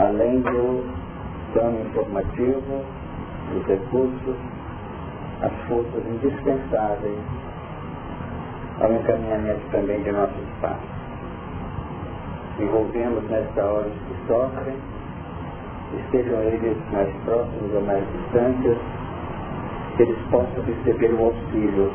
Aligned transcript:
além 0.00 0.40
do 0.40 0.82
plano 1.52 1.80
informativo, 1.82 2.84
dos 3.52 3.66
recursos, 3.66 4.36
as 5.42 5.52
forças 5.68 6.06
indispensáveis 6.06 7.18
ao 8.80 8.92
encaminhamento 8.92 9.60
também 9.70 10.02
de 10.02 10.10
nossos 10.12 10.48
passos. 10.62 10.88
Envolvemos 12.58 13.24
nesta 13.28 13.62
hora 13.62 13.88
os 13.88 13.92
que 13.92 14.26
sofrem, 14.26 14.76
estejam 16.04 16.40
eles 16.44 16.76
mais 16.92 17.08
próximos 17.24 17.74
ou 17.74 17.82
mais 17.82 18.04
distantes, 18.12 18.78
que 19.96 20.02
eles 20.02 20.18
possam 20.30 20.62
receber 20.64 21.12
o 21.12 21.24
auxílio 21.24 21.92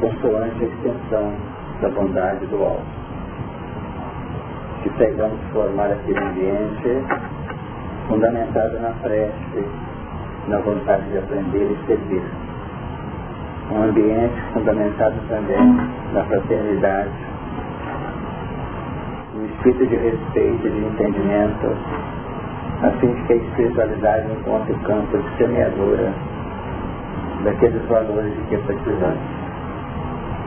consoante 0.00 0.64
a 0.64 0.66
extensão 0.66 1.32
da 1.80 1.88
bondade 1.88 2.46
do 2.46 2.62
alto. 2.62 3.03
Que 4.94 5.06
saibamos 5.06 5.40
formar 5.52 5.90
aquele 5.90 6.18
ambiente 6.20 7.04
fundamentado 8.06 8.78
na 8.78 8.90
prece, 9.02 9.64
na 10.46 10.58
vontade 10.58 11.02
de 11.10 11.18
aprender 11.18 11.72
e 11.72 11.86
servir. 11.86 12.22
Um 13.72 13.82
ambiente 13.82 14.40
fundamentado 14.52 15.16
também 15.28 15.76
na 16.12 16.24
fraternidade, 16.24 17.10
no 19.34 19.46
espírito 19.46 19.86
de 19.86 19.96
respeito 19.96 20.66
e 20.66 20.70
de 20.70 20.84
entendimento, 20.86 21.76
a 22.82 22.90
fim 23.00 23.14
de 23.14 23.22
que 23.22 23.32
a 23.32 23.36
espiritualidade 23.36 24.30
encontre 24.30 24.74
o 24.74 24.78
campo 24.80 25.18
de 25.18 25.36
semeadura 25.38 26.12
daqueles 27.42 27.82
valores 27.86 28.32
de 28.32 28.42
que 28.42 28.58
precisamos. 28.58 29.18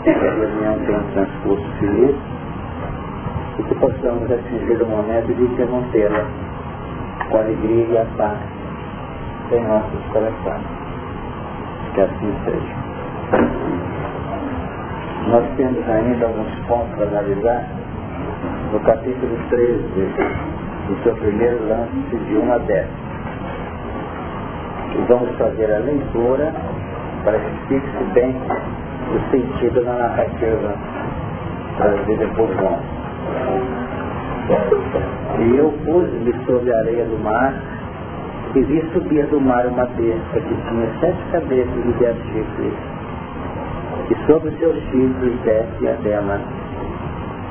Que 0.03 0.09
a 0.11 0.13
reunião 0.13 0.75
um 0.75 1.11
transcurso 1.11 1.67
feliz 1.79 2.36
e 3.59 3.63
que 3.63 3.75
possamos 3.75 4.31
atingir 4.31 4.81
o 4.81 4.85
momento 4.85 5.33
de 5.33 5.43
interrompê-la 5.43 6.25
com 7.29 7.37
a 7.37 7.41
alegria 7.41 7.85
e 7.85 7.97
a 7.97 8.05
paz 8.17 8.37
em 9.51 9.63
nossos 9.63 10.05
corações. 10.11 10.63
Que 11.93 12.01
assim 12.01 12.33
seja. 12.45 12.87
Nós 15.29 15.43
temos 15.57 15.89
ainda 15.89 16.25
alguns 16.25 16.55
pontos 16.67 16.95
para 16.95 17.07
analisar 17.07 17.65
no 18.71 18.79
capítulo 18.81 19.37
13 19.49 19.81
do 20.87 21.03
seu 21.03 21.15
primeiro 21.15 21.67
lance 21.67 22.15
de 22.15 22.37
1 22.37 22.53
a 22.53 22.57
10. 22.59 22.87
E 24.95 25.01
vamos 25.09 25.35
fazer 25.37 25.73
a 25.73 25.79
leitura 25.79 26.53
para 27.23 27.39
que 27.39 27.51
fixe 27.67 28.03
bem 28.13 28.35
o 29.13 29.31
sentido 29.31 29.83
da 29.83 29.93
narrativa 29.93 30.75
trazida 31.77 32.27
por 32.35 32.47
João. 32.55 33.06
E 35.39 35.55
eu 35.55 35.71
pus-me 35.85 36.33
sobre 36.45 36.73
a 36.73 36.77
areia 36.79 37.05
do 37.05 37.17
mar 37.23 37.53
e 38.55 38.63
vi 38.63 38.81
subir 38.93 39.25
do 39.27 39.39
mar 39.39 39.65
uma 39.67 39.85
besta 39.85 40.39
que 40.39 40.55
tinha 40.55 40.89
sete 40.99 41.23
cabeças 41.31 41.85
e 41.85 41.91
dez 41.99 42.17
chifres, 42.17 42.73
e 44.09 44.25
sobre 44.25 44.51
seus 44.57 44.75
chifres 44.85 45.39
dez 45.43 45.65
diademas, 45.79 46.41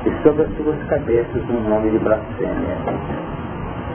e 0.05 0.23
sobre 0.23 0.43
as 0.43 0.57
suas 0.57 0.83
cabeças 0.89 1.43
um 1.49 1.69
nome 1.69 1.91
de 1.91 1.99
blasfêmia. 1.99 2.77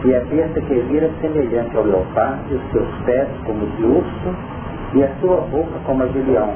E 0.05 0.15
a 0.15 0.21
besta 0.21 0.61
que 0.61 0.75
vira 0.75 1.11
semelhante 1.21 1.77
ao 1.77 1.85
leopardo, 1.85 2.55
os 2.55 2.73
seus 2.73 2.89
pés 3.05 3.29
como 3.45 3.67
de 3.67 3.85
urso, 3.85 4.37
e 4.95 5.03
a 5.03 5.09
sua 5.21 5.37
boca 5.43 5.79
como 5.85 6.03
a 6.03 6.07
de 6.07 6.19
leão. 6.19 6.55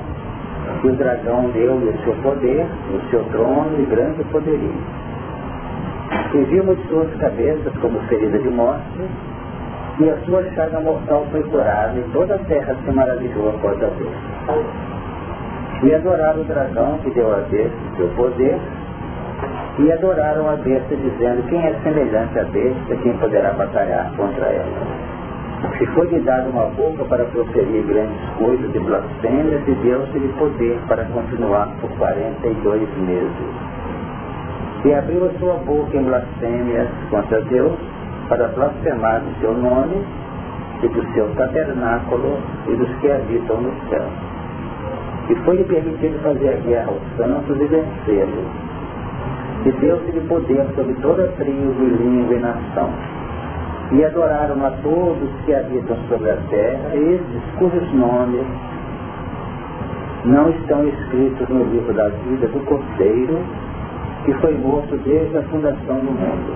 E 0.82 0.86
o 0.86 0.92
dragão 0.94 1.50
deu-lhe 1.52 1.90
o 1.90 2.04
seu 2.04 2.14
poder, 2.22 2.66
o 2.94 3.10
seu 3.10 3.22
trono 3.24 3.78
e 3.78 3.84
grande 3.86 4.24
poderio. 4.24 4.74
E 6.34 6.38
vimos 6.44 6.78
suas 6.88 7.12
cabeças 7.16 7.72
como 7.80 7.98
ferida 8.08 8.38
de 8.38 8.48
morte, 8.50 9.00
e 9.98 10.10
a 10.10 10.16
sua 10.26 10.42
chaga 10.54 10.80
mortal 10.80 11.26
foi 11.30 11.42
curada, 11.44 11.98
e 11.98 12.02
toda 12.12 12.34
a 12.34 12.38
terra 12.40 12.76
se 12.84 12.90
maravilhou 12.90 13.50
após 13.50 13.82
a 13.82 13.86
vez. 13.86 14.10
E 15.82 15.94
adoraram 15.94 16.40
o 16.40 16.44
dragão 16.44 16.98
que 16.98 17.10
deu 17.10 17.32
a 17.32 17.38
besta 17.38 17.76
seu 17.96 18.08
poder, 18.08 18.58
e 19.78 19.92
adoraram 19.92 20.48
a 20.50 20.56
besta, 20.56 20.96
dizendo, 20.96 21.46
quem 21.48 21.64
é 21.64 21.74
semelhante 21.82 22.38
à 22.38 22.44
besta, 22.44 22.96
quem 23.02 23.16
poderá 23.18 23.52
batalhar 23.52 24.10
contra 24.16 24.46
ela? 24.46 25.16
Se 25.78 25.86
foi-lhe 25.86 26.20
dado 26.20 26.50
uma 26.50 26.66
boca 26.66 27.04
para 27.04 27.24
proferir 27.24 27.82
grandes 27.86 28.30
coisas 28.38 28.72
de 28.72 28.78
blasfêmias 28.78 29.66
e 29.66 29.74
deu-se-lhe 29.74 30.28
poder 30.38 30.78
para 30.86 31.04
continuar 31.06 31.68
por 31.80 31.90
42 31.96 32.88
meses. 32.98 33.75
E 34.84 34.94
abriu 34.94 35.26
a 35.26 35.38
sua 35.38 35.54
boca 35.54 35.96
em 35.96 36.04
blasfêmias 36.04 36.88
contra 37.10 37.40
Deus 37.42 37.72
para 38.28 38.48
blasfemar 38.48 39.20
do 39.20 39.40
seu 39.40 39.54
nome 39.54 40.04
e 40.82 40.88
do 40.88 41.12
seu 41.14 41.28
tabernáculo 41.34 42.38
e 42.68 42.74
dos 42.76 42.88
que 42.96 43.10
habitam 43.10 43.60
no 43.60 43.72
céu. 43.88 44.06
E 45.28 45.34
foi-lhe 45.44 45.64
permitido 45.64 46.22
fazer 46.22 46.60
guerra 46.62 46.88
aos 46.88 47.16
santos 47.16 47.56
e 47.60 47.64
vencê-los. 47.66 48.46
E 49.64 49.72
deu-se-lhe 49.72 50.20
poder 50.28 50.64
sobre 50.76 50.94
toda 51.02 51.26
tribo 51.38 51.82
e 51.82 51.88
língua 51.88 52.34
e 52.34 52.38
nação 52.38 52.90
e 53.92 54.04
adoraram 54.04 54.64
a 54.66 54.70
todos 54.82 55.30
que 55.44 55.54
habitam 55.54 55.96
sobre 56.08 56.30
a 56.30 56.36
terra, 56.50 56.96
esses 56.96 57.42
cujos 57.58 57.92
nomes 57.92 58.44
não 60.24 60.50
estão 60.50 60.86
escritos 60.88 61.48
no 61.48 61.64
livro 61.64 61.94
da 61.94 62.08
vida 62.08 62.48
do 62.48 62.58
Cordeiro, 62.64 63.38
que 64.26 64.34
foi 64.34 64.54
morto 64.58 64.96
desde 65.04 65.38
a 65.38 65.42
fundação 65.44 66.00
do 66.00 66.10
mundo. 66.10 66.52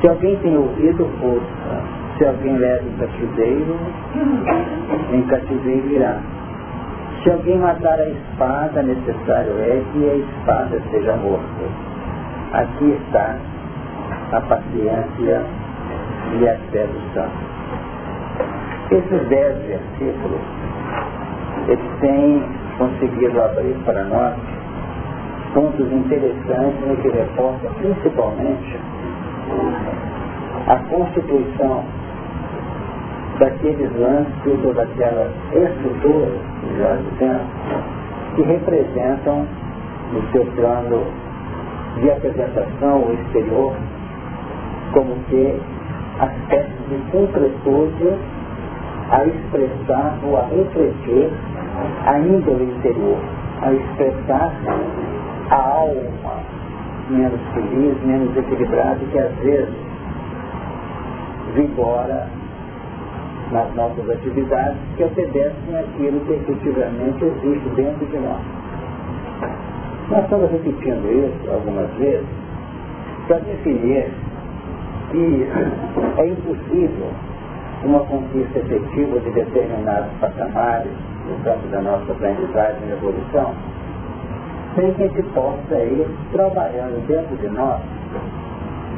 Se 0.00 0.08
alguém 0.08 0.34
tem 0.36 0.56
ouvido, 0.56 1.06
ouça. 1.22 1.98
Se 2.16 2.24
alguém 2.24 2.56
leva 2.56 2.82
em 2.88 2.96
cativeiro, 2.96 3.76
em 5.12 5.22
cativeiro 5.22 5.88
irá. 5.92 6.18
Se 7.22 7.30
alguém 7.30 7.58
matar 7.58 8.00
a 8.00 8.08
espada, 8.08 8.82
necessário 8.82 9.52
é 9.58 9.82
que 9.92 10.10
a 10.10 10.14
espada 10.14 10.82
seja 10.90 11.16
morta. 11.16 11.64
Aqui 12.54 12.96
está 13.02 13.36
a 14.32 14.40
paciência 14.40 15.42
e 16.40 16.48
a 16.48 16.56
fé 16.72 16.86
do 16.86 17.14
santo. 17.14 17.48
Esses 18.90 19.28
dez 19.28 19.58
versículos, 19.66 20.40
eles 21.68 22.00
têm 22.00 22.42
conseguido 22.78 23.42
abrir 23.42 23.76
para 23.84 24.02
nós 24.04 24.57
pontos 25.54 25.92
interessantes 25.92 26.80
no 26.86 26.96
que 26.96 27.08
reporta 27.08 27.68
principalmente 27.80 28.80
a 30.66 30.76
constituição 30.90 31.84
daqueles 33.38 33.90
lances 33.98 34.64
ou 34.64 34.74
daquelas 34.74 35.30
estruturas, 35.52 36.38
que 38.34 38.42
representam 38.42 39.46
no 40.12 40.22
seu 40.32 40.44
plano 40.56 41.06
de 42.00 42.10
apresentação 42.10 43.04
o 43.04 43.12
exterior 43.12 43.74
como 44.92 45.14
que 45.28 45.60
aspectos 46.20 46.88
de 46.88 46.98
concretude 47.10 48.18
a 49.10 49.24
expressar 49.24 50.18
ou 50.24 50.36
a 50.36 50.42
refletir 50.42 51.30
a 52.06 52.18
índole 52.18 52.64
interior, 52.64 53.18
a 53.62 53.72
expressar 53.72 54.52
a 55.50 55.56
alma 55.56 56.42
menos 57.10 57.40
feliz, 57.54 57.96
menos 58.04 58.36
equilibrada, 58.36 58.98
que 59.10 59.18
às 59.18 59.34
vezes 59.36 59.74
vigora 61.54 62.28
nas 63.50 63.74
nossas 63.74 64.10
atividades 64.10 64.76
que 64.96 65.04
obedecem 65.04 65.78
àquilo 65.78 66.20
que 66.20 66.32
efetivamente 66.34 67.24
existe 67.24 67.68
dentro 67.76 68.06
de 68.06 68.18
nós. 68.18 68.42
Nós 70.10 70.24
estamos 70.24 70.50
repetindo 70.50 71.06
isso 71.10 71.50
algumas 71.50 71.90
vezes 71.94 72.26
para 73.26 73.38
definir 73.38 74.10
que 75.10 75.48
é 76.18 76.26
impossível 76.26 77.10
uma 77.84 78.00
conquista 78.00 78.58
efetiva 78.58 79.20
de 79.20 79.30
determinados 79.30 80.10
patamares 80.20 80.92
no 81.26 81.44
campo 81.44 81.66
da 81.68 81.80
nossa 81.80 82.12
aprendizagem 82.12 82.88
e 82.88 82.92
evolução, 82.92 83.54
sem 84.78 84.94
que 84.94 85.02
a 85.02 85.08
gente 85.08 85.22
possa 85.34 85.74
ir 85.74 86.06
trabalhando 86.30 87.04
dentro 87.08 87.36
de 87.36 87.48
nós 87.48 87.80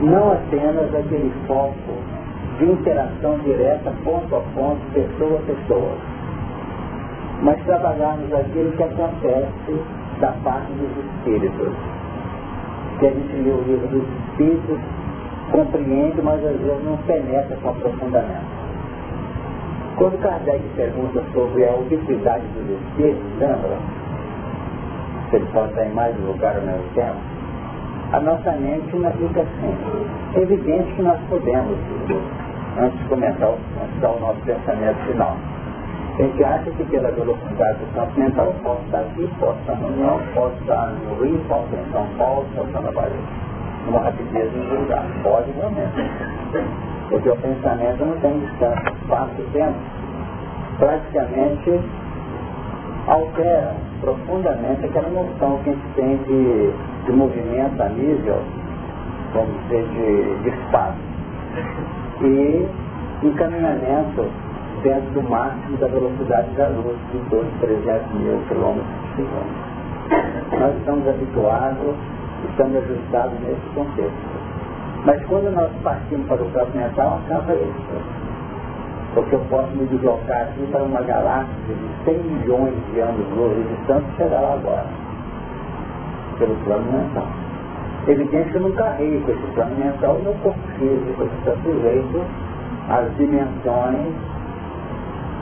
não 0.03 0.33
apenas 0.33 0.95
aquele 0.95 1.33
foco 1.47 1.75
de 2.59 2.65
interação 2.65 3.39
direta, 3.39 3.93
ponto 4.05 4.37
a 4.37 4.41
ponto, 4.55 4.81
pessoa 4.93 5.39
a 5.39 5.43
pessoa, 5.43 5.93
mas 7.43 7.63
trabalharmos 7.65 8.33
aquilo 8.33 8.73
que 8.73 8.83
acontece 8.83 9.83
da 10.21 10.33
parte 10.45 10.73
dos 10.73 11.05
espíritos. 11.05 11.73
Que 12.99 13.07
a 13.07 13.11
gente 13.11 13.37
lê 13.37 13.51
o 13.51 13.63
livro 13.63 13.89
dos 13.89 14.05
espíritos 14.29 14.79
compreende, 15.51 16.21
mas 16.23 16.45
às 16.45 16.61
vezes 16.61 16.85
não 16.85 16.97
penetra 16.99 17.57
com 17.63 17.71
aprofundamento. 17.71 18.61
Quando 19.97 20.21
Kardec 20.21 20.63
pergunta 20.77 21.23
sobre 21.33 21.67
a 21.67 21.75
ubiquidade 21.75 22.45
dos 22.55 22.71
espíritos, 22.71 23.23
lembra? 23.39 24.00
Se 25.31 25.37
ele 25.37 25.47
pode 25.53 25.71
estar 25.71 25.87
em 25.87 25.95
mais 25.95 26.17
lugar 26.21 26.57
ao 26.57 26.63
mesmo 26.63 26.83
tempo. 26.95 27.17
a 28.13 28.21
nossa 28.21 28.51
mente 28.53 28.97
não 28.97 29.13
fica 29.13 29.43
assim. 29.43 29.77
É 30.35 30.41
evidente 30.41 30.93
que 30.95 31.03
nós 31.03 31.19
podemos, 31.29 31.79
antes 32.79 32.99
de 32.99 33.05
começar 33.05 33.47
o, 33.47 33.55
o 33.55 34.21
nosso 34.21 34.41
pensamento 34.41 34.99
final. 35.07 35.37
A 36.19 36.23
gente 36.23 36.45
acha 36.45 36.71
que 36.73 36.85
pela 36.85 37.11
velocidade 37.13 37.79
do 37.79 37.95
campo 37.95 38.21
mental 38.21 38.53
posso 38.63 38.83
estar 38.87 39.01
aqui, 39.01 39.31
posso 39.39 39.59
estar 39.61 39.77
no 39.77 39.87
União, 39.87 40.21
posso 40.35 40.57
estar 40.61 40.87
no 40.89 41.23
Rio, 41.23 41.41
posso 41.49 41.65
estar 41.65 41.79
em 41.79 41.93
São 41.93 42.07
Paulo, 42.19 42.47
posso 42.55 42.67
estar 42.67 42.81
na 42.83 42.91
Bahia. 42.91 43.17
Uma 43.89 44.01
rapidez 44.01 44.53
lugar. 44.53 45.05
Pode 45.23 45.51
realmente. 45.53 46.11
Porque 47.09 47.29
o 47.29 47.37
pensamento 47.37 48.05
não 48.05 48.17
tem 48.19 48.39
distância, 48.41 48.93
espaço 49.01 49.35
e 49.39 49.45
tempo. 49.53 49.79
Praticamente 50.79 51.81
altera 53.11 53.75
profundamente 54.01 54.85
aquela 54.87 55.09
noção 55.09 55.59
que 55.65 55.71
a 55.71 55.73
gente 55.73 55.95
tem 55.97 56.17
de, 56.19 56.73
de 57.07 57.13
movimento 57.13 57.83
a 57.83 57.89
nível, 57.89 58.39
vamos 59.35 59.61
dizer, 59.65 59.85
de, 59.89 60.43
de 60.43 60.49
espaço. 60.49 60.99
E 62.23 62.69
encaminhamento 63.23 64.27
dentro 64.83 65.11
do 65.11 65.23
máximo 65.29 65.77
da 65.77 65.89
velocidade 65.89 66.51
da 66.53 66.69
luz, 66.69 66.97
de 67.13 67.19
todos 67.29 67.53
300 67.61 68.13
mil 68.15 68.39
quilômetros 68.49 68.87
por 68.87 69.17
segundo. 69.17 69.71
Nós 70.59 70.77
estamos 70.77 71.09
habituados, 71.09 71.97
estamos 72.49 72.77
ajustados 72.77 73.41
nesse 73.41 73.75
contexto. 73.75 74.41
Mas 75.05 75.23
quando 75.27 75.51
nós 75.55 75.71
partimos 75.83 76.27
para 76.27 76.43
o 76.43 76.51
campo 76.51 76.77
mental, 76.77 77.21
acaba 77.25 77.55
isso. 77.55 78.30
Porque 79.15 79.35
eu 79.35 79.41
posso 79.51 79.71
me 79.73 79.87
deslocar 79.87 80.43
aqui 80.43 80.65
para 80.71 80.85
uma 80.85 81.01
galáxia 81.01 81.55
de 81.67 82.05
100 82.05 82.19
milhões 82.19 82.75
de 82.93 83.01
anos-luz 83.01 83.57
de 83.57 83.75
distância 83.75 84.07
e 84.09 84.17
chegar 84.17 84.41
lá 84.41 84.55
agora. 84.55 84.87
Pelo 86.39 86.55
plano 86.65 86.93
mental. 86.93 87.27
Evidente 88.07 88.51
que 88.51 88.55
eu 88.55 88.63
não 88.63 88.73
carrego 88.73 89.21
com 89.23 89.33
esse 89.33 89.47
plano 89.53 89.77
mental 89.77 90.15
no 90.25 90.33
corpo 90.35 90.61
físico, 90.79 91.29
que 91.29 91.39
está 91.39 91.53
sujeito 91.63 92.25
às 92.89 93.17
dimensões 93.17 94.15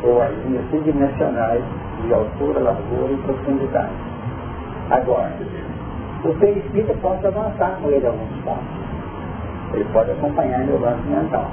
ou 0.03 0.23
as 0.23 0.33
linhas 0.45 0.65
tridimensionais 0.71 1.63
de 2.07 2.15
altura, 2.15 2.61
largura 2.61 3.13
e 3.13 3.17
profundidade. 3.19 3.93
Agora, 4.91 5.33
o 6.25 6.35
perispírito 6.35 6.95
pode 7.03 7.27
avançar 7.27 7.79
com 7.83 7.91
ele 7.91 8.07
alguns 8.07 8.45
passos. 8.45 8.65
Ele 9.75 9.85
pode 9.93 10.11
acompanhar 10.11 10.65
meu 10.65 10.81
lance 10.81 11.07
mental, 11.07 11.51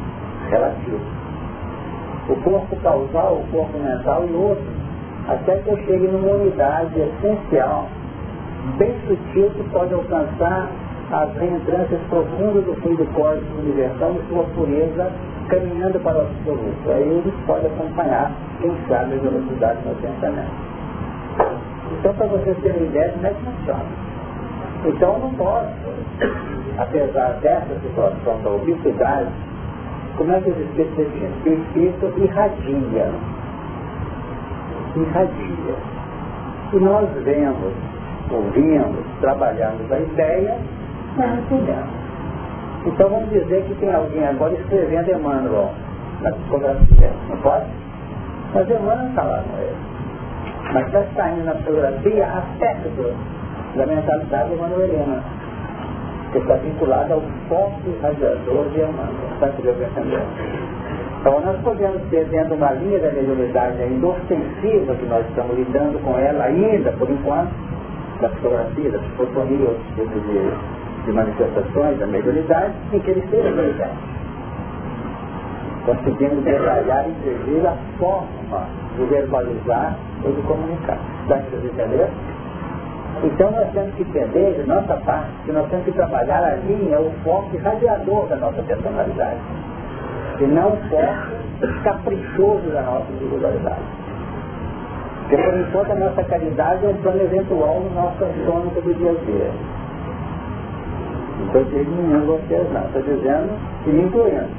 relativo 0.50 1.25
o 2.30 2.36
corpo 2.38 2.76
causal, 2.78 3.36
o 3.36 3.52
corpo 3.52 3.78
mental 3.78 4.26
e 4.28 4.34
outro, 4.34 4.66
até 5.28 5.58
que 5.58 5.70
eu 5.70 5.78
chegue 5.78 6.08
numa 6.08 6.34
unidade 6.34 7.00
essencial, 7.00 7.88
bem 8.78 8.94
sutil, 9.08 9.50
que 9.52 9.64
pode 9.72 9.94
alcançar 9.94 10.70
as 11.12 11.38
reentrâncias 11.38 12.02
profundas 12.10 12.66
do 12.66 12.74
fluido 12.82 13.06
cósmico 13.14 13.60
universal 13.60 14.16
e 14.16 14.30
sua 14.30 14.44
pureza 14.56 15.12
caminhando 15.50 16.00
para 16.00 16.18
o 16.18 16.22
absoluto. 16.22 16.92
Aí 16.92 17.04
ele 17.04 17.34
pode 17.46 17.66
acompanhar, 17.68 18.32
quem 18.62 18.72
sabe, 18.88 19.14
a 19.14 19.18
velocidade 19.18 19.80
do 19.80 20.02
pensamento. 20.02 20.76
Então, 22.00 22.14
para 22.16 22.28
vocês 22.28 22.58
terem 22.62 22.78
uma 22.78 22.88
ideia, 22.88 23.12
como 23.12 23.28
é 23.28 23.30
que 23.30 23.44
funciona? 23.44 23.86
Então, 24.86 25.14
eu 25.14 25.20
não 25.20 25.34
posso, 25.34 25.68
apesar 26.78 27.38
dessa 27.42 27.80
situação 27.82 28.42
da 28.44 28.50
ubiquidade, 28.50 29.30
como 30.18 30.32
é 30.32 30.40
que 30.40 30.50
os 30.50 30.58
espíritos 30.58 30.98
definem? 30.98 31.32
O 31.46 31.62
espírito 31.62 32.14
irradia. 32.18 33.12
Irradia. 34.96 35.76
E 36.74 36.76
nós 36.78 37.10
vemos, 37.24 37.74
ouvimos, 38.32 39.06
trabalhamos 39.22 39.92
a 39.92 40.00
ideia, 40.00 40.58
mas 41.18 41.50
não. 41.52 42.06
Então 42.86 43.10
vamos 43.10 43.30
dizer 43.30 43.64
que 43.64 43.74
tem 43.76 43.94
alguém 43.94 44.26
agora 44.26 44.54
escrevendo 44.54 45.12
Emmanuel 45.12 45.72
na 46.22 46.32
psicografia. 46.32 47.12
Não 47.30 47.38
pode? 47.38 47.66
Mas 48.54 48.70
Emmanuel 48.70 49.10
está 49.10 49.24
lá 49.24 49.44
com 49.44 49.58
ele. 49.58 49.76
Mas 50.74 50.86
está 50.88 51.04
saindo 51.16 51.46
na 51.46 51.56
psicografia 51.56 52.28
aspectos 52.28 53.14
da 53.76 53.86
mentalidade 53.86 54.50
de 54.50 54.56
Está 56.36 56.56
vinculado 56.56 57.14
ao 57.14 57.22
forte 57.48 57.90
radiador 58.02 58.66
de 58.74 58.82
Emmanuel. 58.82 59.32
Está 59.36 59.48
entendendo? 59.48 60.76
Então 61.22 61.40
nós 61.40 61.58
podemos 61.62 62.02
ter 62.10 62.26
dentro 62.26 62.50
de 62.50 62.54
uma 62.56 62.72
linha 62.74 63.00
da 63.00 63.10
mediunidade 63.12 63.82
ainda 63.82 64.08
ofensiva, 64.08 64.94
que 64.96 65.06
nós 65.06 65.26
estamos 65.30 65.58
lidando 65.58 65.98
com 66.04 66.20
ela 66.20 66.44
ainda, 66.44 66.92
por 66.92 67.10
enquanto, 67.10 67.52
da 68.22 68.30
fotografia, 68.30 68.92
da 68.92 69.00
psicofonia, 69.00 69.70
outros 69.70 69.88
tipos 69.96 70.24
de, 70.24 71.06
de 71.06 71.12
manifestações 71.14 71.98
da 71.98 72.06
mediunidade, 72.06 72.74
em 72.94 73.00
que 73.00 73.12
ele 73.12 73.28
seja 73.32 73.52
presente. 73.52 74.16
Conseguimos 75.86 76.44
detalhar, 76.44 77.06
inclusive, 77.10 77.66
a 77.66 77.78
forma 77.98 78.68
de 78.98 79.06
verbalizar 79.06 79.98
ou 80.24 80.32
de 80.32 80.42
comunicar. 80.42 81.00
Está 81.24 81.38
entendendo? 81.38 82.35
Então 83.24 83.52
nós 83.52 83.72
temos 83.72 83.94
que 83.96 84.04
entender, 84.04 84.62
de 84.62 84.68
nossa 84.68 84.96
parte, 84.98 85.30
que 85.46 85.52
nós 85.52 85.68
temos 85.70 85.86
que 85.86 85.92
trabalhar 85.94 86.44
a 86.44 86.56
linha, 86.56 87.00
o 87.00 87.12
foco 87.24 87.58
radiador 87.58 88.28
da 88.28 88.36
nossa 88.36 88.62
personalidade. 88.62 89.40
E 90.40 90.44
não 90.44 90.74
o 90.74 90.78
foco 90.90 91.36
caprichoso 91.84 92.70
da 92.72 92.82
nossa 92.82 93.12
individualidade. 93.14 93.82
Porque 95.22 95.38
por 95.42 95.58
enquanto 95.60 95.92
a 95.92 95.96
nossa 95.96 96.24
caridade 96.24 96.86
é 96.86 96.90
um 96.90 96.96
plano 96.96 97.22
eventual 97.22 97.80
no 97.80 97.90
nosso 97.96 98.24
astônico 98.24 98.82
do 98.82 98.94
dia 98.94 99.12
a 99.12 99.26
dia. 99.26 99.52
Não 101.40 101.46
estou 101.48 101.64
diminuindo 101.64 102.26
vocês 102.28 102.72
não, 102.72 102.86
estou 102.86 103.02
dizendo 103.02 103.50
que 103.84 103.90
me 103.90 104.04
incluindo. 104.04 104.50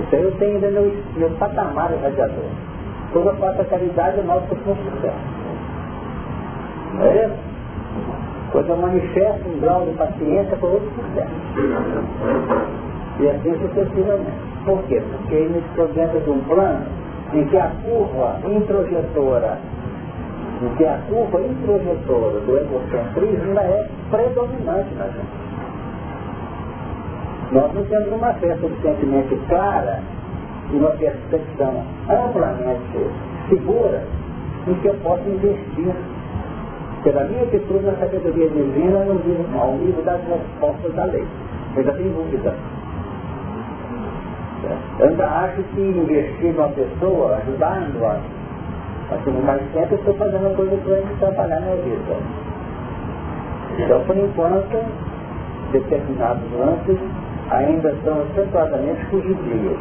Então 0.00 0.18
eu 0.18 0.32
tenho 0.38 0.56
ainda 0.56 0.70
meu, 0.70 0.92
meu 1.16 1.30
patamar 1.38 1.90
radiador. 2.02 2.44
Quando 3.12 3.28
eu 3.28 3.36
faço 3.36 3.62
a 3.62 3.64
caridade, 3.64 4.18
eu 4.18 4.24
nosso 4.24 4.48
sucesso. 4.48 5.43
Não 6.94 7.06
é 7.06 7.24
isso? 7.24 7.34
Quando 8.52 8.68
eu 8.68 8.76
manifesto 8.76 9.48
um 9.48 9.60
grau 9.60 9.84
de 9.84 9.92
paciência 9.92 10.56
com 10.58 10.66
outro 10.66 10.90
sucesso. 10.94 11.30
E 13.20 13.28
assim 13.28 13.54
sucessivamente. 13.58 14.54
Por 14.64 14.82
quê? 14.84 15.02
Porque 15.10 15.34
ele 15.34 15.54
nos 15.56 15.64
projeta 15.74 16.20
de 16.20 16.30
um 16.30 16.40
plano 16.40 16.86
em 17.34 17.44
que 17.46 17.56
a 17.56 17.70
curva 17.84 18.38
introjetora, 18.46 19.58
em 20.62 20.74
que 20.76 20.84
a 20.86 20.98
curva 21.08 21.40
introjetora 21.42 22.40
do 22.40 22.56
egocentrismo 22.56 23.58
é 23.58 23.86
predominante 24.10 24.94
na 24.94 25.04
gente. 25.06 25.44
Nós 27.52 27.74
não 27.74 27.84
temos 27.84 28.12
uma 28.12 28.32
fé 28.34 28.56
suficientemente 28.56 29.36
clara 29.48 30.00
e 30.72 30.76
uma 30.76 30.90
percepção 30.90 31.84
amplamente 32.08 33.10
segura 33.48 34.02
em 34.66 34.74
que 34.74 34.86
eu 34.88 34.94
possa 34.94 35.28
investir 35.28 35.94
pela 37.04 37.24
minha 37.24 37.42
atitude 37.42 37.84
na 37.84 37.92
sabedoria 37.92 38.48
divina 38.48 39.04
no 39.04 39.14
livro, 39.20 39.46
ao 39.60 39.76
livro 39.76 40.02
das 40.02 40.20
respostas 40.26 40.94
da 40.94 41.04
lei. 41.04 41.26
Eu 41.74 41.78
ainda 41.80 41.92
tenho 41.92 42.10
dúvida. 42.14 42.54
Eu 44.98 45.08
ainda 45.08 45.26
acho 45.26 45.62
que 45.74 45.80
investir 45.80 46.54
numa 46.54 46.68
pessoa, 46.68 47.36
ajudando-a 47.36 48.20
a 49.12 49.22
ser 49.22 49.30
mais 49.44 49.60
tempo, 49.74 49.92
eu 49.92 49.98
estou 49.98 50.14
fazendo 50.14 50.46
uma 50.46 50.56
coisa 50.56 50.76
para 50.78 50.92
ele 50.94 51.16
trabalhar 51.20 51.60
na 51.60 51.74
vida. 51.74 52.16
Então, 53.78 54.00
por 54.06 54.16
enquanto, 54.16 54.78
determinados 55.72 56.50
lances 56.58 56.98
ainda 57.50 57.94
são 58.02 58.22
acentuadamente 58.22 59.04
fugidios, 59.06 59.78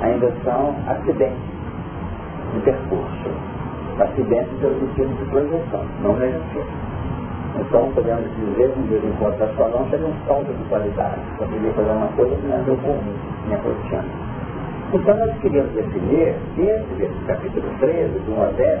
ainda 0.00 0.32
são 0.42 0.74
acidentes 0.88 1.38
de 2.54 2.60
percurso 2.60 3.53
acidente 4.02 4.50
de 4.56 4.66
objetivo 4.66 5.14
de 5.14 5.24
projeção, 5.30 5.84
não 6.02 6.16
negativo. 6.16 6.66
Então 7.60 7.88
podemos 7.94 8.28
dizer, 8.34 8.72
um 8.76 8.82
dia 8.88 8.98
enquanto 9.04 9.34
está 9.34 9.46
falando, 9.48 9.88
seria 9.90 10.06
um 10.06 10.26
salto 10.26 10.52
de 10.52 10.64
qualidade. 10.68 11.20
Poderia 11.38 11.72
fazer 11.72 11.90
uma 11.90 12.08
coisa 12.08 12.34
que 12.34 12.46
não 12.46 12.56
é 12.56 12.60
do 12.62 12.76
comum, 12.82 13.14
minha 13.46 13.58
rotina. 13.58 14.04
Então 14.92 15.16
nós 15.16 15.38
queríamos 15.38 15.72
definir, 15.72 16.34
dentro 16.56 16.94
desse 16.96 17.24
capítulo 17.26 17.66
13, 17.78 18.18
de 18.18 18.30
1 18.30 18.42
a 18.42 18.46
10, 18.46 18.80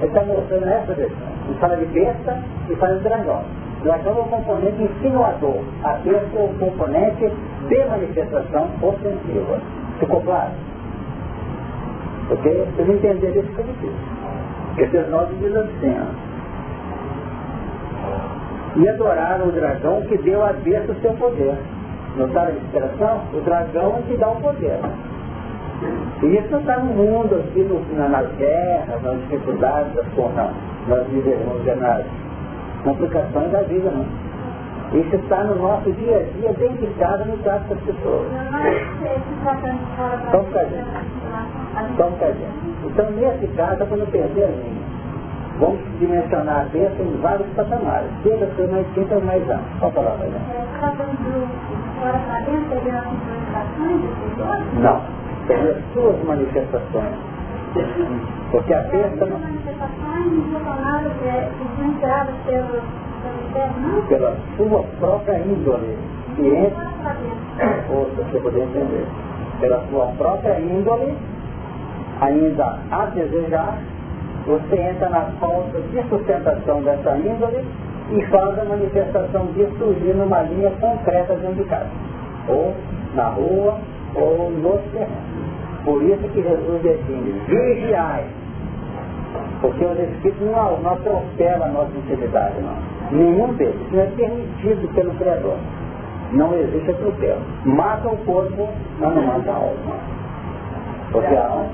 ele 0.00 0.06
está 0.06 0.24
mostrando 0.24 0.68
essa 0.68 0.94
versão. 0.94 1.28
Ele 1.46 1.58
fala 1.58 1.76
de 1.76 1.86
besta 1.86 2.42
e 2.68 2.74
fala 2.76 2.96
de 2.96 3.04
dragão. 3.04 3.42
Dragão 3.82 4.16
é 4.16 4.20
o 4.20 4.24
componente 4.24 4.82
insinuador, 4.82 5.60
a 5.84 5.92
besta 5.94 6.36
é 6.36 6.44
o 6.44 6.48
componente 6.58 7.32
de 7.68 7.84
manifestação 7.84 8.68
ofensiva. 8.82 9.60
Ficou 10.00 10.20
claro? 10.22 10.52
Ok? 12.30 12.66
Vocês 12.76 12.88
entenderam 12.88 13.40
isso 13.40 13.52
que 13.52 13.60
eu 13.60 13.92
nove 15.10 15.34
diz 15.36 15.54
assim, 15.56 15.96
ó. 15.98 16.32
E 18.74 18.88
adoraram 18.88 19.48
o 19.48 19.52
dragão 19.52 20.00
que 20.02 20.16
deu 20.18 20.44
a 20.44 20.52
besta 20.52 20.92
o 20.92 21.00
seu 21.00 21.12
poder. 21.12 21.54
Notaram 22.16 22.48
a 22.48 22.52
inspiração? 22.52 23.20
O 23.34 23.40
dragão 23.40 23.98
é 23.98 24.02
que 24.02 24.16
dá 24.16 24.28
o 24.28 24.36
poder. 24.36 24.78
E 26.22 26.26
isso 26.38 26.48
não 26.50 26.60
está 26.60 26.78
no 26.78 26.94
mundo, 26.94 27.34
aqui 27.34 27.60
no, 27.60 27.80
nas 28.08 28.26
guerras, 28.36 29.02
nas 29.02 29.18
dificuldades, 29.22 29.92
não, 30.16 30.50
nós 30.88 31.06
vivemos 31.08 31.66
nas 31.80 32.04
complicações 32.84 33.50
da 33.50 33.62
vida, 33.62 33.90
não. 33.90 34.31
Isso 34.94 35.16
está 35.16 35.44
no 35.44 35.54
nosso 35.56 35.90
dia 35.92 36.18
a 36.18 36.22
dia, 36.38 36.52
bem 36.58 36.72
ligado 36.72 37.24
no 37.24 37.38
caso 37.38 37.64
das 37.64 37.80
pessoas. 37.80 38.26
Só 41.96 42.06
um 42.06 42.10
bocadinho. 42.10 42.48
Então, 42.84 43.10
nesse 43.12 43.46
caso, 43.56 43.82
é 43.82 43.86
para 43.86 43.96
não 43.96 44.06
perder 44.06 44.44
a 44.44 44.48
linha. 44.48 44.82
Vamos 45.58 45.80
dimensionar 45.98 46.60
a 46.60 46.64
bênção 46.64 47.06
em 47.06 47.20
vários 47.22 47.46
patamares. 47.54 48.10
Chega 48.22 48.44
a 48.44 48.54
ser 48.54 48.68
mais 48.68 48.86
quinta 48.94 49.18
mais 49.20 49.48
anos. 49.48 49.64
Qual 49.78 49.90
a 49.90 49.94
palavra, 49.94 50.26
né? 50.26 50.40
Não. 54.80 55.00
Tem 55.46 55.70
as 55.70 55.92
suas 55.94 56.24
manifestações. 56.24 57.14
Porque 58.50 58.74
a 58.74 58.82
bênção... 58.82 59.28
manifestações 59.28 60.32
influenciadas 61.62 62.34
pelo 62.44 62.82
pela 64.08 64.36
sua 64.56 64.82
própria 64.98 65.38
índole. 65.38 65.96
E 66.38 66.72
ou 67.92 68.06
se 68.06 68.16
você 68.16 68.38
puder 68.40 68.62
entender, 68.62 69.06
pela 69.60 69.84
sua 69.90 70.06
própria 70.18 70.58
índole, 70.58 71.14
ainda 72.20 72.78
a 72.90 73.06
desejar, 73.06 73.78
você 74.46 74.76
entra 74.76 75.08
na 75.10 75.20
falta 75.40 75.80
de 75.80 76.02
sustentação 76.08 76.82
dessa 76.82 77.16
índole 77.16 77.64
e 78.10 78.26
faz 78.26 78.58
a 78.58 78.64
manifestação 78.64 79.46
de 79.54 79.66
surgir 79.78 80.14
numa 80.14 80.42
linha 80.42 80.70
concreta 80.80 81.34
de 81.36 81.64
casa. 81.64 81.86
Ou 82.48 82.74
na 83.14 83.28
rua, 83.28 83.78
ou 84.14 84.50
no 84.50 84.78
terreno. 84.90 85.42
Por 85.84 86.02
isso 86.02 86.28
que 86.28 86.42
Jesus 86.42 86.82
define, 86.82 87.40
vigiai. 87.46 88.24
Porque 89.60 89.84
os 89.84 89.98
Espíritos 89.98 90.50
não, 90.50 90.78
não 90.80 90.92
atropelam 90.92 91.64
a 91.64 91.68
nossa 91.68 91.96
intimidade, 91.96 92.60
não. 92.60 92.91
Nenhum 93.12 93.52
deles. 93.54 93.92
Não 93.92 94.00
é 94.00 94.06
permitido 94.06 94.94
pelo 94.94 95.12
Criador. 95.14 95.56
Não 96.32 96.54
existe 96.54 96.90
atropelo. 96.90 97.40
Mata 97.64 98.08
o 98.08 98.16
corpo, 98.18 98.68
mas 98.98 99.14
não 99.14 99.22
mata 99.22 99.50
a 99.50 99.54
alma. 99.54 99.96
Porque 101.12 101.34
a 101.34 101.46
alma 101.46 101.66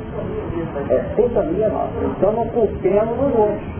é 0.91 1.05
sintonia 1.15 1.69
nossa. 1.69 1.93
Então 2.17 2.33
não 2.33 2.47
culpemos 2.49 3.19
os 3.19 3.39
outros. 3.39 3.79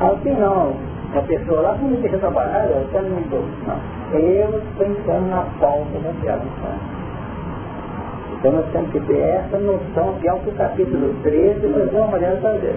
Assim 0.00 0.32
não. 0.32 0.74
A 1.14 1.20
pessoa 1.22 1.60
lá 1.60 1.76
não 1.76 1.90
me 1.90 1.96
deixa 1.98 2.18
trabalhar, 2.18 2.66
eu 2.70 2.88
também 2.90 3.10
não 3.10 3.20
estou. 3.20 3.44
Não. 3.66 4.18
Eu 4.18 4.62
pensando 4.78 5.28
na 5.28 5.42
falta 5.60 5.98
daquela 5.98 6.42
Então 8.38 8.52
nós 8.52 8.66
temos 8.72 8.90
que 8.90 9.00
ter 9.00 9.18
essa 9.18 9.58
noção 9.58 10.14
que 10.20 10.28
é 10.28 10.32
o 10.32 10.38
que 10.40 10.50
o 10.50 10.54
capítulo 10.54 11.14
13 11.22 11.66
nos 11.66 11.92
dá 11.92 11.98
uma 11.98 12.06
maneira 12.08 12.36
de 12.36 12.42
fazer. 12.42 12.76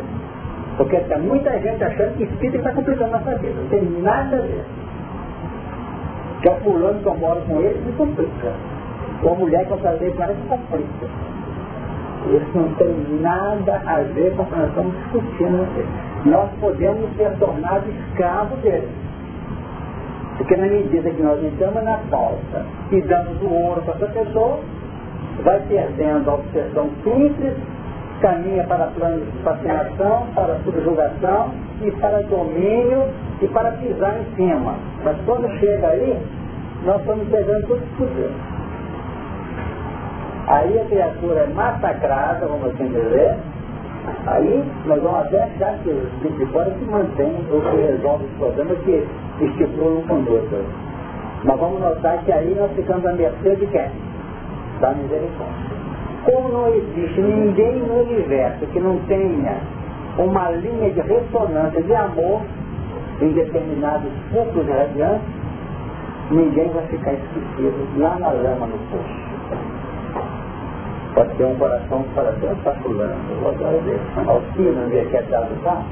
Porque 0.77 0.97
tem 0.97 1.19
muita 1.19 1.59
gente 1.59 1.83
achando 1.83 2.15
que 2.17 2.23
espírito 2.23 2.57
está 2.57 2.71
complicando 2.71 3.15
a 3.15 3.19
nossa 3.19 3.35
vida. 3.39 3.55
Não 3.59 3.69
tem 3.69 3.83
nada 4.01 4.37
a 4.37 4.41
ver. 4.41 4.65
É 6.43 6.49
o 6.49 6.55
fulano 6.57 6.99
que 6.99 7.07
eu 7.07 7.17
moro 7.17 7.41
com 7.41 7.59
ele 7.59 7.81
me 7.83 7.91
complica. 7.93 8.53
Ou 9.23 9.31
a 9.31 9.35
mulher 9.35 9.65
que 9.65 9.71
eu 9.71 9.77
casei 9.77 10.11
com 10.11 10.23
ela 10.23 10.33
me 10.33 10.47
complica. 10.47 11.07
Isso 12.27 12.57
não 12.57 12.73
tem 12.75 13.19
nada 13.21 13.81
a 13.85 14.01
ver 14.13 14.35
com 14.35 14.43
o 14.43 14.45
que 14.45 14.55
nós 14.55 14.69
estamos 14.69 14.95
discutindo. 14.97 15.67
Nós 16.25 16.49
podemos 16.59 17.15
ser 17.17 17.31
tornados 17.39 17.89
escravos 17.95 18.59
dele. 18.59 18.87
Porque 20.37 20.55
na 20.55 20.67
medida 20.67 21.09
que 21.09 21.23
nós 21.23 21.43
entramos 21.43 21.83
na 21.83 21.97
falta 22.09 22.65
e 22.91 23.01
damos 23.01 23.41
o 23.41 23.49
ouro 23.51 23.81
para 23.81 23.95
essa 23.95 24.05
pessoa, 24.07 24.59
vai 25.43 25.59
perdendo 25.67 26.29
a 26.29 26.35
obsessão 26.35 26.89
simples 27.03 27.53
caminha 28.21 28.63
para 28.65 28.87
planos 28.87 29.25
de 29.25 29.39
fascinação, 29.43 30.27
para 30.33 30.55
subjugação 30.63 31.51
e 31.81 31.91
para 31.91 32.21
domínio 32.23 33.03
e 33.41 33.47
para 33.47 33.71
pisar 33.71 34.17
em 34.19 34.35
cima. 34.35 34.75
Mas 35.03 35.17
quando 35.25 35.49
chega 35.59 35.87
aí, 35.87 36.19
nós 36.83 36.99
estamos 37.01 37.27
pegando 37.29 37.67
tudo 37.67 37.97
poder. 37.97 38.31
Aí 40.47 40.79
a 40.79 40.85
criatura 40.85 41.41
é 41.41 41.47
massacrada, 41.47 42.45
vamos 42.47 42.73
assim 42.73 42.87
dizer, 42.87 43.35
aí 44.27 44.63
nós 44.85 45.01
vamos 45.01 45.19
até 45.19 45.43
achar 45.43 45.77
que 45.79 45.89
os 45.89 46.37
de 46.37 46.45
fora 46.47 46.71
se 46.71 46.85
mantém 46.85 47.35
ou 47.51 47.61
que 47.61 47.75
resolve 47.75 48.25
os 48.25 48.31
problemas 48.37 48.77
que 48.79 49.05
estipulam 49.41 50.01
conduta. 50.07 50.57
Mas 51.43 51.59
vamos 51.59 51.81
notar 51.81 52.17
que 52.23 52.31
aí 52.31 52.55
nós 52.57 52.71
ficamos 52.71 53.05
à 53.05 53.13
mercê 53.13 53.55
de 53.57 53.67
quem? 53.67 53.91
Da 54.79 54.91
misericórdia. 54.91 55.76
Como 56.27 56.49
não 56.49 56.67
existe 56.73 57.21
ninguém 57.21 57.79
no 57.79 58.01
universo 58.01 58.65
que 58.67 58.79
não 58.81 58.97
tenha 59.07 59.61
uma 60.17 60.49
linha 60.49 60.91
de 60.91 60.99
ressonância 60.99 61.81
de 61.81 61.95
amor 61.95 62.41
em 63.21 63.31
determinados 63.31 64.11
pontos 64.33 64.67
radiantes, 64.67 65.25
ninguém 66.29 66.67
vai 66.67 66.85
ficar 66.87 67.13
esquecido 67.13 67.87
lá 67.97 68.19
na 68.19 68.31
lama 68.31 68.67
no 68.67 68.77
poço. 68.89 69.27
Pode 71.15 71.33
ter 71.35 71.45
um 71.45 71.55
coração 71.55 72.03
que 72.03 72.09
fala 72.13 72.29
assim, 72.31 72.51
está 72.51 72.73
fulano, 72.73 73.15
vou 73.41 73.51
atrás 73.51 73.83
dele. 73.83 74.01
Alcina, 74.17 74.81
não 74.81 74.89
quer 74.89 75.23
dar 75.29 75.43
do 75.43 75.63
carro? 75.63 75.85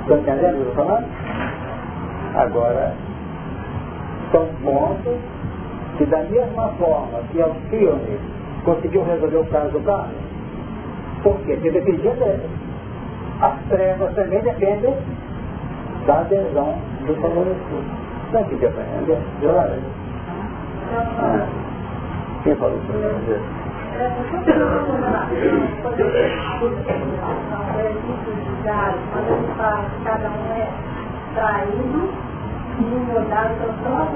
Estão 0.00 0.16
entendendo 0.16 0.54
o 0.54 0.56
que 0.56 0.62
eu 0.62 0.68
estou 0.70 0.86
falando? 0.86 1.06
Agora, 2.36 2.94
são 4.32 4.46
pontos 4.64 5.18
que 5.98 6.06
da 6.06 6.22
mesma 6.22 6.68
forma 6.78 7.18
que 7.30 7.42
Alcine 7.42 8.39
conseguiu 8.64 9.04
resolver 9.04 9.36
o 9.36 9.46
caso 9.46 9.70
do 9.70 9.80
carro? 9.80 10.10
Por 11.22 11.36
quê? 11.40 11.54
Porque 11.54 11.70
dependia 11.70 12.12
dele. 12.12 12.48
As 13.40 13.58
trevas 13.68 14.14
também 14.14 14.40
dependem 14.42 14.94
da 16.06 16.20
adesão 16.20 16.78
do 17.06 17.14
favorecido. 17.20 17.84
Não 18.32 18.40
é 18.40 18.44
que 18.44 18.54
depende, 18.56 19.16
de 19.40 19.46
hora. 19.46 19.78
Ah. 20.92 21.46
Quem 22.44 22.54
falou 22.56 22.78
isso? 22.78 23.60
Cada 30.04 30.28
um 30.28 30.52
é 30.54 30.68
traído 31.34 32.08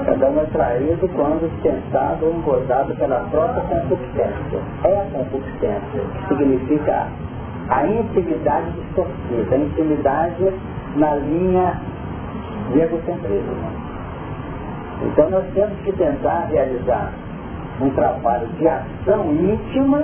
Cada 0.05 0.29
um 0.29 0.39
é 0.39 0.45
traído 0.45 1.07
quando 1.09 1.61
tentado 1.61 2.25
ou 2.25 2.33
engordado 2.33 2.95
pela 2.95 3.19
própria 3.29 3.61
concupiscência. 3.63 4.59
É 4.83 5.01
a 5.01 5.05
concupiscência, 5.11 6.01
que 6.13 6.27
significa 6.27 7.07
a 7.69 7.87
intimidade 7.87 8.71
distorcida, 8.71 9.55
a 9.55 9.57
intimidade 9.57 10.53
na 10.95 11.15
linha 11.15 11.79
de 12.71 12.79
egocentrismo. 12.79 13.55
Então 15.03 15.29
nós 15.29 15.45
temos 15.53 15.77
que 15.81 15.91
tentar 15.93 16.47
realizar 16.49 17.11
um 17.81 17.89
trabalho 17.91 18.47
de 18.57 18.67
ação 18.67 19.31
íntima, 19.31 20.03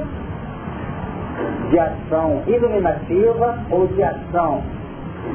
de 1.69 1.79
ação 1.79 2.43
iluminativa 2.45 3.57
ou 3.71 3.87
de 3.87 4.03
ação, 4.03 4.61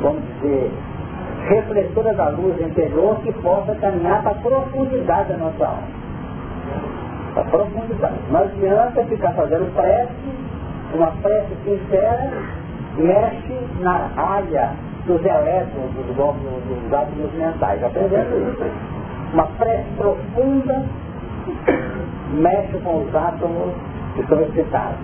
vamos 0.02 0.22
dizer, 0.42 0.70
refletora 1.46 2.12
da 2.14 2.28
luz 2.30 2.60
interior 2.60 3.16
que 3.20 3.32
possa 3.34 3.74
caminhar 3.76 4.22
para 4.22 4.32
a 4.32 4.34
profundidade 4.34 5.28
da 5.32 5.38
nossa 5.38 5.64
alma. 5.64 5.88
A 7.36 7.42
profundidade. 7.42 8.14
Não 8.30 8.40
adianta 8.40 9.04
ficar 9.04 9.32
fazendo 9.32 9.72
prece, 9.74 10.12
uma 10.94 11.10
prece 11.22 11.54
sincera, 11.64 12.30
mexe 12.96 13.54
na 13.80 14.10
área 14.16 14.70
dos 15.06 15.24
elétrons, 15.24 15.92
dos, 15.94 16.16
dos, 16.16 16.16
dos 16.16 16.92
átomos 16.92 17.32
mentais. 17.34 17.82
Aprendendo 17.84 18.52
isso. 18.52 18.64
Uma 19.32 19.46
prece 19.58 19.86
profunda 19.96 20.84
mexe 22.32 22.78
com 22.78 23.02
os 23.02 23.14
átomos 23.14 23.72
que 24.16 24.26
são 24.26 24.40
excitados. 24.40 24.98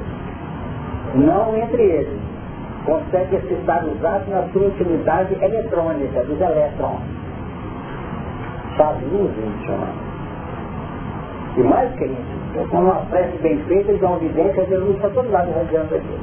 Não 1.14 1.56
entre 1.56 1.82
eles 1.82 2.31
consegue 2.84 3.36
excitar 3.36 3.84
os 3.84 4.04
átomos 4.04 4.28
na 4.28 4.52
sua 4.52 4.66
intimidade 4.66 5.34
eletrônica, 5.40 6.22
dos 6.24 6.40
elétrons. 6.40 7.00
Faz 8.76 8.96
luz 9.12 9.30
íntima. 9.38 9.86
E 11.56 11.62
mais 11.62 11.92
que 11.96 12.04
isso, 12.04 12.68
com 12.70 12.78
uma 12.78 12.94
prece 13.10 13.36
bem 13.38 13.58
feita, 13.64 13.90
eles 13.90 14.00
dão 14.00 14.16
evidência 14.16 14.64
de 14.64 14.74
luz 14.76 14.98
para 14.98 15.10
todo 15.10 15.30
lado 15.30 15.52
radiando 15.54 15.94
aqui. 15.94 16.18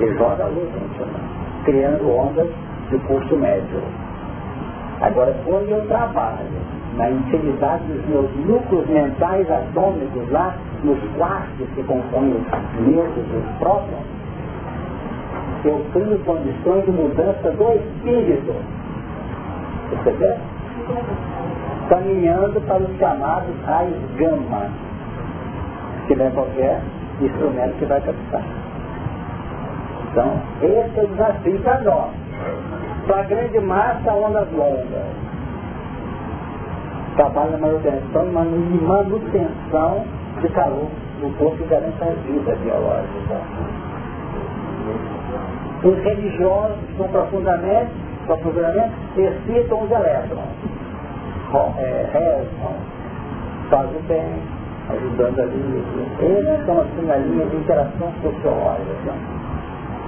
Ele 0.00 0.16
joga 0.16 0.44
a 0.44 0.48
luz 0.48 0.68
íntima, 0.68 1.18
criando 1.64 2.10
ondas 2.10 2.48
de 2.90 2.98
curso 2.98 3.36
médio. 3.36 3.82
Agora, 5.00 5.34
quando 5.44 5.68
eu 5.70 5.86
trabalho 5.88 6.46
na 6.96 7.10
intimidade 7.10 7.84
dos 7.84 8.06
meus 8.06 8.30
núcleos 8.46 8.86
mentais 8.88 9.50
atômicos 9.50 10.30
lá, 10.30 10.54
nos 10.84 10.98
quartos 11.16 11.66
que 11.74 11.82
compõem 11.82 12.34
os 12.34 12.86
meus 12.86 13.08
os 13.16 13.58
próprios, 13.58 14.13
eu 15.68 15.84
crio 15.92 16.18
condições 16.20 16.84
de 16.84 16.90
mudança 16.90 17.50
do 17.50 17.72
espírito. 17.72 18.54
Percebeu? 19.90 20.36
Caminhando 21.88 22.60
para 22.66 22.82
os 22.82 22.98
chamados 22.98 23.54
raios 23.64 23.96
gama, 24.16 24.68
que 26.06 26.14
não 26.14 26.26
é 26.26 26.30
qualquer 26.30 26.80
instrumento 27.20 27.78
que 27.78 27.84
vai 27.86 28.00
captar. 28.00 28.42
Então, 30.10 30.40
esse 30.62 31.00
é 31.00 31.02
o 31.02 31.06
desafio 31.08 31.60
para 31.60 31.80
nós. 31.80 32.10
Para 33.06 33.20
a 33.20 33.24
grande 33.24 33.60
massa, 33.60 34.12
ondas 34.12 34.50
longas. 34.52 35.24
trabalha 37.16 37.52
na 37.52 37.58
manutenção 37.58 38.26
manutenção 38.32 40.04
de 40.40 40.48
calor 40.48 40.88
do 41.20 41.38
corpo 41.38 41.56
que 41.56 41.64
garante 41.64 42.02
a 42.02 42.10
vida 42.26 42.56
biológica. 42.56 43.40
Os 45.84 45.98
religiosos 46.02 46.78
são 46.96 47.08
profundamente, 47.08 47.90
profundamente 48.26 48.94
excitam 49.16 49.82
os 49.82 49.90
elétrons. 49.90 50.40
É, 51.78 52.08
rezam, 52.12 52.74
fazem 53.70 54.00
bem, 54.08 54.42
ajudando 54.88 55.40
a 55.40 55.46
vida. 55.46 56.24
Eles 56.24 56.66
são 56.66 56.80
assim 56.80 57.06
na 57.06 57.16
linha 57.16 57.46
de 57.46 57.56
interação 57.56 58.12
sociológica, 58.22 59.12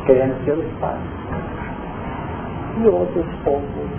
querendo 0.07 0.45
ser 0.45 0.53
o 0.53 0.63
espaço. 0.63 0.99
E 2.83 2.89
outros 2.89 3.27
poucos 3.45 3.91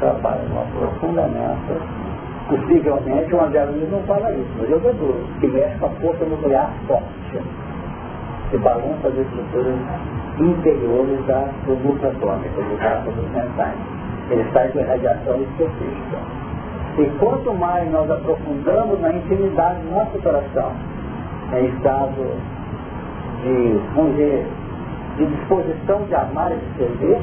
trabalham 0.00 0.48
no 0.48 0.60
aprofundamento 0.60 2.02
Possivelmente 2.48 3.34
o 3.34 3.40
André 3.40 3.64
Luiz 3.64 3.90
não 3.90 4.02
fala 4.02 4.30
isso, 4.32 4.50
mas 4.58 4.68
eu 4.68 4.80
deduzo, 4.80 5.24
que 5.40 5.46
mexe 5.46 5.78
com 5.78 5.86
a 5.86 5.90
força 5.90 6.24
nuclear 6.24 6.70
forte, 6.86 7.40
que 8.50 8.58
balança 8.58 9.08
as 9.08 9.16
estruturas 9.16 9.74
interiores 10.38 11.26
da, 11.26 11.48
núcleo 11.66 12.10
atômico, 12.10 12.62
do 12.62 12.86
átomos 12.86 13.30
mentais. 13.32 13.76
Ele 14.30 14.44
sai 14.52 14.68
com 14.68 14.82
radiação 14.82 15.42
específica. 15.42 16.18
E 16.98 17.04
quanto 17.18 17.54
mais 17.54 17.90
nós 17.90 18.10
aprofundamos 18.10 19.00
na 19.00 19.12
intimidade 19.12 19.80
do 19.80 19.90
nosso 19.90 20.18
coração, 20.22 20.72
em 21.54 21.66
estado 21.66 22.36
de, 23.42 23.80
vamos 23.94 24.12
dizer, 24.12 24.46
de 25.16 25.26
disposição 25.26 26.02
de 26.04 26.14
amar 26.14 26.52
e 26.52 26.56
de 26.56 26.76
servir, 26.76 27.18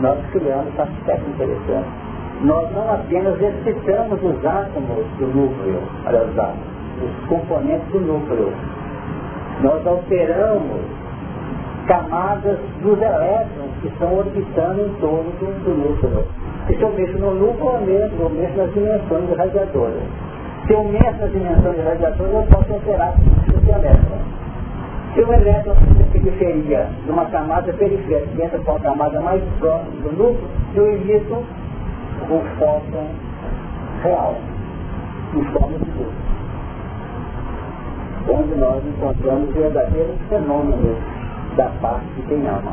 nós 0.00 0.18
criamos 0.32 0.78
aspectos 0.78 1.28
interessantes 1.34 2.04
nós 2.42 2.70
não 2.72 2.92
apenas 2.92 3.40
excitamos 3.40 4.22
os 4.22 4.44
átomos 4.44 5.06
do 5.18 5.26
núcleo, 5.26 5.80
aliás, 6.04 6.28
os 7.00 7.26
componentes 7.28 7.88
do 7.90 8.00
núcleo, 8.00 8.52
nós 9.62 9.86
alteramos 9.86 10.82
camadas 11.86 12.58
dos 12.82 13.00
elétrons 13.00 13.70
que 13.80 13.88
estão 13.88 14.18
orbitando 14.18 14.80
em 14.80 14.88
torno 15.00 15.30
do, 15.32 15.74
núcleo. 15.74 16.26
se 16.66 16.80
eu 16.80 16.90
mexo 16.90 17.18
no 17.18 17.34
núcleo, 17.34 17.74
eu 17.74 17.80
mexo, 17.80 18.14
eu 18.18 18.30
mexo 18.30 18.56
nas 18.56 18.72
dimensões 18.72 19.28
do 19.28 19.34
radiador. 19.34 19.90
Se 20.66 20.72
eu 20.72 20.84
mexo 20.84 21.20
nas 21.20 21.32
dimensões 21.32 21.76
do 21.76 21.84
radiador, 21.84 22.26
eu 22.26 22.46
posso 22.50 22.72
alterar 22.72 23.14
esse 23.48 23.70
elétron. 23.70 24.18
Se 25.14 25.20
o 25.20 25.32
elétron 25.32 25.74
na 25.98 26.06
periferia, 26.12 26.88
numa 27.06 27.26
camada 27.26 27.72
periférica, 27.72 28.44
entra 28.44 28.58
com 28.58 28.76
a 28.76 28.80
camada 28.80 29.20
mais 29.20 29.42
próxima 29.58 30.00
do 30.02 30.12
núcleo, 30.12 30.48
eu 30.74 30.92
emito 30.94 31.34
o 31.34 32.40
fóton 32.58 33.06
real, 34.02 34.36
em 35.34 35.44
forma 35.44 35.78
de 35.78 35.90
luz. 35.90 36.14
Onde 38.26 38.54
nós 38.54 38.82
encontramos 38.86 39.54
verdadeiros 39.54 40.16
fenômenos 40.30 41.13
da 41.56 41.70
parte 41.80 42.06
de 42.16 42.22
quem 42.22 42.46
ama. 42.46 42.72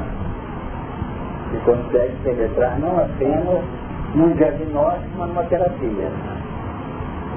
E 1.54 1.58
consegue 1.66 2.16
penetrar 2.24 2.80
não 2.80 3.00
apenas 3.00 3.64
num 4.16 4.34
diagnóstico, 4.34 5.10
mas 5.18 5.28
numa 5.30 5.44
terapia. 5.44 6.12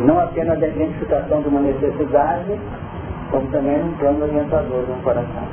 Não 0.01 0.19
apenas 0.19 0.63
a 0.63 0.67
identificação 0.67 1.43
de 1.43 1.49
uma 1.49 1.61
necessidade, 1.61 2.59
como 3.31 3.47
também 3.49 3.79
num 3.79 3.93
plano 3.95 4.25
orientador 4.25 4.85
no 4.89 5.03
coração. 5.03 5.49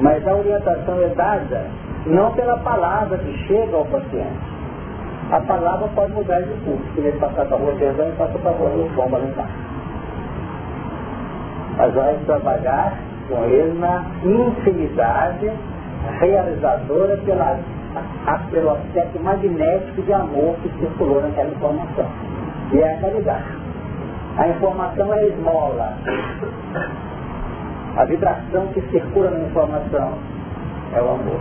Mas 0.00 0.26
a 0.26 0.34
orientação 0.34 1.02
é 1.02 1.08
dada 1.14 1.66
não 2.06 2.32
pela 2.32 2.58
palavra 2.58 3.16
que 3.18 3.32
chega 3.46 3.76
ao 3.76 3.84
paciente, 3.86 4.54
a 5.30 5.40
palavra 5.40 5.88
pode 5.94 6.12
mudar 6.12 6.40
de 6.40 6.52
curso. 6.64 6.84
Se 6.94 7.00
ele 7.00 7.18
passar 7.18 7.46
para 7.46 7.56
a 7.56 7.60
rua 7.60 7.74
Perdão, 7.78 8.06
ele 8.06 8.16
passa 8.16 8.38
para 8.38 8.50
a 8.50 8.54
rua 8.54 8.88
Bomba 8.94 9.18
lá 9.18 9.24
embaixo. 9.24 9.52
Mas 11.78 11.94
vai 11.94 12.18
trabalhar 12.26 12.98
com 13.28 13.44
ele 13.44 13.78
na 13.78 14.04
infinidade 14.24 15.50
realizadora 16.20 17.16
pela, 17.18 17.58
a, 18.26 18.38
pelo 18.50 18.70
aspecto 18.70 19.22
magnético 19.22 20.02
de 20.02 20.12
amor 20.12 20.56
que 20.62 20.68
circulou 20.78 21.22
naquela 21.22 21.50
informação. 21.50 22.06
E 22.72 22.78
é 22.78 22.94
a 22.94 22.98
caridade. 22.98 23.44
A 24.36 24.48
informação 24.48 25.14
é 25.14 25.18
a 25.18 25.26
esmola. 25.26 25.96
A 27.96 28.04
vibração 28.04 28.66
que 28.74 28.80
circula 28.90 29.30
na 29.30 29.40
informação 29.40 30.18
é 30.92 31.00
o 31.00 31.08
amor. 31.10 31.40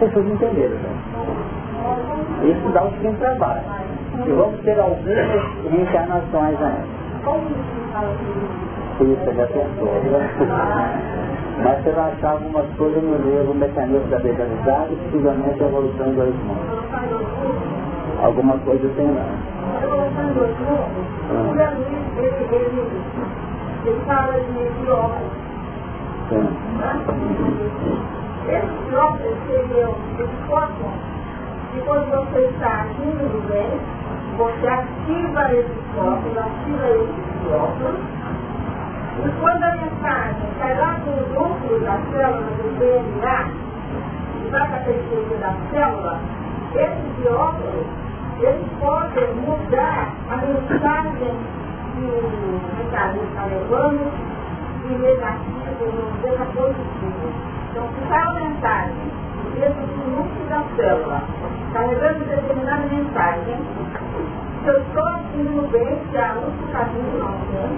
Vocês 0.00 0.26
entenderam, 0.26 0.76
né? 0.76 0.90
Isso 2.42 2.68
dá 2.72 2.84
um 2.84 2.90
fim 2.92 3.12
trabalho. 3.14 3.62
E 4.26 4.32
vamos 4.32 4.60
ter 4.62 4.78
algumas 4.78 5.16
reencarnações 5.70 6.60
ainda. 6.60 6.96
Já 8.98 9.46
pensou. 9.48 9.88
Mas 11.62 11.82
você 11.82 11.90
vai 11.90 12.12
achar 12.12 12.30
algumas 12.32 12.66
coisas 12.76 13.02
no 13.02 13.16
livro, 13.16 13.54
mecanismo 13.54 14.08
da 14.08 14.18
legalizada 14.18 14.88
e 14.90 14.96
possivelmente 14.96 15.62
a 15.62 15.66
evolução 15.66 16.10
dos 16.12 16.34
mundos. 16.44 16.86
Alguma 18.22 18.58
coisa 18.58 18.88
tem 18.96 19.12
lá. 19.12 19.26
Ele 23.84 24.00
fala 24.06 24.32
de. 24.32 24.66
Sim. 26.28 26.48
Esse 28.48 28.96
óculos 28.96 29.38
seria 29.46 29.88
o 29.88 29.94
fóton 30.48 30.92
e 31.76 31.80
quando 31.80 32.08
você 32.10 32.40
está 32.46 32.84
agindo 32.84 33.28
do 33.32 33.40
bem, 33.48 33.68
você 34.38 34.66
ativa 34.66 35.52
esses 35.52 35.76
corpos, 35.94 36.38
ativa 36.38 36.88
esses 36.88 37.26
corpos. 37.46 38.16
E 39.24 39.40
quando 39.40 39.64
a 39.64 39.76
mensagem 39.76 40.48
sai 40.58 40.78
lá 40.78 40.92
do 41.04 41.34
núcleo 41.34 41.80
da 41.80 41.98
célula 42.10 42.50
do 42.50 42.78
DNA, 42.78 43.48
e 44.44 44.50
vai 44.50 44.68
para 44.68 44.76
a 44.76 44.80
periferia 44.80 45.36
da 45.38 45.54
célula, 45.70 46.20
esses 46.74 47.16
biópolis, 47.16 47.86
eles 48.40 48.68
podem 48.78 49.34
mudar 49.36 50.12
a 50.30 50.36
mensagem 50.36 51.34
que 51.94 52.04
o 52.04 52.60
mecanismo 52.76 53.28
está 53.28 53.46
levando 53.46 54.12
de 54.82 54.94
negativo 54.98 55.56
para 56.22 56.44
positivo. 56.46 57.26
Então, 57.70 57.88
se 57.88 58.08
sai 58.08 58.22
a 58.22 58.32
mensagem 58.34 59.26
dentro 59.54 59.86
do 59.86 60.10
núcleo 60.16 60.46
da 60.50 60.62
célula, 60.76 61.22
carregando 61.72 62.24
determinada 62.26 62.86
mensagem. 62.86 63.56
Eu 64.66 64.80
estou 64.80 65.08
indo 65.38 65.62
bem, 65.70 65.96
se 66.10 66.18
há 66.18 66.34
outro 66.34 66.66
caminho 66.72 67.18
não 67.18 67.32
tem, 67.46 67.70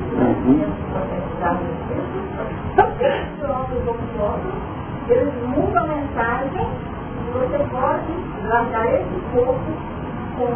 eles 5.11 5.35
mudam 5.55 5.85
a 5.85 5.87
mensagem 5.87 6.67
e 6.67 7.31
você 7.33 7.59
pode 7.71 8.13
largar 8.49 8.87
esse 8.87 9.21
corpo 9.35 9.71
com 10.39 10.49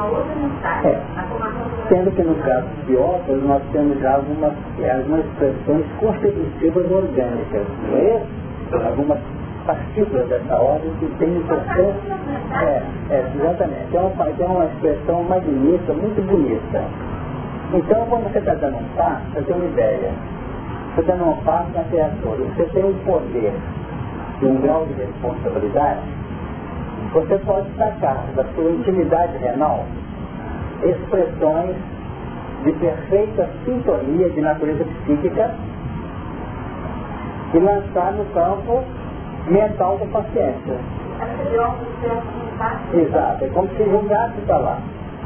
a 0.00 0.04
outra 0.04 0.34
mensagem. 0.34 0.90
É. 0.90 1.00
Sendo 1.88 2.10
que 2.10 2.22
no 2.24 2.34
caso 2.42 2.66
de 2.66 2.82
biópolis 2.86 3.44
nós 3.44 3.62
temos 3.70 4.00
já 4.00 4.14
algumas, 4.16 4.52
algumas 4.94 5.24
expressões 5.26 5.86
constitutivas 6.00 6.90
orgânicas, 6.90 7.66
não 7.88 7.98
é? 7.98 8.22
Algumas 8.84 9.18
partículas 9.68 10.26
dessa 10.28 10.56
ordem 10.56 10.90
que 10.98 11.06
tem 11.18 11.36
importância. 11.36 12.18
É, 12.62 12.82
é, 13.10 13.32
exatamente. 13.36 13.94
É 13.94 14.00
uma, 14.00 14.28
é 14.28 14.46
uma 14.46 14.64
expressão 14.64 15.22
magnífica, 15.24 15.92
muito 15.92 16.26
bonita. 16.26 16.84
Então, 17.74 18.06
quando 18.06 18.32
você 18.32 18.38
está 18.38 18.54
dando 18.54 18.78
um 18.78 18.96
passo, 18.96 19.20
você 19.34 19.42
tem 19.42 19.56
uma 19.56 19.66
ideia. 19.66 20.10
Você 20.94 21.00
está 21.02 21.12
dando 21.12 21.28
um 21.28 21.36
passo 21.44 21.70
na 21.74 21.84
criatura. 21.84 22.44
Você 22.56 22.64
tem 22.72 22.84
um 22.84 22.94
poder 23.04 23.52
e 24.40 24.46
um 24.46 24.56
grau 24.62 24.86
de 24.86 24.94
responsabilidade. 24.94 26.00
Você 27.12 27.38
pode 27.38 27.68
sacar 27.76 28.24
da 28.34 28.44
sua 28.54 28.70
intimidade 28.70 29.36
renal 29.36 29.84
expressões 30.82 31.76
de 32.64 32.72
perfeita 32.72 33.50
sintonia 33.64 34.30
de 34.30 34.40
natureza 34.40 34.84
psíquica 34.84 35.54
e 37.52 37.58
lançar 37.58 38.12
no 38.12 38.24
campo 38.26 38.84
mental 39.50 39.98
da 39.98 40.06
paciência. 40.06 40.76
Exato, 42.94 43.44
é 43.44 43.48
como 43.48 43.68
se 43.68 43.84
julgasse 43.84 44.40
para 44.46 44.56
lá. 44.58 44.78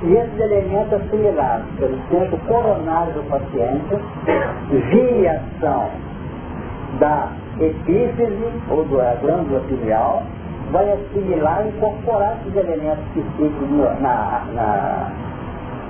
E 0.02 0.14
esses 0.14 0.40
elementos 0.40 0.92
assimilados 0.94 1.66
pelo 1.78 1.96
centro 2.08 2.36
coronário 2.48 3.12
do 3.12 3.22
paciente, 3.28 3.96
via 4.90 5.32
ação 5.32 5.90
da 6.98 7.28
epífise 7.60 8.52
ou 8.68 8.84
da 8.84 9.14
glândula 9.20 9.60
pineal, 9.68 10.22
vai 10.72 10.90
assimilar 10.90 11.64
e 11.64 11.68
incorporar 11.68 12.36
esses 12.40 12.56
elementos 12.56 13.04
psíquicos 13.14 13.70
na, 14.00 14.42
na, 14.52 15.12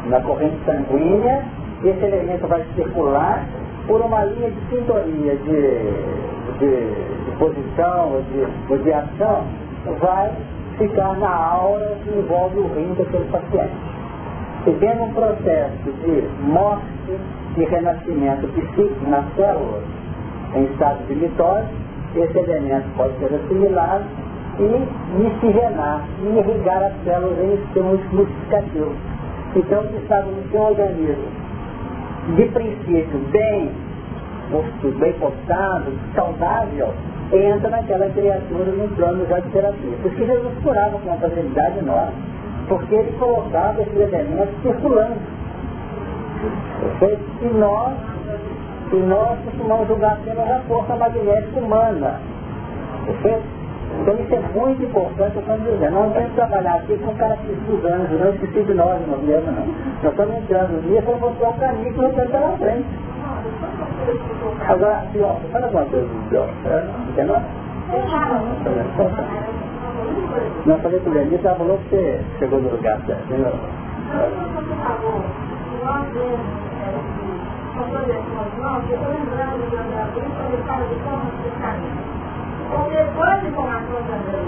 na 0.09 0.21
corrente 0.21 0.59
sanguínea, 0.67 1.45
esse 1.85 2.05
elemento 2.05 2.47
vai 2.47 2.65
circular 2.75 3.45
por 3.87 4.01
uma 4.01 4.25
linha 4.25 4.51
de 4.51 4.61
sintonia, 4.69 5.37
de, 5.37 6.59
de, 6.59 7.25
de 7.25 7.37
posição 7.39 8.23
de, 8.31 8.79
de 8.79 8.93
ação, 8.93 9.45
vai 10.01 10.31
ficar 10.79 11.17
na 11.19 11.31
aura 11.31 11.97
que 12.05 12.11
envolve 12.11 12.59
o 12.59 12.67
rim 12.75 12.95
daquele 12.97 13.25
paciente. 13.31 13.73
Tendo 14.65 15.03
um 15.03 15.13
processo 15.13 15.93
de 16.05 16.23
morte 16.45 16.85
e 17.57 17.65
renascimento 17.65 18.47
psíquico 18.49 19.11
nas 19.11 19.25
células 19.35 19.83
em 20.55 20.65
estado 20.65 21.05
de 21.09 21.15
mitose, 21.17 21.67
esse 22.15 22.39
elemento 22.39 22.87
pode 22.97 23.19
ser 23.19 23.35
assimilado 23.35 24.05
e 24.59 25.19
miscigenar 25.19 26.05
irrigar 26.23 26.83
as 26.83 26.93
células 27.05 27.39
em 27.39 27.55
estímulos 27.55 28.01
multiplicativos. 28.13 28.97
Então, 29.57 29.83
se 29.89 29.97
estava 29.97 30.31
no 30.31 30.51
seu 30.51 30.61
organismo, 30.61 31.42
de 32.37 32.45
princípio, 32.47 33.19
bem 33.31 33.73
posto, 34.51 34.99
bem 34.99 35.13
postado, 35.15 35.93
saudável, 36.15 36.95
entra 37.33 37.71
naquela 37.71 38.09
criatura 38.11 38.73
no 38.73 38.89
plano 38.95 39.27
já 39.27 39.41
de 39.41 39.49
terapia. 39.49 39.97
Por 40.03 40.13
que 40.13 40.27
Jesus 40.27 40.55
curava 40.63 40.99
com 40.99 41.09
uma 41.09 41.17
facilidade 41.17 41.79
enorme, 41.79 42.13
porque 42.69 42.95
ele 42.95 43.13
colocava 43.19 43.83
esses 43.83 43.97
elementos 43.97 44.55
circulando. 44.63 45.17
E 47.41 47.47
nós, 47.47 47.95
e 48.93 48.97
nós 48.97 49.39
costumamos 49.45 49.89
julgar 49.89 50.13
apenas 50.13 50.51
a 50.51 50.59
força 50.61 50.97
magnética 50.97 51.59
humana. 51.59 52.21
Perfeito? 53.07 53.62
Então 54.01 54.15
isso 54.15 54.35
é 54.35 54.41
muito 54.59 54.83
importante, 54.83 55.37
eu 55.37 55.43
estou 55.43 55.59
dizendo. 55.59 55.91
Nós 55.93 56.13
que 56.13 56.35
trabalhar 56.35 56.75
aqui 56.75 56.99
com 56.99 57.15
características 57.15 57.85
anjos, 57.93 58.21
não 58.21 58.31
esqueci 58.31 58.63
de 58.65 58.75
nós, 58.75 59.01
não 59.07 59.19
mesmo 59.19 59.53
não. 59.53 59.67
Nós 60.03 60.13
estamos 60.13 60.37
entrando 60.37 60.83
nisso 60.89 61.03
para 61.03 61.17
mostrar 61.17 61.49
o 61.49 61.55
caminho 61.55 61.93
que 61.93 62.01
nós 62.01 62.15
temos 62.15 62.31
pela 62.31 62.57
frente. 62.59 62.87
Agora, 64.69 65.07
pior, 65.13 65.41
fala 65.53 65.67
alguma 65.67 65.85
coisa 65.85 66.09
pior. 66.29 66.49
Entendeu? 67.09 67.37
Não, 70.67 70.79
falei 70.79 71.01
com 71.01 71.11
Lenita, 71.11 71.49
ela 71.49 71.59
falou 71.59 71.79
que 71.79 71.97
você 71.97 72.21
chegou 72.39 72.61
no 72.61 72.71
lugar 72.71 72.99
certo. 73.07 73.25
Entendeu? 73.25 73.53
Porque 82.73 82.97
de 82.97 83.49
informações 83.49 84.05
André 84.09 84.43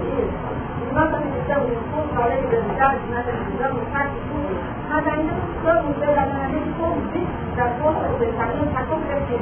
nós 0.95 1.13
acreditamos 1.13 1.71
em 1.73 2.15
na 2.15 2.27
lei 2.27 2.43
da 2.43 2.59
unidade, 2.59 3.01
nós 3.11 3.29
acreditamos 3.29 3.81
de 3.81 4.21
tudo, 4.31 4.55
mas 4.89 5.07
ainda 5.09 5.33
não 5.33 5.51
estamos 5.51 5.97
verdadeiramente 5.99 6.71
convictos 6.79 7.57
da 7.57 7.67
força 7.83 8.09
do 8.09 8.19
pensamento 8.19 8.73
na 8.73 8.83
concretez. 8.85 9.41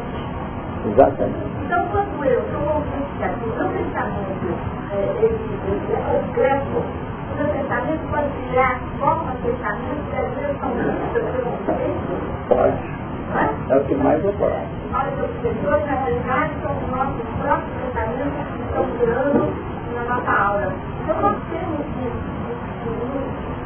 Exatamente. 0.88 1.52
Então, 1.64 1.86
quando 1.92 2.24
eu 2.24 2.42
sou 2.50 2.60
convicto 2.72 3.16
que 3.18 3.24
aqui 3.24 3.46
no 3.46 3.68
pensamento, 3.68 4.48
esse 5.20 5.52
concreto, 6.08 6.82
o 7.32 7.36
meu 7.36 7.48
pensamento 7.48 8.10
pode 8.10 8.28
criar 8.48 8.80
formas 8.98 9.36
de 9.36 9.42
pensamento 9.42 10.02
que 10.10 10.16
às 10.16 10.34
vezes 10.34 10.58
são 10.58 10.68
muito 10.70 11.20
conceito. 11.44 12.48
Pode. 12.48 13.02
É 13.70 13.76
o 13.76 13.84
que 13.84 13.94
mais 13.94 14.24
ocorre. 14.24 14.66
Olha, 14.92 15.08
os 15.12 15.24
obsessores, 15.24 15.86
na 15.86 15.92
realidade, 15.92 16.52
são 16.62 16.76
os 16.76 16.88
nossos 16.90 17.28
próprios 17.40 17.72
pensamentos 17.80 18.51
que 18.72 18.98
criando 18.98 19.52
na 19.94 20.14
nossa 20.14 20.32
aula. 20.32 20.72
Então, 21.02 21.20
nós 21.20 21.36
temos 21.50 21.80
que 21.94 22.06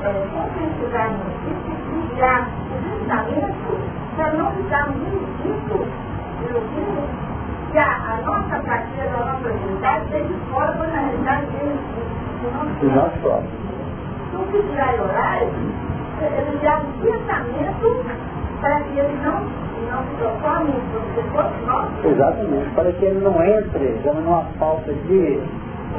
é, 0.04 0.26
conscientizarmos 0.32 1.26
isso 1.46 1.70
e 1.92 2.14
guiar 2.14 2.42
o 2.42 2.98
pensamento 2.98 3.96
para 4.16 4.32
não 4.32 4.50
ficarmos 4.52 4.96
induzidos 4.96 5.88
pelo 6.40 6.60
que 7.72 7.78
a, 7.78 7.84
a 7.84 8.22
nossa 8.24 8.58
prática 8.60 9.02
da 9.04 9.18
nossa 9.18 9.48
atividade 9.48 10.08
seja 10.10 10.34
fora, 10.50 10.72
na 10.74 11.00
realidade 11.00 11.46
eles 11.60 11.80
E 12.82 12.86
nós 12.86 13.12
próprios. 13.20 13.52
Então, 14.28 14.44
se 14.50 14.62
tirar 14.68 14.94
horário, 15.00 15.48
ele 16.20 16.58
já 16.62 16.78
um 16.78 16.92
pensamento 17.00 18.04
para 18.60 18.80
que 18.80 18.98
ele 18.98 19.18
não, 19.22 19.44
Exatamente, 22.04 22.70
para 22.74 22.92
que 22.92 23.04
ele 23.04 23.20
não 23.20 23.42
entre 23.44 23.86
digamos, 23.98 24.24
numa 24.24 24.42
falta 24.58 24.92
de, 24.92 25.38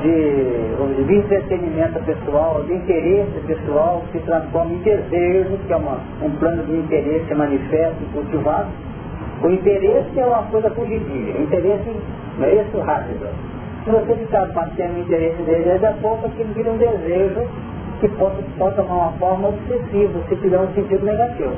de, 0.02 1.06
de 1.06 1.16
entretenimento 1.16 2.00
pessoal, 2.04 2.64
de 2.64 2.74
interesse 2.74 3.40
pessoal, 3.46 4.04
que 4.12 4.20
se 4.20 4.26
transforma 4.26 4.74
em 4.74 4.78
desejo, 4.78 5.58
que 5.66 5.74
é 5.74 5.76
uma, 5.76 6.00
um 6.22 6.32
plano 6.32 6.64
de 6.64 6.78
interesse 6.78 7.34
manifesto 7.34 7.98
e 8.02 8.06
cultivado. 8.14 8.68
O 9.44 9.50
interesse 9.50 10.20
é 10.20 10.26
uma 10.26 10.44
coisa 10.44 10.70
fugidia, 10.72 11.36
o 11.38 11.44
interesse 11.44 11.96
é 12.42 12.56
isso 12.56 12.80
rápido. 12.80 13.28
Se 13.84 13.92
você 13.92 14.16
ficar 14.16 14.48
mantendo 14.54 14.96
o 14.96 15.00
interesse 15.00 15.42
dele, 15.44 15.80
daqui 15.80 15.86
a 15.86 15.92
pouco 16.02 16.26
aquilo 16.26 16.54
vira 16.54 16.72
um 16.72 16.78
desejo 16.78 17.48
que 18.00 18.08
pode, 18.10 18.42
pode 18.58 18.76
tomar 18.76 18.96
uma 18.96 19.12
forma 19.14 19.50
obsessiva, 19.50 20.20
se 20.28 20.36
tiver 20.38 20.60
um 20.60 20.68
sentido 20.74 21.06
negativo. 21.06 21.56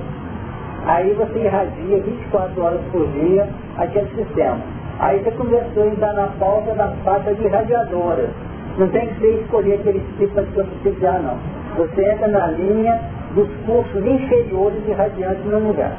Aí 0.86 1.14
você 1.14 1.40
irradia 1.40 2.00
24 2.00 2.64
horas 2.64 2.82
por 2.92 3.08
dia 3.08 3.48
aquele 3.78 4.08
sistema. 4.16 4.60
Aí 5.00 5.20
você 5.20 5.32
começou 5.32 5.84
a 5.84 5.88
entrar 5.88 6.14
na 6.14 6.28
pauta 6.40 6.74
das 6.74 6.94
faixas 7.04 7.38
de 7.38 7.48
radiadoras. 7.48 8.30
Não 8.78 8.88
tem 8.90 9.08
que 9.08 9.20
ser 9.20 9.42
escolher 9.42 9.76
aquele 9.76 10.00
tipo 10.18 10.42
de 10.42 10.54
subsidiar, 10.54 11.22
não. 11.22 11.38
Você 11.78 12.02
entra 12.12 12.28
na 12.28 12.48
linha 12.48 13.00
dos 13.36 13.48
cursos 13.66 14.06
inferiores 14.06 14.84
de 14.86 14.92
radiantes 14.94 15.46
no 15.46 15.60
lugar. 15.60 15.96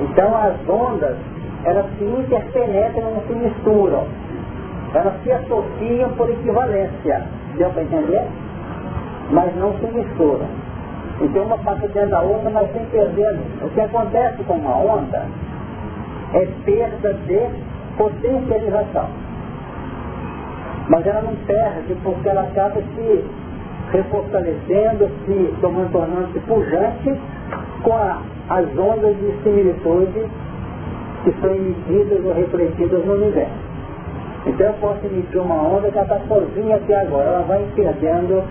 Então 0.00 0.36
as 0.36 0.68
ondas, 0.68 1.16
elas 1.64 1.86
se 1.98 2.04
interpenetram, 2.04 3.14
não 3.14 3.22
se 3.26 3.34
misturam. 3.34 4.06
Elas 4.94 5.14
se 5.22 5.32
associam 5.32 6.10
por 6.16 6.30
equivalência. 6.30 7.22
Deu 7.56 7.70
para 7.70 7.82
entender? 7.82 8.24
Mas 9.30 9.54
não 9.56 9.72
se 9.78 9.86
misturam. 9.86 10.46
Então 11.20 11.44
uma 11.44 11.58
passa 11.58 11.86
dentro 11.88 12.10
da 12.10 12.20
outra, 12.20 12.50
mas 12.50 12.72
sem 12.72 12.84
perder. 12.86 13.38
O 13.62 13.68
que 13.70 13.80
acontece 13.80 14.42
com 14.44 14.54
uma 14.54 14.76
onda 14.76 15.26
é 16.34 16.46
perda 16.64 17.14
de 17.14 17.48
potencialização. 17.96 19.08
Mas 20.88 21.06
ela 21.06 21.22
não 21.22 21.36
perde 21.46 21.94
porque 22.02 22.28
ela 22.28 22.42
acaba 22.42 22.80
se 22.94 23.24
refortalecendo, 23.92 25.08
se 25.26 25.54
tornando-se 25.60 26.40
pujante 26.40 27.20
com 27.82 27.92
a, 27.92 28.22
as 28.48 28.66
ondas 28.78 29.16
de 29.16 29.32
similitude 29.42 30.26
que 31.24 31.32
são 31.40 31.54
emitidas 31.54 32.24
ou 32.24 32.32
refletidas 32.32 33.04
no 33.04 33.14
universo. 33.14 33.72
Então 34.46 34.66
eu 34.66 34.72
posso 34.74 35.06
emitir 35.06 35.40
uma 35.40 35.54
onda 35.54 35.90
que 35.90 35.98
ela 35.98 36.16
está 36.16 36.20
sozinha 36.26 36.76
aqui 36.76 36.92
agora, 36.94 37.28
ela 37.28 37.42
vai 37.42 37.64
perdendo 37.76 38.42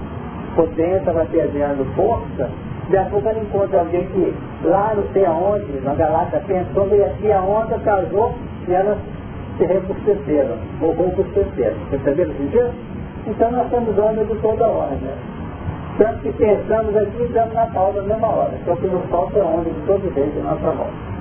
potência, 0.56 1.12
vai 1.12 1.26
perdendo 1.28 1.86
força, 1.96 2.50
de 2.90 2.98
a 2.98 3.06
pouco 3.06 3.28
ela 3.28 3.40
encontra 3.40 3.80
alguém 3.80 4.06
que 4.08 4.34
lá 4.64 4.94
não 4.96 5.04
sei 5.14 5.26
aonde, 5.26 5.80
na 5.84 5.94
galáxia 5.94 6.42
pensou, 6.46 6.88
e 6.92 7.04
aqui 7.04 7.32
a 7.32 7.42
onda 7.42 7.80
casou 7.80 8.34
e 8.68 8.74
elas 8.74 8.98
se 9.58 9.66
rebusteceram, 9.66 10.56
ou 10.82 10.92
robusteceram. 10.94 11.78
Perceberam 11.90 12.32
o 12.32 12.38
sentido? 12.38 12.72
Então 13.28 13.52
nós 13.52 13.70
temos 13.70 13.98
onda 13.98 14.26
de 14.26 14.36
toda 14.36 14.68
hora, 14.68 14.96
né? 14.96 15.14
Tanto 15.98 16.20
que 16.20 16.32
pensamos 16.34 16.96
aqui 16.96 17.18
e 17.20 17.24
estamos 17.26 17.54
na 17.54 17.66
pausa 17.68 18.02
na 18.02 18.08
mesma 18.08 18.28
hora. 18.28 18.54
Só 18.66 18.76
que 18.76 18.88
nos 18.88 19.06
falta 19.10 19.40
onda 19.40 19.70
de 19.70 19.82
todo 19.86 20.14
jeito 20.14 20.38
em 20.38 20.44
nossa 20.44 20.72
volta. 20.72 21.12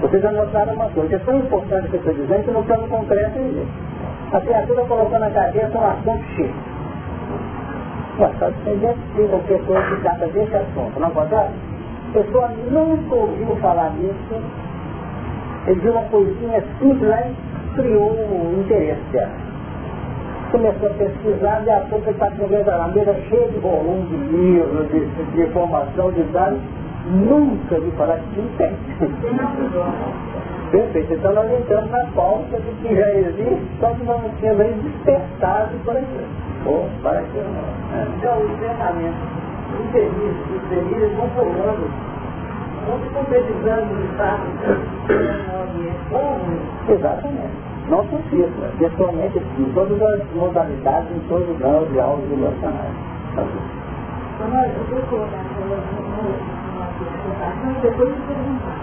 Vocês 0.00 0.22
já 0.22 0.32
notaram 0.32 0.74
uma 0.74 0.88
coisa, 0.90 1.14
é 1.14 1.18
tão 1.18 1.38
importante 1.38 1.88
que 1.88 1.94
eu 1.94 2.00
estou 2.00 2.14
dizendo 2.14 2.44
que 2.44 2.50
não 2.50 2.60
estamos 2.62 2.88
concreto 2.88 3.38
ainda. 3.38 3.62
A 4.32 4.40
criatura 4.40 4.84
colocou 4.84 5.18
na 5.18 5.30
cabeça 5.30 5.78
um 5.78 5.86
assunto 5.86 6.24
X 6.36 6.50
Gostado 8.16 8.54
de 8.64 8.80
ser 8.80 9.28
qualquer 9.28 9.60
coisa 9.66 9.82
que 9.82 10.00
trata 10.02 10.26
desse 10.28 10.54
assunto, 10.54 11.00
não 11.00 11.10
pode 11.10 11.34
A 11.34 11.50
pessoa 12.12 12.48
nunca 12.70 13.14
ouviu 13.14 13.56
falar 13.56 13.90
nisso, 13.90 14.40
ele 15.66 15.80
viu 15.80 15.92
uma 15.92 16.04
coisinha 16.04 16.62
simples 16.78 17.08
lá 17.08 17.22
e 17.22 17.34
criou 17.74 18.12
um 18.12 18.60
interesse 18.60 19.02
dela. 19.10 19.32
Começou 20.52 20.90
a 20.90 20.92
pesquisar 20.92 21.62
e 21.66 21.70
a 21.70 21.80
pouco 21.80 22.04
ele 22.08 22.10
está 22.12 22.30
com 22.30 22.44
a 22.44 22.88
mesa 22.88 23.14
cheia 23.28 23.48
de 23.48 23.58
volume 23.58 24.06
de 24.06 24.16
livros, 24.16 24.88
de, 24.90 25.06
de 25.32 25.42
informação, 25.42 26.12
de 26.12 26.22
dados, 26.24 26.60
nunca 27.06 27.78
vi 27.80 27.90
falar 27.92 28.18
que 28.18 28.40
não 28.40 28.48
tem. 28.56 28.72
Perfeito, 30.70 31.14
então 31.14 31.34
nós 31.34 31.52
entramos 31.52 31.90
na 31.90 32.04
pauta 32.16 32.58
do 32.58 32.82
que 32.82 32.96
já 32.96 33.08
existe, 33.14 33.62
só 33.78 33.90
que 33.90 34.04
nós 34.04 34.22
não 34.22 34.30
tínhamos 34.40 34.60
aí 34.60 34.72
despertado 34.82 35.70
para 35.84 36.00
aquilo 36.00 36.44
ou 36.66 36.88
para 37.02 37.22
que 37.22 37.38
Então, 38.18 38.38
os 38.38 38.58
pensamentos 38.58 39.44
infelizes, 39.80 40.36
os 40.50 40.68
felizes 40.68 41.16
vão 41.16 41.28
formando, 41.30 41.90
vão 42.86 42.98
se 43.00 43.08
concretizando 43.10 43.94
no 43.94 44.04
estado 44.10 44.44
Exatamente. 46.88 47.74
Não 47.88 48.06
precisa, 48.06 48.72
pessoalmente 48.78 49.38
em 49.38 49.72
todas 49.74 50.00
as 50.00 50.20
modalidades, 50.34 51.10
em 51.10 51.20
todos 51.28 51.48
os 51.50 51.58
graus 51.58 51.88
de 51.90 52.00
aulas 52.00 52.24
emocionais. 52.32 52.94
Agora, 54.40 54.68
eu 54.68 54.84
vou 54.90 55.02
colocar 55.02 55.44
questão 57.04 57.70
e 57.70 57.80
depois 57.80 58.10
eu 58.10 58.16
perguntar. 58.26 58.76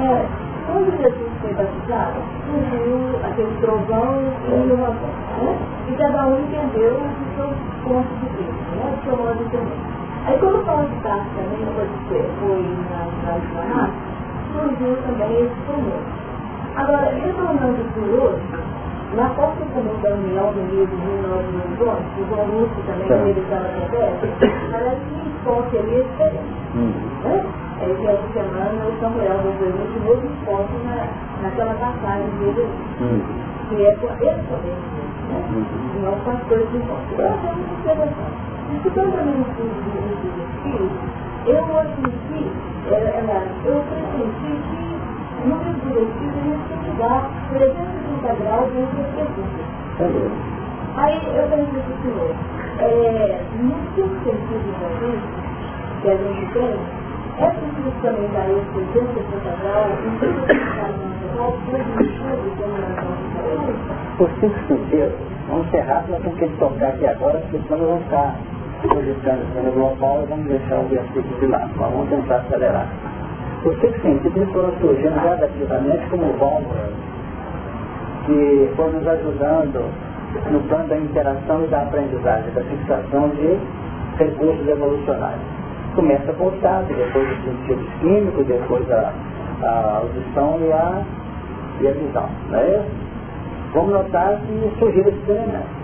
É, 0.00 0.26
quando 0.66 0.96
Jesus 0.96 1.30
foi 1.40 1.52
batizado, 1.54 2.20
surgiu 2.46 3.18
aquele 3.24 3.60
trovão 3.60 4.18
e 4.48 4.72
uma 4.72 4.90
voz, 4.90 5.18
né? 5.38 5.58
E 5.88 5.96
cada 5.96 6.26
um 6.26 6.40
entendeu 6.40 6.94
o 6.94 7.36
seu 7.36 7.48
pontos 7.84 8.18
de 8.20 8.28
vista, 8.36 8.70
né? 8.76 8.94
Do 8.94 9.04
seu 9.04 9.16
modo 9.16 9.34
de 9.34 9.44
entender. 9.44 10.00
Aí 10.26 10.38
quando 10.38 10.60
o 10.60 10.64
Paulo 10.64 10.88
de 10.88 10.96
Tarso 11.02 11.26
também 11.34 11.66
foi, 11.74 12.22
foi 12.40 12.62
na, 12.90 13.00
na 13.24 13.34
última 13.34 13.90
surgiu 14.52 14.96
também 15.06 15.32
esse 15.42 15.54
problema. 15.66 16.30
Agora, 16.76 17.10
retornando 17.10 17.84
por 17.94 18.04
hoje, 18.04 18.42
na 19.14 19.28
própria 19.30 19.66
também 19.74 19.96
da 20.02 20.10
União 20.14 20.52
do 20.52 20.60
livro 20.70 20.96
de 20.96 21.02
1911, 21.02 21.98
o 22.20 22.26
João 22.28 22.46
Lúcio 22.46 22.82
também, 22.86 23.08
tá. 23.08 23.16
ele 23.26 23.40
estava 23.40 23.66
através, 23.66 24.14
parece 24.70 25.00
que 25.02 25.14
o 25.14 25.28
esporte 25.34 25.78
ali 25.78 25.94
é 25.94 26.02
diferente. 26.02 26.54
Hum. 26.76 26.92
Né? 27.24 27.44
Aí, 27.80 28.06
essa 28.06 28.28
semana, 28.32 28.86
o 28.86 29.00
Samuel 29.00 29.40
resolveu 29.42 29.86
de 29.88 29.98
novo 30.04 30.26
esporte 30.26 30.74
na, 30.84 31.08
naquela 31.42 31.74
passagem 31.74 32.30
dele, 32.38 32.68
hum. 33.00 33.20
que 33.68 33.86
é 33.86 33.96
com 33.96 34.06
esse 34.06 34.42
poder, 34.46 34.78
né? 35.26 35.42
Hum. 35.50 35.64
não 36.04 36.14
com 36.20 36.30
as 36.30 36.42
coisas 36.44 36.70
de 36.70 36.78
volta. 36.78 37.14
Eu 37.18 37.28
achei 37.34 37.50
muito 37.50 37.80
interessante. 37.80 38.50
Escutando 38.76 39.10
também 39.10 39.34
o 39.34 39.42
estudo 39.42 39.74
dos 39.74 40.38
espíritos, 40.38 41.20
eu 41.46 41.78
admiti, 41.78 42.46
eu 43.66 43.82
pressenti 43.90 44.50
que 44.70 44.99
do 45.40 46.02
Espírito 46.02 46.36
a 46.36 46.44
gente 46.44 46.68
tem 46.68 46.78
que 46.78 46.98
dar 46.98 47.30
360 47.50 48.34
graus 48.44 48.68
entre 48.76 49.00
as 49.00 49.10
perguntas. 49.16 50.50
Aí 50.96 51.16
eu 51.36 51.48
pergunto 51.48 51.80
para 51.80 51.94
o 51.94 52.02
senhor, 52.02 52.34
é, 52.78 53.40
no 53.58 53.74
seu 53.94 54.08
sentido 54.08 54.68
da 54.80 54.88
vida, 55.00 55.22
que 56.02 56.08
a 56.08 56.16
gente 56.16 56.44
tem, 56.52 56.70
é 57.38 57.50
preciso 57.50 57.90
também 58.02 58.28
dar 58.32 58.50
esse 58.50 58.84
360 58.92 59.50
graus 59.62 59.92
em 60.04 60.18
todo 60.18 60.36
o 60.36 60.60
qual 61.36 61.52
todo 61.52 61.76
o 61.76 62.02
estudo 62.02 62.46
tem 62.58 62.68
relação 62.68 63.10
a 63.10 64.16
Por 64.18 64.30
cinco 64.40 64.58
sentidos, 64.68 65.14
vamos 65.48 65.70
ser 65.70 65.80
rápidos, 65.80 66.10
nós 66.10 66.22
temos 66.22 66.38
que 66.38 66.58
tocar 66.58 66.88
aqui 66.88 67.06
agora, 67.06 67.38
porque 67.38 67.58
senão 67.68 67.86
vamos 67.86 68.04
ficar 68.04 68.34
projetando 68.82 69.64
no 69.64 69.72
global 69.72 70.22
e 70.22 70.26
vamos 70.26 70.46
deixar 70.46 70.80
o 70.80 70.88
versículo 70.88 71.40
de 71.40 71.46
lado. 71.46 71.70
Vamos 71.76 72.08
tentar 72.08 72.36
acelerar. 72.36 72.88
Os 73.64 73.78
seis 73.78 73.94
sentidos 74.00 74.50
foram 74.52 74.72
surgindo 74.80 75.20
gradativamente 75.20 76.06
como 76.08 76.32
válvulas 76.38 76.94
que 78.24 78.70
foram 78.76 78.92
nos 78.92 79.06
ajudando 79.06 79.84
no 80.50 80.60
plano 80.68 80.88
da 80.88 80.96
interação 80.96 81.64
e 81.64 81.66
da 81.66 81.82
aprendizagem, 81.82 82.52
da 82.54 82.62
fixação 82.62 83.28
de 83.30 83.58
recursos 84.16 84.66
evolucionários. 84.66 85.42
Começa 85.94 86.32
com 86.34 86.46
o 86.46 86.52
tato, 86.62 86.86
depois 86.94 87.28
os 87.30 87.44
sentidos 87.44 87.86
químicos, 88.00 88.46
depois 88.46 88.90
a, 88.90 89.12
a 89.62 89.98
audição 89.98 90.58
e 90.60 90.72
a, 90.72 91.02
e 91.80 91.88
a 91.88 91.90
visão. 91.90 92.28
Não 92.48 92.58
é 92.58 92.76
isso? 92.76 93.10
Vamos 93.74 93.92
notar 93.92 94.38
que 94.38 94.78
surgiram 94.78 95.08
esses 95.08 95.28
elementos 95.28 95.80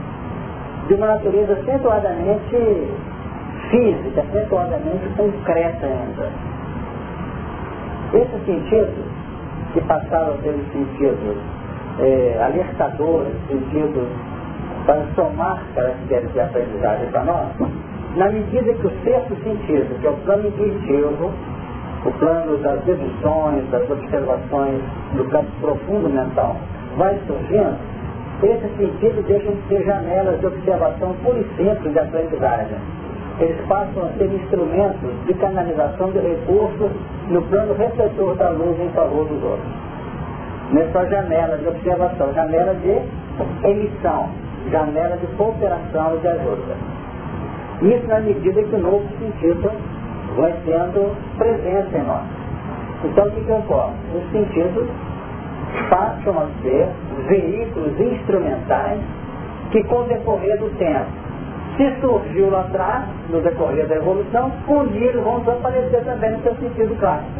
de 0.89 0.95
uma 0.95 1.07
natureza 1.09 1.53
acentuadamente 1.55 2.57
física, 3.71 4.21
acentuadamente 4.21 5.09
concreta 5.17 5.87
ainda. 5.87 6.56
Esses 8.13 8.47
sentidos, 8.47 9.05
que 9.73 9.81
passaram 9.83 10.35
a 10.35 10.37
ser 10.43 10.51
os 10.51 10.73
sentidos 10.73 11.37
é, 11.99 12.41
alertadores, 12.43 13.33
sentidos 13.49 14.09
para 14.87 15.05
somar 15.15 15.63
características 15.75 16.33
de 16.33 16.41
aprendizagem 16.41 17.07
para 17.11 17.25
nós, 17.25 17.49
na 18.17 18.31
medida 18.31 18.73
que 18.73 18.87
o 18.87 18.91
sexto 19.03 19.37
sentido, 19.43 20.01
que 20.01 20.07
é 20.07 20.11
o 20.11 20.17
plano 20.19 20.49
intuitivo, 20.49 21.33
o 22.05 22.13
plano 22.13 22.57
das 22.59 22.81
deduções, 22.85 23.69
das 23.71 23.91
observações 23.91 24.81
do 25.15 25.25
campo 25.25 25.51
profundo 25.61 26.09
mental, 26.09 26.57
vai 26.97 27.19
surgindo, 27.27 27.77
esse 28.43 28.69
sentido 28.77 29.27
deixam 29.27 29.53
de 29.53 29.69
ser 29.69 29.85
janelas 29.85 30.39
de 30.41 30.47
observação 30.47 31.15
pura 31.25 31.39
e 31.39 31.45
simples 31.57 31.93
de 31.93 31.99
aprendizagem. 31.99 32.79
Eles 33.39 33.61
passam 33.67 34.05
a 34.05 34.09
ser 34.17 34.33
instrumentos 34.33 35.27
de 35.27 35.35
canalização 35.35 36.11
de 36.11 36.19
recursos 36.21 36.91
no 37.29 37.43
plano 37.43 37.75
refletor 37.75 38.35
da 38.37 38.49
luz 38.51 38.81
em 38.81 38.89
favor 38.91 39.27
dos 39.27 39.43
outros. 39.43 39.69
Nessa 40.73 41.07
janela 41.07 41.59
de 41.59 41.69
observação, 41.69 42.33
janela 42.33 42.75
de 42.75 43.69
emissão, 43.69 44.31
janela 44.71 45.17
de 45.19 45.27
cooperação 45.37 46.17
e 46.17 46.21
de 46.21 46.29
ajuda. 46.29 46.77
Isso 47.83 48.07
na 48.09 48.21
medida 48.21 48.63
que 48.63 48.75
o 48.75 48.79
novo 48.79 49.05
sentido 49.19 49.71
vai 50.37 50.53
sendo 50.65 51.15
presença 51.37 51.99
em 51.99 52.03
nós. 52.05 52.25
Então 53.05 53.27
o 53.27 53.31
que, 53.33 53.41
que 53.43 53.53
ocorre? 53.53 53.93
Os 54.15 54.33
sentidos 54.33 54.89
passam 55.91 56.39
a 56.39 56.47
ser 56.63 56.89
veículos 57.29 58.01
instrumentais 58.01 59.01
que 59.71 59.83
com 59.85 59.97
o 60.01 60.05
decorrer 60.05 60.59
do 60.59 60.71
tempo, 60.79 61.26
se 61.77 62.01
surgiu 62.01 62.51
lá 62.51 62.61
atrás, 62.61 63.05
no 63.31 63.41
decorrer 63.41 63.87
da 63.87 63.97
evolução, 63.97 64.51
um 64.69 64.87
dia 64.89 65.09
eles 65.09 65.23
vão 65.23 65.41
desaparecer 65.41 66.05
também 66.05 66.33
no 66.33 66.43
seu 66.43 66.55
sentido 66.57 66.99
clássico. 66.99 67.31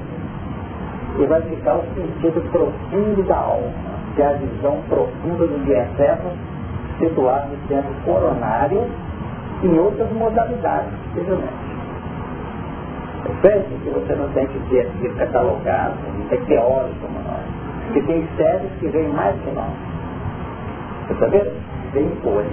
E 1.19 1.27
vai 1.27 1.41
ficar 1.43 1.77
o 1.77 1.85
sentido 1.95 2.51
profundo 2.51 3.23
da 3.25 3.37
alma, 3.37 3.73
que 4.15 4.23
é 4.23 4.27
a 4.27 4.33
visão 4.33 4.79
profunda 4.89 5.47
do 5.47 5.73
eterno, 5.73 6.31
situado 6.99 7.49
no 7.49 7.69
centro 7.69 7.93
coronário 8.05 8.85
em 9.63 9.79
outras 9.79 10.11
modalidades, 10.13 10.91
simplesmente. 11.15 11.67
Percebe 13.43 13.65
que 13.83 13.91
você 13.91 14.15
não 14.15 14.29
tem 14.29 14.47
que 14.47 14.59
ser 14.69 15.15
catalogado, 15.17 15.95
não 16.17 16.29
tem 16.29 16.41
teórico 16.45 16.95
como 17.01 17.19
nós 17.21 17.67
que 17.93 18.03
tem 18.03 18.29
sérios 18.37 18.71
que 18.79 18.89
veem 18.89 19.09
mais 19.09 19.35
que 19.41 19.51
nós. 19.53 19.73
Você 21.07 21.13
está 21.15 21.27
vendo? 21.27 21.53
Vem 21.93 22.11
folha. 22.23 22.47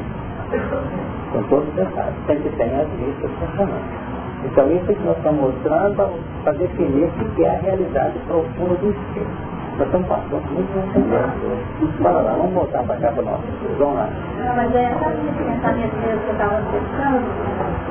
Com 1.33 1.43
todos 1.49 1.67
os 1.67 1.75
detalhes. 1.75 2.15
Tem 2.27 2.39
que 2.39 2.49
ter 2.49 2.63
as 2.63 2.87
listas 2.99 3.31
funcionando. 3.39 4.13
Então 4.45 4.71
isso 4.71 4.91
é 4.91 4.93
que 4.93 5.03
nós 5.03 5.17
estamos 5.17 5.41
mostrando 5.41 6.21
para 6.43 6.53
definir 6.53 7.05
o 7.05 7.29
que 7.35 7.43
é 7.43 7.49
a 7.49 7.59
realidade 7.59 8.19
profunda 8.27 8.75
do 8.75 8.89
espírito. 8.89 9.53
Nós 9.77 9.87
estamos 9.87 10.07
passando 10.07 10.45
muito 10.53 10.93
tempo. 10.93 12.03
Fala 12.03 12.21
lá, 12.21 12.33
vamos 12.33 12.53
voltar 12.53 12.83
para 12.83 12.95
cá 12.97 13.11
para 13.11 13.23
nós. 13.23 13.39
Vamos 13.79 13.95
lá. 13.95 14.09
Não, 14.37 14.55
mas 14.55 14.75
é 14.75 14.93
só 14.99 15.09
esse 15.09 15.43
pensamento 15.43 15.95
mesmo 15.97 16.21
que 16.21 16.27
eu 16.27 16.33
estava 16.33 16.61
pensando, 16.69 17.25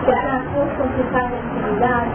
que 0.04 0.12
a 0.12 0.42
força 0.54 0.82
que 0.94 1.02
faz 1.10 1.32
a 1.32 1.38
atividade, 1.38 2.10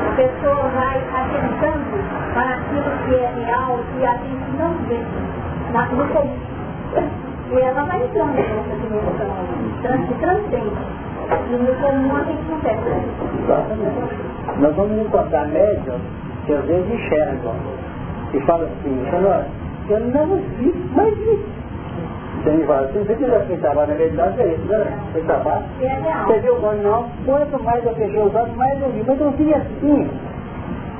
a 0.00 0.14
pessoa 0.16 0.68
vai 0.72 0.96
atentando 1.20 1.84
para 2.32 2.54
aquilo 2.54 2.90
que 3.04 3.14
é 3.14 3.44
real, 3.44 3.78
que 3.92 4.06
a 4.06 4.12
gente 4.14 4.50
não 4.56 4.72
vê 4.88 5.00
na, 5.72 5.84
no 5.86 6.08
comum. 6.08 7.29
E 7.50 7.60
ela 7.60 7.82
vai 7.82 8.02
entrando 8.04 8.34
nessa 8.34 8.76
dimensão 8.76 9.60
trans, 9.82 10.06
que 10.06 10.14
transcende. 10.14 11.00
E 11.30 11.56
no 11.56 11.74
comum 11.74 12.16
a 12.16 12.24
gente 12.24 12.42
não 12.48 12.60
percebe. 12.60 13.06
Exatamente. 13.42 14.60
Nós 14.60 14.76
vamos 14.76 15.06
encontrar 15.06 15.46
médiums 15.48 16.00
que 16.46 16.52
às 16.52 16.64
vezes 16.64 16.92
enxergam 16.92 17.54
e 18.32 18.40
falam 18.40 18.66
assim, 18.66 19.06
senhor, 19.10 19.44
eu 19.88 20.00
não 20.00 20.36
vi, 20.58 20.74
mas 20.94 21.16
vi. 21.18 21.44
Você 22.42 22.50
me 22.52 22.64
fala 22.64 22.86
assim, 22.86 23.00
você 23.00 23.14
quiser 23.16 23.58
trabalha 23.60 23.88
na 23.88 23.98
realidade 23.98 24.40
é 24.40 24.46
isso, 24.54 24.66
né? 24.66 24.98
Você 25.12 25.20
trabalha. 25.20 25.62
Você 26.26 26.38
viu 26.40 26.54
o 26.54 26.74
não? 26.82 27.06
Quanto 27.26 27.62
mais 27.62 27.84
eu 27.84 27.94
fechei 27.94 28.20
os 28.20 28.34
olhos, 28.34 28.56
mais 28.56 28.80
eu 28.80 28.88
vi. 28.90 29.04
Mas 29.06 29.20
eu 29.20 29.30
vi 29.32 29.54
assim. 29.54 30.10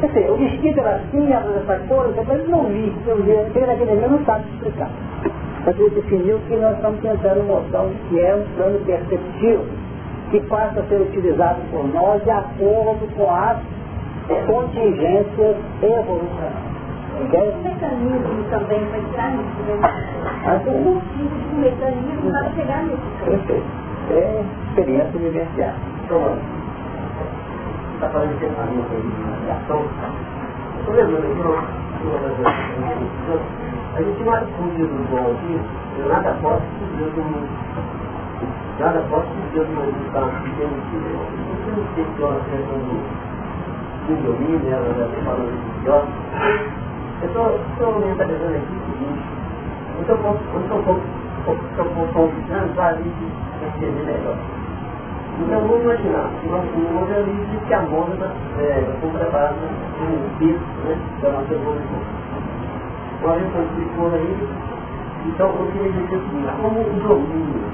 Quer 0.01 0.07
dizer, 0.09 0.31
o 0.31 0.37
vestido 0.37 0.81
era 0.81 0.97
assim, 0.97 1.33
essas 1.33 1.89
cores, 1.89 2.17
eu 2.17 2.49
não 2.49 2.65
li. 2.65 2.95
Eu 3.07 3.23
vi, 3.23 3.33
aquele 3.37 3.85
momento 3.87 4.11
não 4.11 4.25
sabe 4.25 4.45
explicar. 4.55 4.91
Mas 5.65 5.79
ele 5.79 5.91
definiu 5.91 6.39
que 6.49 6.57
nós 6.57 6.75
estamos 6.77 7.01
tentando 7.01 7.45
mostrar 7.45 7.83
o 7.83 7.91
que 8.09 8.21
é 8.21 8.35
um 8.35 8.45
plano 8.57 8.79
perceptivo 8.85 9.65
que 10.31 10.41
passa 10.43 10.81
a 10.81 10.83
ser 10.85 11.01
utilizado 11.01 11.61
por 11.71 11.85
nós 11.93 12.23
de 12.23 12.31
acordo 12.31 13.07
com 13.17 13.31
as 13.31 13.59
contingências 14.47 15.57
evolucionárias. 15.83 16.71
Entende? 17.21 17.57
Um 17.59 17.63
mecanismo 17.63 18.45
também 18.51 18.87
para 18.87 18.99
entrar 18.99 19.31
nisso, 19.33 19.63
né? 19.67 19.77
Um 20.67 21.01
tipo 21.01 21.37
de 21.37 21.55
mecanismo 21.57 22.31
para 22.31 22.51
chegar 22.53 22.83
nisso. 22.85 23.03
Perfeito. 23.25 23.67
É 24.11 24.45
experiência 24.69 25.19
vivenciar. 25.19 25.75
Então, 26.05 26.39
está 27.95 28.09
falando 28.09 28.31
de 28.31 28.47
pensamento 28.47 29.45
de 29.45 29.51
ação. 29.51 29.85
Estou 30.79 30.95
lembrando 30.95 31.27
aqui 31.27 31.90
a 33.95 34.03
gente 34.03 34.23
não 34.25 34.33
acude 34.33 34.85
do 34.85 35.11
bom 35.11 35.33
aqui, 35.33 35.61
nada 36.09 36.33
posso 36.41 36.63
dizer 36.81 37.11
do 37.11 37.21
mundo. 37.21 37.49
Nada 38.79 39.01
posso 39.11 39.29
dizer 39.29 39.65
do 39.67 39.73
mundo 39.75 39.93
que 40.01 40.07
está 40.07 40.21
vivendo 40.21 40.81
aqui. 40.81 40.97
Você 41.61 41.71
não 41.77 41.85
tem 41.95 42.05
que 42.05 42.25
a 42.25 42.41
questão 42.49 42.79
do, 42.79 42.97
do 44.07 44.13
domínio? 44.25 44.73
Ela 44.73 44.91
está 44.91 45.21
falando 45.25 45.53
de 45.53 45.81
idiota. 45.81 46.09
Eu 47.21 47.29
estou 47.29 48.01
mentalizando 48.01 48.57
aqui 48.57 48.73
o 48.73 48.81
seguinte, 48.87 49.25
eu 49.97 50.03
estou 50.03 50.17
um 52.25 52.69
para 52.75 52.87
a 52.87 52.95
gente 52.95 53.25
entender 53.77 54.05
melhor. 54.07 54.37
Então 55.41 55.61
vamos 55.61 55.83
imaginar 55.83 56.31
que 56.41 56.49
nosso 56.49 56.77
mundo 56.77 57.13
é 57.13 57.23
livre 57.23 57.59
que 57.67 57.75
a 57.75 57.81
moda 57.83 58.31
é, 58.59 58.85
foi 59.01 59.11
preparada 59.11 59.57
um 60.03 60.39
piso 60.39 60.61
né, 60.85 60.99
da 61.23 61.31
nossa 61.31 61.55
evolução. 61.55 62.01
Uma 63.23 63.35
vez 63.35 63.53
que 63.53 63.59
eu 63.59 64.07
aí, 64.15 64.49
então 65.27 65.49
eu 65.49 65.67
queria 65.73 65.93
dizer 65.93 66.17
o 66.17 66.63
como 66.63 66.81
o 66.81 67.09
domínio 67.09 67.65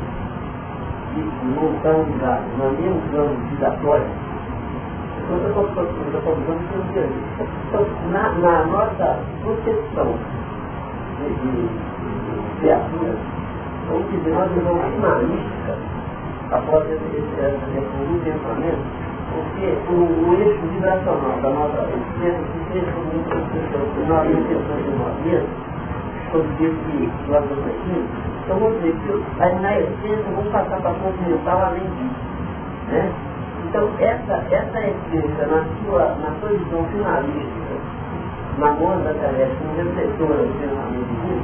que 1.12 1.20
não 1.55 1.74
estão 1.74 2.02
ligados 2.05 2.46
no 2.57 2.70
mesmo 2.70 3.00
plano 3.11 3.37
vibratório, 3.50 4.07
eu 5.29 5.48
estou 5.48 6.22
falando 6.22 6.92
que 6.92 7.37
então, 7.68 7.85
na, 8.12 8.29
na 8.29 8.64
nossa 8.66 9.18
concepção 9.42 10.14
de, 11.18 11.35
de, 11.35 11.66
de 11.66 12.61
criaturas, 12.61 13.18
vamos 13.88 14.11
dizer, 14.12 14.35
nós 14.35 14.50
vamos 14.52 14.98
uma 14.98 15.18
mística 15.18 15.95
após 16.57 16.85
esse, 16.90 17.07
pensamento, 18.25 18.83
porque 19.33 19.66
o, 19.92 20.35
eixo 20.40 20.66
vibracional 20.73 21.37
da 21.42 21.51
nossa 21.51 21.87
existência 21.92 22.40
se 22.40 22.59
fez 22.73 22.85
com 22.95 23.01
nós 24.09 24.27
intenções 24.31 24.85
de 24.85 24.90
nós 24.97 25.14
mesmos, 25.25 25.51
quando 26.31 26.49
diz 26.59 26.73
que 26.73 27.31
nós 27.31 27.45
nos 27.45 27.59
aqui, 27.66 27.97
então 28.45 28.59
vamos 28.59 28.81
dizer 28.81 28.95
que 28.95 29.61
na 29.61 29.79
essência 29.79 30.25
vamos 30.35 30.53
passar 30.53 30.81
para 30.81 30.95
continental 30.95 31.59
além 31.66 31.83
disso. 31.83 32.27
Né? 32.88 33.12
Então, 33.69 33.90
essa, 33.99 34.45
essa 34.51 34.79
essência, 34.79 35.47
na 35.47 35.64
sua, 35.83 36.14
na 36.23 36.31
sua 36.40 36.51
visão 36.51 36.85
finalística, 36.85 37.75
na 38.59 38.71
mão 38.71 39.03
da 39.03 39.12
tarefa, 39.14 39.53
como 39.59 39.77
receptora 39.77 40.42
do 40.45 40.55
pensamento 40.61 41.05
divino, 41.11 41.42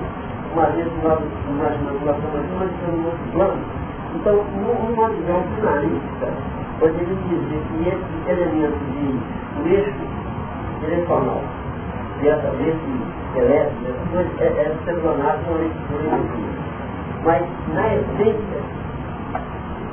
uma 0.55 0.66
vez 0.66 0.87
que 0.87 1.07
nós 1.07 1.18
imaginamos 1.51 2.03
uma 2.03 2.12
nós 2.12 2.70
estamos 2.70 3.01
no 3.01 3.07
outro 3.07 3.33
plano. 3.33 3.82
Então, 4.14 4.35
numa 4.35 5.09
visão 5.09 5.42
finalística, 5.57 6.29
poderia 6.79 7.07
dizer 7.07 7.62
que 7.68 7.88
esse 7.88 8.31
elemento 8.31 8.79
de 8.92 9.75
eixo 9.75 9.92
direcional, 10.81 11.40
dessa, 12.20 12.51
desse 12.59 13.38
elétrico, 13.38 13.81
dessas 13.83 14.09
coisas, 14.11 14.40
é, 14.40 14.44
é 14.44 14.77
seccionado 14.85 15.38
por 15.46 15.61
energia. 15.61 16.53
Mas, 17.25 17.42
na 17.75 17.94
essência, 17.94 18.61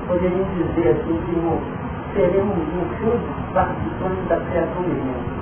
poderíamos 0.08 0.48
dizer 0.56 0.90
assim 0.90 1.22
que 1.26 1.34
seremos 2.14 2.58
no 2.58 2.86
fundo 2.98 3.54
participantes 3.54 4.28
da 4.28 4.38
criação 4.38 4.82
do 4.82 4.90
mundo. 4.90 5.40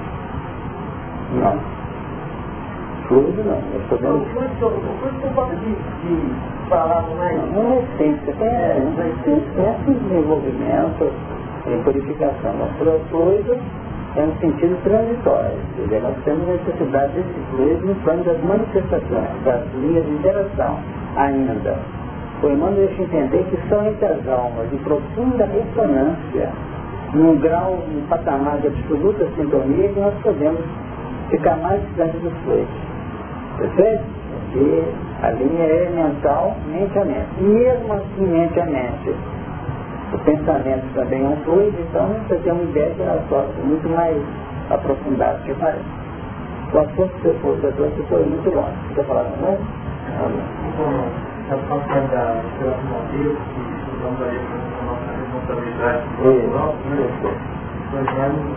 Não. 1.33 1.77
Fluido 3.07 3.43
não. 3.43 3.61
Eu 3.73 3.81
estou 3.81 3.97
vendo. 3.97 4.17
O 4.17 4.25
fluido 4.99 5.33
pode 5.33 5.55
de, 5.55 5.75
de 5.75 6.56
falar 6.69 7.03
mais. 7.17 7.37
Não 7.53 7.73
é 7.73 7.79
essência, 7.79 8.33
tem, 8.33 8.47
é, 8.47 8.83
esse 9.25 9.99
desenvolvimento 9.99 11.11
em 11.67 11.83
purificação. 11.83 12.53
Mas 12.59 12.87
o 12.87 12.99
fluido 13.09 13.57
é 14.15 14.21
um 14.23 14.35
sentido 14.39 14.81
transitório. 14.83 15.57
Dizer, 15.77 16.01
nós 16.01 16.15
temos 16.23 16.47
necessidade 16.47 17.13
desse 17.13 17.39
fluido 17.51 17.87
no 17.87 17.95
plano 17.95 18.23
das 18.23 18.41
manifestações, 18.43 19.43
das 19.43 19.63
linhas 19.75 20.05
de 20.05 20.11
interação 20.11 20.79
ainda 21.15 21.77
o 22.43 22.47
irmão 22.47 22.71
deixa 22.73 23.01
entender 23.01 23.43
que 23.49 23.57
são 23.67 23.85
entre 23.87 24.05
as 24.05 24.27
almas 24.27 24.69
de 24.69 24.77
profunda 24.77 25.45
ressonância, 25.45 26.49
num 27.13 27.35
grau, 27.39 27.79
num 27.91 28.05
patamar 28.07 28.59
de 28.59 28.67
absoluta 28.67 29.27
sintonia, 29.35 29.89
que 29.89 29.99
nós 29.99 30.13
podemos 30.21 30.61
ficar 31.31 31.57
mais 31.57 31.81
distante 31.87 32.17
dos 32.17 32.33
fluidos. 32.43 32.75
Perfeito? 33.57 34.03
A 35.23 35.31
linha 35.31 35.63
é 35.63 35.89
mental, 35.89 36.55
mente 36.67 36.97
a 36.99 37.05
mente. 37.05 37.27
E 37.39 37.43
mesmo 37.43 37.93
assim, 37.93 38.27
mente 38.27 38.59
a 38.59 38.65
mente. 38.65 39.15
O 40.13 40.17
pensamento 40.19 40.93
também 40.93 41.23
é 41.23 41.27
um 41.27 41.35
fluido, 41.37 41.77
então 41.81 42.07
você 42.27 42.35
tem 42.37 42.53
uma 42.53 42.63
ideia 42.63 42.93
que 42.95 43.01
ela 43.01 43.21
só 43.29 43.45
muito 43.63 43.89
mais 43.89 44.17
aprofundada 44.69 45.39
que 45.43 45.53
parece. 45.55 45.83
O 46.73 46.79
assunto 46.79 47.09
que 47.15 47.27
você 47.27 47.33
for, 47.39 47.57
você 47.57 48.03
foi 48.03 48.25
muito 48.25 48.49
longe. 48.53 48.75
Você 48.93 49.03
falar, 49.03 49.25
não 49.41 49.49
é? 49.49 49.57
a 51.49 51.55
parte 51.69 51.87
da 51.87 52.43
relação 52.59 52.91
a 52.91 53.07
Deus, 53.11 53.37
que 53.39 53.61
estudamos 53.79 54.21
aí 54.21 54.35
com 54.35 54.55
a 54.57 54.91
nossa 54.91 55.07
responsabilidade 55.15 56.03
própria, 56.51 56.91
né? 56.91 57.07
Nós 57.93 58.07
vamos, 58.17 58.51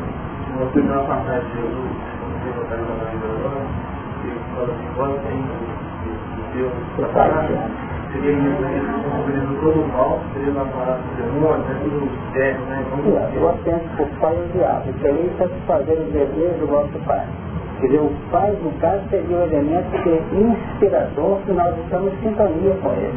nós 0.59 0.73
temos 0.73 0.91
uma 0.91 1.05
passagem 1.05 1.47
de 1.51 1.55
Jesus, 1.55 1.95
como 2.19 2.33
você 2.35 2.49
está 2.51 2.65
trabalhando 2.67 3.27
agora, 3.31 3.63
que 4.23 4.29
fala 4.55 4.71
assim, 4.75 4.89
agora 4.91 5.15
tem 5.23 5.39
o 5.39 5.80
Deus 6.55 6.73
separado, 6.97 7.55
seria 8.13 8.35
responsabilizando 8.35 9.61
todo 9.61 9.81
o 9.81 9.89
mal, 9.89 10.21
seria 10.33 10.53
uma 10.53 10.65
parada 10.67 10.99
do 10.99 11.23
demônio, 11.23 11.65
né? 11.65 11.81
tudo 11.83 12.33
certo, 12.33 12.61
né? 12.67 12.85
O 13.41 13.49
atento 13.49 13.97
por 13.97 14.09
pai 14.21 14.37
e 14.37 14.41
o 14.41 14.53
diabo, 14.53 14.93
que 14.93 15.07
aí 15.07 15.33
satisfazer 15.39 15.99
os 15.99 16.13
desejos 16.13 16.59
do 16.59 16.67
vosso 16.67 16.99
pai. 17.07 17.27
Quer 17.81 17.87
dizer, 17.87 18.01
o 18.01 18.13
pai, 18.31 18.51
no 18.63 18.73
caso, 18.73 19.03
seria 19.09 19.37
o 19.37 19.43
elemento 19.43 19.91
de 20.03 20.41
inspirador 20.43 21.39
que 21.47 21.53
nós 21.53 21.75
estamos 21.79 22.13
em 22.13 22.17
sintonia 22.19 22.75
com 22.83 22.93
ele. 22.93 23.15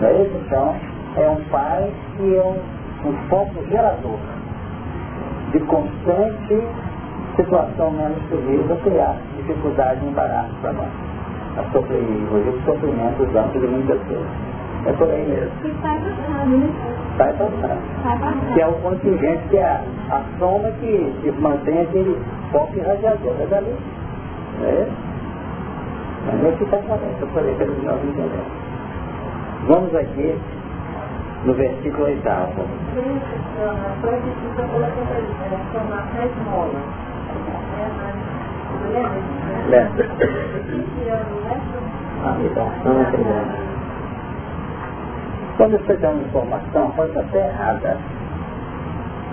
Não 0.00 0.08
é 0.08 0.22
isso? 0.22 0.36
Então, 0.44 0.74
é 1.16 1.28
um 1.30 1.42
pai 1.50 1.90
que 2.16 2.36
é 2.36 2.42
um, 2.42 3.08
um 3.08 3.28
foco 3.28 3.64
gerador 3.70 4.18
de 5.52 5.60
constante 5.60 6.62
situação 7.36 7.90
menos 7.90 8.18
feliz 8.28 8.70
a 8.70 8.76
criar 8.76 9.16
dificuldade 9.36 10.04
e 10.04 10.08
embaraço 10.08 10.54
para 10.60 10.72
nós. 10.72 11.05
A 11.56 11.62
sofrer, 11.72 12.02
inclusive, 12.02 12.50
o 12.50 12.62
sofrimento 12.64 13.22
amplos 13.22 13.62
de 13.62 13.66
muitas 13.66 13.98
pessoas. 14.00 14.26
É 14.86 14.92
por 14.92 15.10
aí 15.10 15.26
mesmo. 15.26 15.50
E 15.64 15.82
sai 15.82 15.98
passando, 15.98 16.58
né? 16.58 16.74
Sai 17.16 18.18
passando. 18.18 18.54
Que 18.54 18.60
é 18.60 18.66
o 18.66 18.72
contingente, 18.74 19.48
que 19.48 19.56
é 19.56 19.64
a, 19.64 19.82
a 20.10 20.22
soma 20.38 20.70
que, 20.80 21.12
que 21.22 21.30
mantém 21.32 21.80
aquele 21.80 22.16
foco 22.52 22.76
irradiador. 22.76 23.34
É 23.40 23.46
dali. 23.46 23.74
É. 24.62 24.86
Mas 26.26 26.44
é 26.44 26.56
que 26.56 26.64
está 26.64 26.76
correto. 26.78 27.16
Eu 27.20 27.28
falei 27.28 27.54
para 27.54 27.66
nós 27.66 28.04
entendemos. 28.04 28.66
Vamos 29.66 29.94
aqui 29.94 30.38
no 31.44 31.54
versículo 31.54 32.04
oitavo. 32.04 32.62
Não 42.84 43.02
entendemos. 43.02 43.66
Quando 45.56 45.78
você 45.78 45.94
dá 45.94 46.10
uma 46.10 46.22
informação, 46.22 46.90
pode 46.90 47.08
estar 47.10 47.20
até 47.20 47.48
errada, 47.48 47.96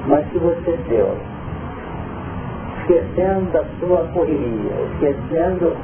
mas 0.07 0.25
se 0.31 0.37
você 0.37 0.79
deu, 0.87 1.17
esquecendo 2.79 3.51
da 3.51 3.63
sua 3.79 4.07
correria, 4.13 4.71
esquecendo 4.93 5.75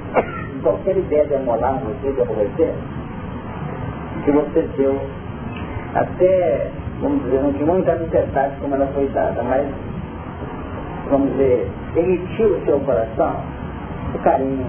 qualquer 0.63 0.97
ideia 0.97 1.25
de 1.25 1.33
emular 1.33 1.79
você, 1.79 2.11
de 2.13 2.21
aborrecer, 2.21 2.73
que 4.23 4.31
você 4.31 4.61
deu 4.77 4.99
até, 5.95 6.71
vamos 7.01 7.23
dizer, 7.23 7.41
não, 7.41 7.79
entrar 7.79 7.95
nos 7.95 8.09
detalhes 8.09 8.57
como 8.59 8.75
ela 8.75 8.87
foi 8.87 9.07
dada, 9.07 9.43
mas, 9.43 9.67
vamos 11.09 11.31
dizer, 11.31 11.69
emitiu 11.95 12.57
o 12.57 12.65
seu 12.65 12.79
coração 12.81 13.35
o 14.13 14.19
carinho, 14.19 14.65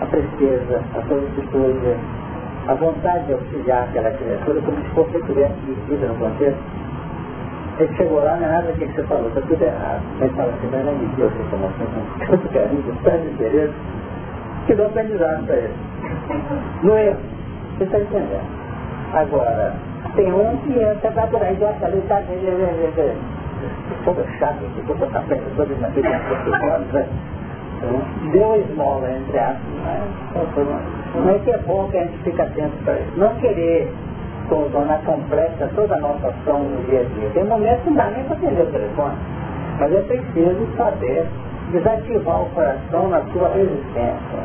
a 0.00 0.06
tristeza, 0.06 0.82
a 0.96 1.02
solicitude, 1.06 1.96
a 2.66 2.74
vontade 2.74 3.26
de 3.26 3.32
auxiliar 3.34 3.84
aquela 3.84 4.10
criatura 4.10 4.60
como 4.62 4.76
se 4.82 4.88
fosse 4.90 5.22
tivesse 5.26 5.54
vivida 5.66 6.06
no 6.08 6.14
contexto. 6.14 6.58
Ele 7.78 7.96
chegou 7.96 8.22
lá, 8.22 8.36
não 8.36 8.46
é 8.46 8.50
nada 8.50 8.72
que 8.72 8.86
você 8.86 9.02
falou, 9.04 9.28
está 9.28 9.40
tudo 9.40 9.62
errado. 9.62 10.02
Ele 10.20 10.30
fala 10.30 10.52
assim, 10.52 10.68
mas 10.70 10.84
não 10.84 10.94
me 10.94 11.06
deu 11.16 11.26
essa 11.26 11.42
informação 11.42 11.86
com 11.86 12.26
tanto 12.26 12.48
carinho, 12.50 12.82
com 12.82 13.02
tanto 13.02 13.26
interesse, 13.26 13.74
que 14.66 14.74
deu 14.74 14.86
aprendizado 14.86 15.46
para 15.46 15.56
ele. 15.56 15.74
Não 16.82 16.96
é? 16.96 17.16
Você 17.76 17.84
está 17.84 17.98
entendendo? 17.98 18.64
Agora, 19.12 19.74
tem 20.14 20.32
um 20.32 20.56
que 20.58 20.78
entra 20.78 21.10
para 21.10 21.26
por 21.26 21.42
aí, 21.42 21.56
já 21.56 21.72
falei, 21.74 22.00
tá, 22.02 22.22
todo 24.04 24.24
chato, 24.38 24.58
que 24.74 24.82
todo 24.82 25.10
café, 25.12 25.40
todo 25.56 25.80
na 25.80 25.88
vida, 25.88 27.06
deu 28.32 28.56
esmola, 28.56 29.10
entre 29.10 29.38
aspas, 29.38 29.64
não 31.14 31.30
é 31.30 31.38
que 31.38 31.50
é 31.50 31.58
bom 31.58 31.88
que 31.90 31.98
a 31.98 32.02
gente 32.02 32.18
fique 32.18 32.40
atento 32.40 32.76
para 32.84 32.94
isso. 32.94 33.12
Não 33.16 33.34
querer 33.36 33.92
tornar 34.48 35.00
complexa 35.04 35.70
toda 35.74 35.94
a 35.94 35.98
nossa 35.98 36.28
ação 36.28 36.64
no 36.64 36.82
dia 36.88 37.00
a 37.00 37.04
dia. 37.04 37.30
Tem 37.32 37.44
momentos 37.44 37.82
que 37.84 37.90
não 37.90 37.96
dá 37.96 38.10
nem 38.10 38.24
para 38.24 38.36
atender 38.36 38.62
o 38.62 38.66
telefone, 38.66 39.16
mas 39.78 39.92
é 39.92 40.00
preciso 40.02 40.76
saber 40.76 41.26
desativar 41.72 42.42
o 42.42 42.46
coração 42.50 43.08
na 43.08 43.20
sua 43.32 43.48
resistência. 43.48 44.38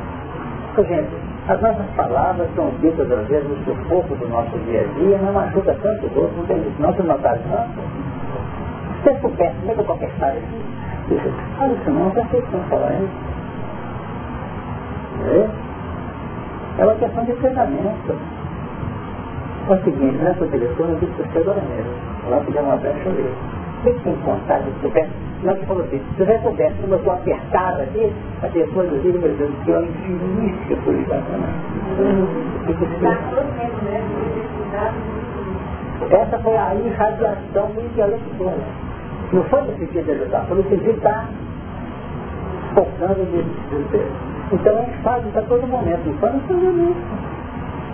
Porque, 0.75 0.93
gente, 0.93 1.09
as 1.47 1.59
nossas 1.61 1.86
palavras 1.95 2.47
são 2.55 2.69
ditas 2.81 3.11
às 3.11 3.27
vezes 3.27 3.49
no 3.49 3.65
sufoco 3.65 4.15
do 4.15 4.27
nosso 4.29 4.57
dia 4.65 4.81
a 4.81 4.99
dia, 4.99 5.17
não 5.17 5.34
machuca 5.34 5.75
tanto 5.81 6.05
o 6.05 6.21
outro, 6.21 6.38
não 6.38 6.45
tem 6.45 6.57
isso, 6.57 6.75
não 6.79 6.93
se 6.93 7.01
notar 7.03 7.38
não. 7.49 7.67
Se 9.03 9.09
você 9.09 9.19
soubesse, 9.21 9.55
como 9.59 9.71
é 9.71 9.75
que 9.75 9.79
eu 9.79 10.07
história 10.07 10.39
aqui? 10.39 10.59
Olha 11.59 11.73
isso 11.73 11.89
não, 11.91 12.11
já 12.13 12.25
sei 12.25 12.41
que 12.41 12.55
não 12.55 12.63
falar 12.65 12.93
isso. 12.93 13.29
É 16.77 16.83
uma 16.83 16.95
questão 16.95 17.25
de 17.25 17.33
treinamento. 17.33 18.15
É 19.69 19.73
o 19.73 19.83
seguinte, 19.83 20.17
nessa 20.17 20.45
telefone 20.47 20.93
eu 20.93 20.99
disse 20.99 21.13
para 21.13 21.25
você 21.25 21.39
agora 21.39 21.61
mesmo. 21.61 21.91
Lá 22.29 22.39
fizer 22.41 22.61
uma 22.61 22.77
brecha 22.77 23.07
eu 23.07 23.13
leio. 23.13 23.35
Você 23.83 23.93
tem 24.03 24.15
contato, 24.17 24.63
se 24.65 24.81
soubesse, 24.81 25.09
não 25.41 25.55
te 25.55 25.65
falou 25.65 25.83
assim, 25.83 26.01
se 26.17 26.23
você 26.25 26.39
soubesse 26.39 26.75
como 26.81 26.93
eu 26.93 26.97
estou 26.97 27.13
apertada 27.13 27.83
aqui, 27.83 28.13
a 28.43 28.47
pessoa 28.47 28.85
do 28.85 29.01
dia, 29.01 29.13
meu 29.13 29.35
Deus, 29.37 29.51
que 29.63 29.71
é 29.71 29.81
infinita 29.81 30.75
por 30.83 30.93
isso. 30.93 31.13
Essa 36.11 36.39
foi 36.39 36.57
a 36.57 36.75
irradiação 36.75 37.67
do 37.67 37.81
intelectual. 37.81 38.57
Não 39.32 39.43
foi 39.43 39.61
no 39.61 39.77
sentido 39.77 40.05
de 40.05 40.11
ajudar, 40.11 40.45
foi 40.47 40.57
no 40.57 40.63
sentido 40.63 40.91
de 40.91 40.97
estar 40.97 41.30
focando 42.73 43.19
nesse 43.32 43.49
desejo. 43.69 44.11
Então 44.51 44.75
a 44.75 44.82
gente 44.82 44.97
faz 45.03 45.25
isso 45.25 45.38
a 45.38 45.41
todo 45.43 45.67
momento, 45.67 46.05
não 46.05 46.17
foi 46.17 46.30
no 46.32 46.41
sentido 46.47 46.95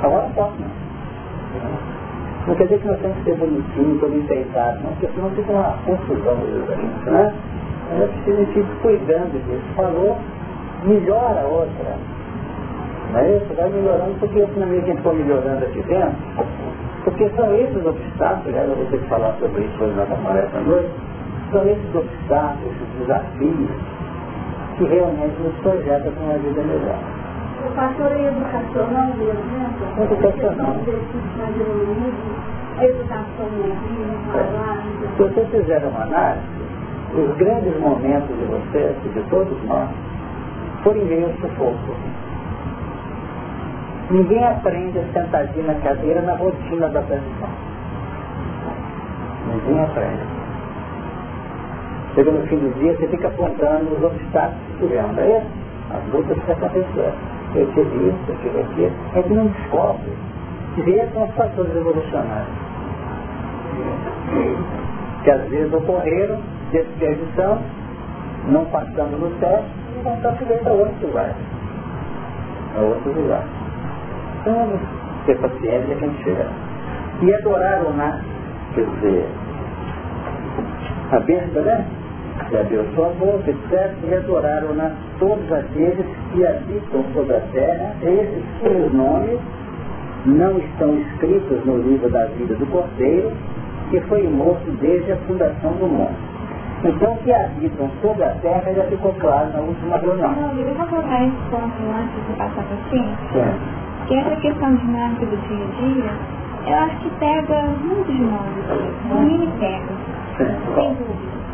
Agora 0.01 0.29
pode, 0.36 0.53
não. 0.59 0.86
Não 2.47 2.55
quer 2.55 2.63
dizer 2.65 2.79
que 2.79 2.88
nós 2.88 2.99
temos 2.99 3.17
que 3.17 3.23
ser 3.23 3.36
bonitinhos, 3.38 3.99
todo 3.99 4.15
enfeitados, 4.15 4.83
não, 4.83 4.91
porque 4.91 5.07
senão 5.15 5.29
fica 5.31 5.51
uma 5.51 5.77
confusão 5.86 6.36
né? 7.07 7.33
É 7.91 8.07
preciso 8.07 8.59
ir 8.59 8.65
cuidando 8.81 9.43
disso. 9.45 9.65
Falou, 9.75 10.17
melhora 10.83 11.41
a 11.41 11.47
outra. 11.47 11.97
Não 13.11 13.19
é 13.19 13.38
isso? 13.38 13.53
Vai 13.55 13.69
melhorando, 13.69 14.15
porque 14.19 14.45
se 14.45 14.59
na 14.59 14.65
medida 14.65 14.86
que 14.86 14.91
a 14.91 14.93
gente 14.93 15.03
for 15.03 15.15
melhorando 15.15 15.65
aqui 15.65 15.81
dentro, 15.83 16.15
porque 17.03 17.29
são 17.36 17.55
esses 17.55 17.86
obstáculos, 17.86 18.47
aliás, 18.47 18.69
eu 18.69 18.75
vou 18.75 18.86
ter 18.86 18.99
que 18.99 19.07
falar 19.07 19.33
sobre 19.39 19.61
isso 19.61 19.83
hoje 19.83 19.95
na 19.95 20.05
palestra 20.05 20.59
à 20.59 20.63
noite, 20.63 20.89
são 21.55 21.65
esses 21.69 21.95
obstáculos, 21.95 22.73
esses 22.75 22.99
desafios, 22.99 23.69
que 24.77 24.83
realmente 24.83 25.41
nos 25.41 25.55
projetam 25.61 26.11
para 26.11 26.23
uma 26.23 26.37
vida 26.37 26.61
melhor. 26.61 26.99
O 27.65 27.71
fator 27.73 28.11
educacional, 28.11 29.11
por 29.13 29.23
exemplo, 29.23 30.03
educacional. 30.03 30.75
educação 32.81 33.45
ouvir, 33.55 34.11
falar. 34.33 34.83
Se 35.15 35.23
você 35.23 35.45
fizer 35.45 35.81
uma 35.85 36.03
análise, 36.03 36.45
os 37.15 37.37
grandes 37.37 37.79
momentos 37.79 38.37
de 38.37 38.45
vocês 38.45 38.97
e 39.05 39.09
de 39.09 39.21
todos 39.29 39.63
nós 39.63 39.89
foram 40.83 40.99
em 40.99 41.05
meio 41.05 41.27
ao 41.27 41.33
sufoco. 41.35 41.95
Ninguém 44.11 44.43
aprende 44.43 44.99
sentadinho 45.13 45.67
na 45.67 45.75
cadeira 45.75 46.21
na 46.21 46.35
rotina 46.35 46.89
da 46.89 46.99
atenção. 46.99 47.49
Ninguém 49.47 49.81
aprende. 49.81 50.34
Chega 52.16 52.32
no 52.32 52.47
fim 52.47 52.55
do 52.55 52.74
dia, 52.80 52.93
você 52.93 53.07
fica 53.07 53.28
apontando 53.28 53.93
os 53.93 54.03
obstáculos 54.03 54.61
que 54.68 54.88
tivemos. 54.88 55.18
É 55.18 55.43
as 55.91 56.13
lutas 56.13 56.38
que 56.43 56.51
aconteceram. 56.51 57.13
Eu 57.55 57.68
tive 57.74 58.07
isso, 58.07 58.18
eu 58.28 58.36
tive 58.38 58.59
aquilo. 58.61 58.91
A 59.11 59.16
gente 59.16 59.34
não 59.34 59.47
descobre. 59.47 60.11
Vê 60.78 61.07
com 61.13 61.24
os 61.24 61.32
fatores 61.36 61.76
evolucionários. 61.76 62.47
Que 65.24 65.32
às 65.32 65.49
vezes 65.49 65.74
ocorreram, 65.74 66.39
desperdição, 66.72 67.59
não 68.49 68.66
passando 68.66 69.20
no 69.20 69.30
teste, 69.39 69.70
e 69.97 70.03
vão 70.03 70.16
estar 70.16 70.36
chegando 70.38 70.68
a 70.68 70.72
outro 70.72 71.07
lugar. 71.07 71.36
A 72.78 72.80
outro 72.80 73.11
lugar. 73.11 73.43
Vamos 74.45 74.80
ter 75.26 75.38
paciência 75.38 75.95
que 75.95 76.05
a 76.05 76.07
gente 76.07 76.24
chega. 76.24 76.47
E 77.22 77.34
adoraram 77.34 77.93
na, 77.93 78.20
quer 78.74 78.86
dizer, 78.86 79.28
a 81.11 81.20
bênção, 81.22 81.61
né? 81.61 81.86
E 82.51 82.57
abriu 82.57 82.86
sua 82.95 83.09
boca, 83.19 83.49
etc. 83.49 83.93
E 84.03 84.13
adoraram 84.13 84.73
na 84.75 84.91
todos 85.19 85.51
aqueles 85.51 86.05
que 86.31 86.45
habitam 86.45 87.03
sobre 87.13 87.36
a 87.36 87.39
terra, 87.51 87.95
esses 88.01 88.43
cujos 88.61 88.93
nomes 88.93 89.39
não 90.25 90.57
estão 90.57 90.95
escritos 90.97 91.65
no 91.65 91.77
livro 91.77 92.09
da 92.09 92.25
vida 92.25 92.55
do 92.55 92.65
Cordeiro, 92.67 93.31
que 93.89 93.99
foi 94.01 94.27
morto 94.27 94.69
desde 94.81 95.11
a 95.11 95.17
fundação 95.17 95.71
do 95.73 95.88
mundo. 95.88 96.36
Então, 96.83 97.15
que 97.23 97.33
habitam 97.33 97.89
sobre 98.01 98.23
a 98.23 98.31
terra 98.41 98.73
já 98.73 98.83
ficou 98.83 99.13
claro 99.13 99.49
na 99.53 99.59
última 99.59 99.97
reunião. 99.97 100.31
Não, 100.31 100.59
eu 100.59 100.73
vou 100.75 100.86
colocar 100.88 101.23
esse 101.23 101.36
ponto 101.49 101.73
antes 101.97 102.27
de 102.27 102.33
passar 102.38 102.63
para 102.63 102.77
frente. 102.89 103.38
É 103.38 103.86
que 104.07 104.15
essa 104.15 104.36
questão 104.36 104.75
de 104.75 104.86
marca 104.86 105.25
do 105.25 105.38
dia 105.47 105.65
a 105.65 105.69
dia, 105.81 106.11
eu 106.67 106.77
acho 106.77 106.97
que 106.97 107.09
pega 107.19 107.61
muito 107.83 108.11
de 108.11 108.21
nós, 108.21 109.09
no 109.09 109.21
mini 109.21 109.49
pega, 109.59 109.93
sem 110.75 110.93
dúvida. 110.93 111.44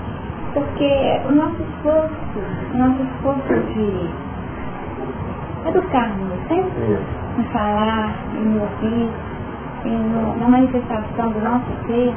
Porque 0.53 1.21
o 1.29 1.31
nosso 1.31 1.61
esforço, 1.61 2.39
o 2.73 2.77
nosso 2.77 3.01
esforço 3.03 3.53
de 3.73 4.09
educar-nos, 5.69 6.47
sempre, 6.47 6.97
em 7.37 7.43
falar, 7.53 8.13
em 8.35 8.59
ouvir, 8.59 9.09
no, 9.85 10.37
na 10.39 10.47
manifestação 10.47 11.31
do 11.31 11.39
nosso 11.39 11.65
ser, 11.87 12.13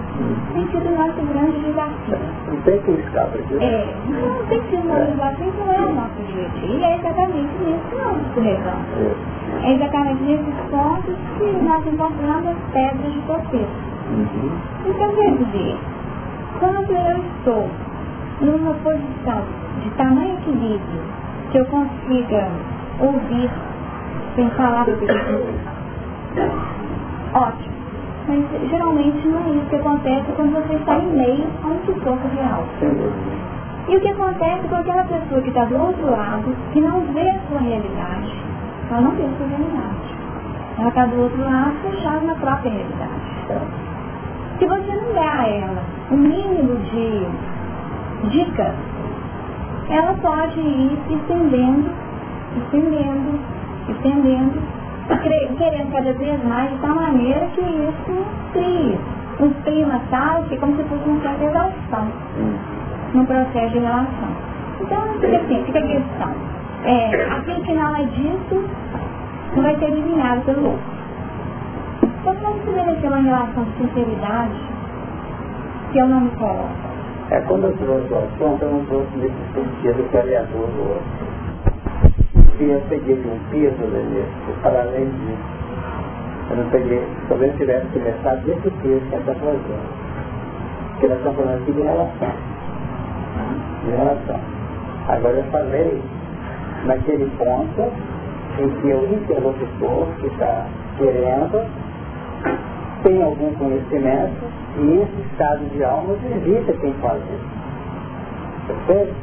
tem 0.53 0.67
sido 0.67 0.89
o 0.89 0.97
nosso 0.97 1.21
grande 1.33 1.59
desafio. 1.61 2.19
Não 2.49 2.61
tem 2.63 2.79
que 2.81 2.91
escapar 2.91 3.41
disso. 3.43 3.59
É, 3.61 3.95
não 4.09 4.47
tem 4.47 4.61
sido 4.69 4.93
um 4.93 5.11
desafio, 5.13 5.53
não 5.59 5.73
é 5.73 5.81
o 5.81 5.95
nosso 5.95 6.23
dia 6.33 6.45
a 6.45 6.49
dia, 6.59 6.77
e 6.77 6.85
é 6.85 6.97
exatamente 6.97 7.55
nisso 7.65 7.81
que 7.91 7.97
nós 7.97 8.17
escorregamos. 8.27 8.87
É 9.63 9.73
exatamente 9.75 10.23
nesses 10.25 10.55
pontos 10.71 11.15
que 11.39 11.45
nós 11.65 11.87
encontramos 11.87 12.49
as 12.49 12.73
pedras 12.73 13.13
de 13.13 13.21
coqueiro. 13.21 13.69
Uhum. 14.11 14.51
Então, 14.87 15.15
quer 15.15 15.31
dizer, 15.37 15.77
quando 16.59 16.91
eu 16.91 17.25
estou 17.39 17.71
numa 18.41 18.75
posição 18.75 19.43
de 19.83 19.91
tamanho 19.91 20.35
equilíbrio, 20.35 21.03
que 21.51 21.59
eu 21.59 21.67
consiga 21.67 22.49
ouvir 23.01 23.51
sem 24.35 24.51
falar 24.51 24.87
ótimo. 27.33 27.75
Mas 28.27 28.71
geralmente 28.71 29.29
não 29.29 29.39
é 29.39 29.51
isso 29.51 29.67
que 29.67 29.77
acontece 29.77 30.33
quando 30.35 30.53
você 30.53 30.75
está 30.75 30.99
em 30.99 31.07
meio 31.13 31.47
a 31.63 31.67
um 31.67 31.79
sufoco 31.85 32.29
real. 32.35 32.65
E 33.87 33.97
o 33.97 34.01
que 34.01 34.09
acontece 34.09 34.67
com 34.69 34.77
aquela 34.77 35.05
pessoa 35.05 35.43
que 35.43 35.49
está 35.49 35.67
do 35.67 35.77
outro 35.77 36.11
lado, 36.11 36.57
que 36.73 36.81
não 36.81 37.03
vê 37.13 37.29
a 37.29 37.39
sua 37.49 37.61
realidade, 37.61 38.33
ela 38.91 39.01
não 39.03 39.11
vê 39.11 39.25
a 39.25 39.37
sua 39.37 39.47
realidade. 39.47 40.15
Ela 40.79 40.89
está 40.89 41.07
do 41.07 41.21
outro 41.21 41.45
lado 41.45 41.75
fechada 41.83 42.21
na 42.21 42.35
própria 42.35 42.73
realidade. 42.73 43.75
Se 44.59 44.67
você 44.67 44.95
não 44.95 45.13
der 45.13 45.29
a 45.29 45.49
ela 45.49 45.83
o 46.11 46.17
mínimo 46.17 46.77
de 46.77 47.27
dicas, 48.31 48.75
ela 49.91 50.15
pode 50.15 50.61
ir 50.61 50.99
se 51.07 51.15
estendendo, 51.15 51.91
estendendo, 52.57 53.39
estendendo, 53.89 54.63
querendo 55.59 55.93
cada 55.93 56.13
vez 56.13 56.45
mais 56.45 56.71
de 56.71 56.79
tal 56.79 56.95
maneira 56.95 57.47
que 57.55 57.61
isso 57.61 58.27
cria 58.53 58.99
um 59.41 59.51
clima 59.63 60.01
tal 60.11 60.45
que 60.45 60.55
é 60.55 60.59
como 60.59 60.77
se 60.77 60.85
fosse 60.85 61.09
uma 61.09 61.21
certa 61.21 61.45
exaustão 61.45 62.09
no 63.15 63.27
processo 63.27 63.73
de 63.73 63.79
relação. 63.79 64.29
Então, 64.81 65.03
fica 65.21 65.37
assim, 65.37 65.65
fica 65.65 65.79
a 65.79 65.83
questão. 65.83 66.33
É, 66.85 67.29
aquilo 67.33 67.63
que 67.63 67.73
não 67.73 67.97
é 67.97 68.05
dito 68.05 68.69
não 69.55 69.63
vai 69.63 69.77
ser 69.79 69.87
eliminado 69.87 70.45
pelo 70.45 70.65
outro. 70.67 70.95
Então, 72.03 72.35
como 72.37 72.61
se 72.65 72.71
deve 72.73 72.95
ter 73.01 73.09
uma 73.09 73.19
relação 73.19 73.65
de 73.65 73.73
sinceridade 73.79 74.61
que 75.93 75.99
eu 75.99 76.09
não 76.09 76.21
me 76.23 76.31
coloco? 76.31 76.94
É, 77.31 77.41
quando 77.41 77.65
eu 77.65 77.77
trouxe 77.77 78.13
o 78.13 78.19
assunto, 78.19 78.63
eu 78.63 78.71
não 78.71 78.85
trouxe 78.87 79.17
nesse 79.17 79.35
sentido 79.55 80.11
que 80.11 80.17
é 80.17 80.21
aliador 80.21 80.67
do 80.67 80.89
outro 80.89 81.35
que 82.57 82.65
eu 82.65 82.81
peguei 82.89 83.17
um 83.17 83.39
peso 83.51 83.83
né, 83.89 84.27
para 84.63 84.83
além 84.83 85.07
disso. 85.07 85.65
Eu 86.51 86.57
não 86.57 86.71
peguei, 86.71 87.03
talvez 87.29 87.53
eu 87.53 87.59
tivesse 87.59 87.87
começado 87.89 88.45
desse 88.45 88.71
peso 88.71 89.01
que 89.01 89.17
está 89.17 89.35
trazendo. 89.35 90.05
Porque 90.93 91.09
nós 91.09 91.19
estamos 91.19 91.37
falando 91.37 91.63
aqui 91.63 91.73
de 91.73 91.83
relação. 91.83 92.33
De 93.85 93.91
relação. 93.91 94.41
Agora 95.09 95.37
eu 95.37 95.45
falei 95.45 96.03
naquele 96.87 97.31
ponto 97.39 97.93
em 98.61 98.69
que 98.81 98.87
o 98.87 99.15
interlocutor 99.15 100.07
que 100.21 100.27
está 100.27 100.67
querendo 100.97 101.67
tem 103.05 103.23
algum 103.23 103.53
conhecimento 103.55 104.51
e 104.79 105.03
esse 105.03 105.29
estado 105.31 105.65
de 105.71 105.85
alma 105.85 106.15
visita 106.15 106.73
quem 106.81 106.93
faz 106.95 107.23
isso. 107.23 107.49
Perfeito? 108.67 109.15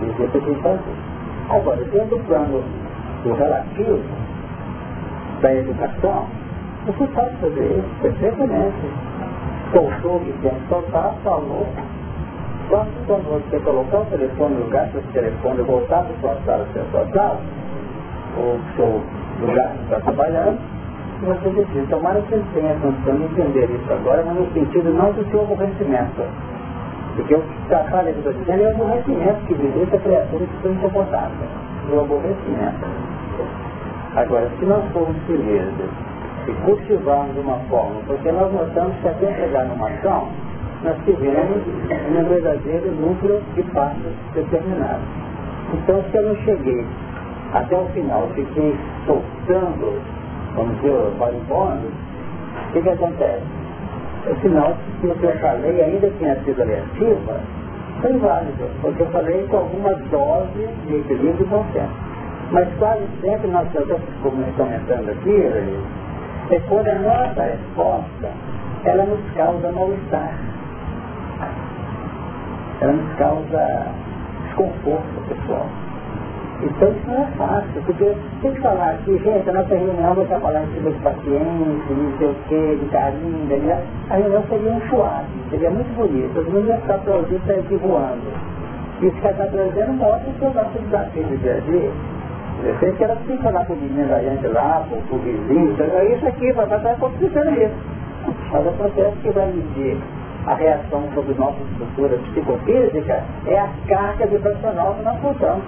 Visita 0.00 0.38
quem 0.38 0.54
faz 0.62 0.80
isso. 0.80 1.54
Agora, 1.54 1.84
dentro 1.84 2.16
do 2.16 2.24
plano 2.24 2.62
do 3.24 3.34
relativo 3.34 4.00
da 5.42 5.54
educação, 5.54 6.26
você 6.86 7.06
pode 7.08 7.36
fazer 7.36 7.78
isso 7.78 8.00
perfeitamente. 8.00 8.76
Soltou 9.72 10.20
que 10.20 10.32
tem 10.40 10.52
que 10.52 10.68
soltar, 10.68 11.14
falou. 11.24 11.66
Quando 12.68 13.24
você 13.24 13.58
colocar 13.60 13.98
o 13.98 14.04
telefone 14.06 14.54
no 14.54 14.64
lugar, 14.64 14.88
seu 14.92 15.02
telefone 15.12 15.62
voltar 15.62 16.04
para 16.04 16.16
sua 16.20 16.42
sala, 16.46 16.66
para 16.72 16.84
sua 16.90 17.12
sala, 17.12 17.40
ou 18.38 18.58
para 18.76 18.84
o 18.84 19.00
seu 19.40 19.46
lugar 19.46 19.72
que 19.72 19.82
está 19.82 20.00
trabalhando, 20.00 20.73
e 21.24 21.26
você 21.26 21.48
decide. 21.50 21.86
Tomara 21.88 22.20
que 22.22 22.34
ele 22.34 22.44
tenha 22.54 22.74
condição 22.74 23.16
de 23.16 23.24
entender 23.24 23.70
isso 23.70 23.92
agora, 23.92 24.22
mas 24.26 24.36
no 24.36 24.52
sentido 24.52 24.90
não 24.92 25.12
do 25.12 25.24
seu 25.30 25.40
aborrecimento 25.40 26.22
porque 27.14 27.34
o 27.34 27.40
que 27.40 27.72
eu 27.72 28.10
estou 28.10 28.32
dizendo 28.32 28.62
é 28.62 28.66
o 28.66 28.70
aborrecimento 28.74 29.46
que 29.46 29.54
visita 29.54 29.96
a 29.96 30.00
criatura 30.00 30.46
que 30.46 30.56
foi 30.62 30.72
incomodada. 30.72 31.32
O 31.92 32.00
aborrecimento. 32.00 32.86
Agora, 34.16 34.50
se 34.58 34.64
nós 34.64 34.84
formos 34.92 35.16
felizes 35.26 35.90
e 36.48 36.52
cultivarmos 36.64 37.36
uma 37.36 37.58
forma, 37.70 38.00
porque 38.06 38.30
nós 38.32 38.52
notamos 38.52 38.96
que 39.00 39.08
até 39.08 39.32
chegar 39.34 39.64
numa 39.66 39.88
ação, 39.88 40.28
nós 40.82 40.96
tivemos 41.04 41.62
um 42.10 42.24
verdadeiro 42.28 42.90
núcleo 42.92 43.40
de 43.54 43.62
passos 43.62 44.12
determinados. 44.34 45.06
Então, 45.72 46.02
se 46.10 46.16
eu 46.16 46.22
não 46.22 46.36
cheguei 46.44 46.84
até 47.52 47.76
o 47.76 47.86
final, 47.86 48.28
fiquei 48.34 48.76
soltando, 49.06 50.00
vamos 50.54 50.76
dizer, 50.76 50.92
para 51.18 51.34
o 51.34 51.40
o 51.74 52.72
que, 52.72 52.82
que 52.82 52.88
acontece? 52.88 53.42
É 54.26 54.34
sinal 54.40 54.76
que 55.00 55.06
o 55.06 55.16
eu 55.22 55.38
falei, 55.38 55.82
ainda 55.82 56.08
que 56.08 56.18
tenha 56.18 56.36
sido 56.44 56.64
reativa, 56.64 57.40
foi 58.00 58.16
válido, 58.18 58.70
porque 58.80 59.02
eu 59.02 59.06
falei 59.06 59.46
com 59.48 59.56
alguma 59.58 59.94
dose 60.10 60.68
de 60.86 60.96
equilíbrio 60.96 61.40
e 61.40 61.44
bom 61.44 61.64
senso. 61.72 61.92
Mas 62.50 62.68
quase 62.78 63.02
sempre 63.20 63.50
nós 63.50 63.66
estamos 63.66 64.00
comentando 64.22 65.10
aqui, 65.10 65.42
é 66.50 66.60
quando 66.68 66.88
a 66.88 66.94
nossa 66.94 67.42
resposta, 67.42 68.30
ela 68.84 69.04
nos 69.04 69.30
causa 69.34 69.72
mal-estar. 69.72 70.34
Ela 72.80 72.92
nos 72.92 73.14
causa 73.14 73.86
desconforto 74.44 75.28
pessoal. 75.28 75.66
Então 76.64 76.88
isso 76.88 77.06
não 77.06 77.22
é 77.22 77.26
fácil, 77.36 77.82
porque 77.84 78.16
tem 78.40 78.54
que 78.54 78.60
falar 78.62 78.90
aqui, 78.92 79.18
gente, 79.18 79.50
a 79.50 79.52
nossa 79.52 79.74
reunião 79.74 80.14
vai 80.14 80.24
estar 80.24 80.40
falando 80.40 80.72
de 80.72 81.02
paciência, 81.02 81.94
não 81.94 82.18
sei 82.18 82.28
o 82.28 82.36
quê, 82.48 82.78
de 82.80 82.86
carinho, 82.90 83.46
de... 83.46 83.72
a 84.10 84.16
reunião 84.16 84.42
seria 84.48 84.72
um 84.72 84.80
chuado, 84.88 85.26
seria 85.50 85.70
muito 85.70 85.94
bonito, 85.94 86.32
todo 86.32 86.50
mundo 86.50 86.68
ia 86.68 86.76
ficar 86.78 86.94
aplaudindo 86.94 87.42
e 87.44 87.46
sair 87.46 87.76
voando. 87.76 88.54
E 89.02 89.06
isso 89.06 89.20
que 89.20 89.26
está 89.26 89.46
trazendo 89.46 89.92
mostra 89.92 90.32
que 90.32 90.44
o 90.44 90.54
nosso 90.54 90.78
desafio 90.78 91.24
do 91.24 91.36
dia 91.38 91.56
a 91.56 91.60
dia. 91.60 91.90
Eu 92.64 92.78
sei 92.78 92.92
que 92.92 93.04
ela 93.04 93.16
tem 93.26 93.36
que 93.36 93.42
falar 93.42 93.66
com 93.66 93.74
o 93.74 93.76
menino 93.76 94.08
da 94.08 94.20
gente 94.20 94.46
lá, 94.46 94.86
com, 94.88 95.16
o 95.16 95.18
vizinho, 95.18 95.76
é 95.78 96.14
isso 96.14 96.26
aqui, 96.26 96.50
vai 96.52 96.64
estar 96.64 96.90
acontecendo 96.90 97.50
isso. 97.60 97.74
Mas 98.52 98.66
acontece 98.66 99.16
que 99.18 99.30
vai 99.32 99.46
medir 99.48 99.98
a 100.46 100.54
reação 100.54 101.02
sobre 101.14 101.34
nossa 101.34 101.58
estrutura 101.72 102.16
psicofísica 102.18 103.22
é 103.46 103.58
a 103.58 103.68
carga 103.86 104.26
vibracional 104.26 104.94
que 104.94 105.02
nós 105.02 105.20
contamos. 105.20 105.64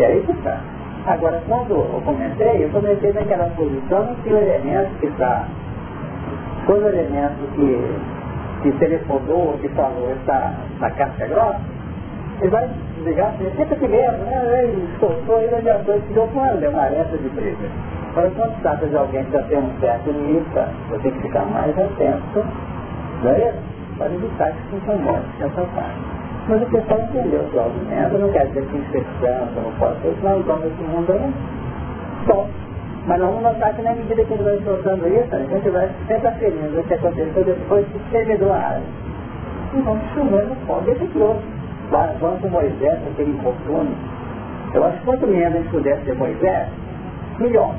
E 0.00 0.02
aí 0.02 0.24
está. 0.26 0.58
Agora, 1.06 1.42
quando 1.46 1.72
eu 1.72 2.02
comentei, 2.02 2.64
eu 2.64 2.70
comentei 2.70 3.12
naquela 3.12 3.50
posição 3.50 4.16
que 4.22 4.32
o 4.32 4.38
elemento 4.38 4.98
que 4.98 5.08
está, 5.08 5.46
quando 6.64 6.84
o 6.84 6.88
elemento 6.88 7.36
que, 7.54 8.62
que 8.62 8.78
telefonou, 8.78 9.58
que 9.60 9.68
falou, 9.68 10.10
está 10.12 10.54
na 10.78 10.90
caixa 10.92 11.26
grossa, 11.26 11.60
ele 12.40 12.48
vai 12.48 12.70
ligar 13.04 13.28
assim, 13.28 13.50
sempre 13.58 13.76
que 13.76 13.88
mesmo, 13.88 14.24
né? 14.24 14.62
Ele 14.64 14.88
soltou, 14.98 15.38
ele 15.38 15.54
adiantou 15.54 15.94
e 15.94 16.00
tirou 16.08 16.26
com 16.28 16.38
uma 16.38 16.48
alerta 16.48 17.18
de 17.18 17.28
briga. 17.28 17.68
Agora, 18.12 18.30
quando 18.30 18.54
se 18.54 18.60
trata 18.62 18.86
de 18.86 18.96
alguém 18.96 19.22
que 19.24 19.32
já 19.32 19.42
tem 19.42 19.58
um 19.58 19.80
certo 19.80 20.10
nível, 20.10 20.64
você 20.88 21.02
tem 21.02 21.12
que 21.12 21.20
ficar 21.20 21.44
mais 21.44 21.78
atento, 21.78 22.46
não 23.22 23.30
é 23.32 23.50
isso? 23.50 23.58
Para 23.98 24.06
evitar 24.06 24.50
que 24.50 24.70
se 24.70 24.76
incomode 24.76 25.26
essa 25.42 25.62
parte. 25.74 26.19
Mas 26.50 26.62
o 26.62 26.66
pessoal 26.66 27.00
entendeu 27.00 27.46
o 27.54 27.60
argumento, 27.60 28.18
não 28.18 28.28
quer 28.32 28.46
dizer 28.48 28.66
que 28.66 28.76
infecção, 28.76 29.46
não 29.54 29.72
pode 29.78 30.00
ser, 30.02 30.12
não, 30.20 30.40
então 30.40 30.58
nesse 30.58 30.82
mundo 30.82 31.12
é 31.12 31.30
bom. 32.26 32.48
Mas 33.06 33.20
não 33.20 33.28
vamos 33.28 33.42
notar 33.44 33.72
que 33.72 33.82
na 33.82 33.94
medida 33.94 34.24
que 34.24 34.34
ele 34.34 34.42
vai 34.42 34.58
soltando 34.64 35.06
isso, 35.06 35.32
a 35.32 35.38
gente 35.38 35.70
vai 35.70 35.88
sempre 36.08 36.26
aferindo 36.26 36.80
o 36.80 36.82
que 36.82 36.94
aconteceu 36.94 37.44
depois 37.44 37.86
que 38.10 38.18
a 38.18 38.56
área. 38.56 38.82
E 39.74 39.80
vamos 39.80 40.04
chumando 40.12 40.50
o 40.50 40.66
pó 40.66 40.80
desse. 40.80 41.08
Vamos 42.20 42.40
com 42.40 42.48
Moisés, 42.48 42.98
aquele 43.12 43.30
infortúnio. 43.30 43.94
Eu 44.74 44.84
acho 44.84 44.98
que 44.98 45.04
quanto 45.04 45.26
menos 45.28 45.54
a 45.54 45.58
gente 45.58 45.70
pudesse 45.70 46.02
ter 46.02 46.14
Moisés, 46.16 46.68
melhor. 47.38 47.74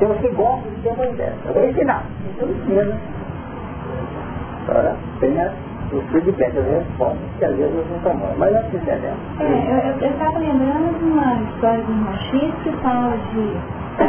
Temos 0.00 0.18
que 0.18 0.28
gostam 0.30 0.68
de 0.68 0.80
ter 0.82 0.96
Moisés. 0.96 1.34
Eu 1.46 1.54
vou 1.54 1.68
ensinar. 1.68 2.04
Então 2.34 2.48
ensina. 2.48 2.98
Agora, 4.68 4.96
tem 5.20 5.40
a 5.40 5.52
o 5.92 6.00
feedback, 6.10 6.56
as 6.56 6.66
respostas, 6.66 7.18
que 7.38 7.44
às 7.44 7.56
vezes 7.56 7.74
não 8.04 8.14
bom, 8.14 8.34
mas 8.38 8.52
nós 8.52 8.64
entendemos. 8.74 9.18
É, 9.40 9.94
eu 10.00 10.10
estava 10.10 10.38
lembrando 10.38 10.98
de 10.98 11.04
uma 11.04 11.34
história 11.42 11.84
de 11.84 11.92
um 11.92 11.96
machista 11.96 12.70
que 12.70 12.76
fala 12.82 13.16
de 13.32 13.56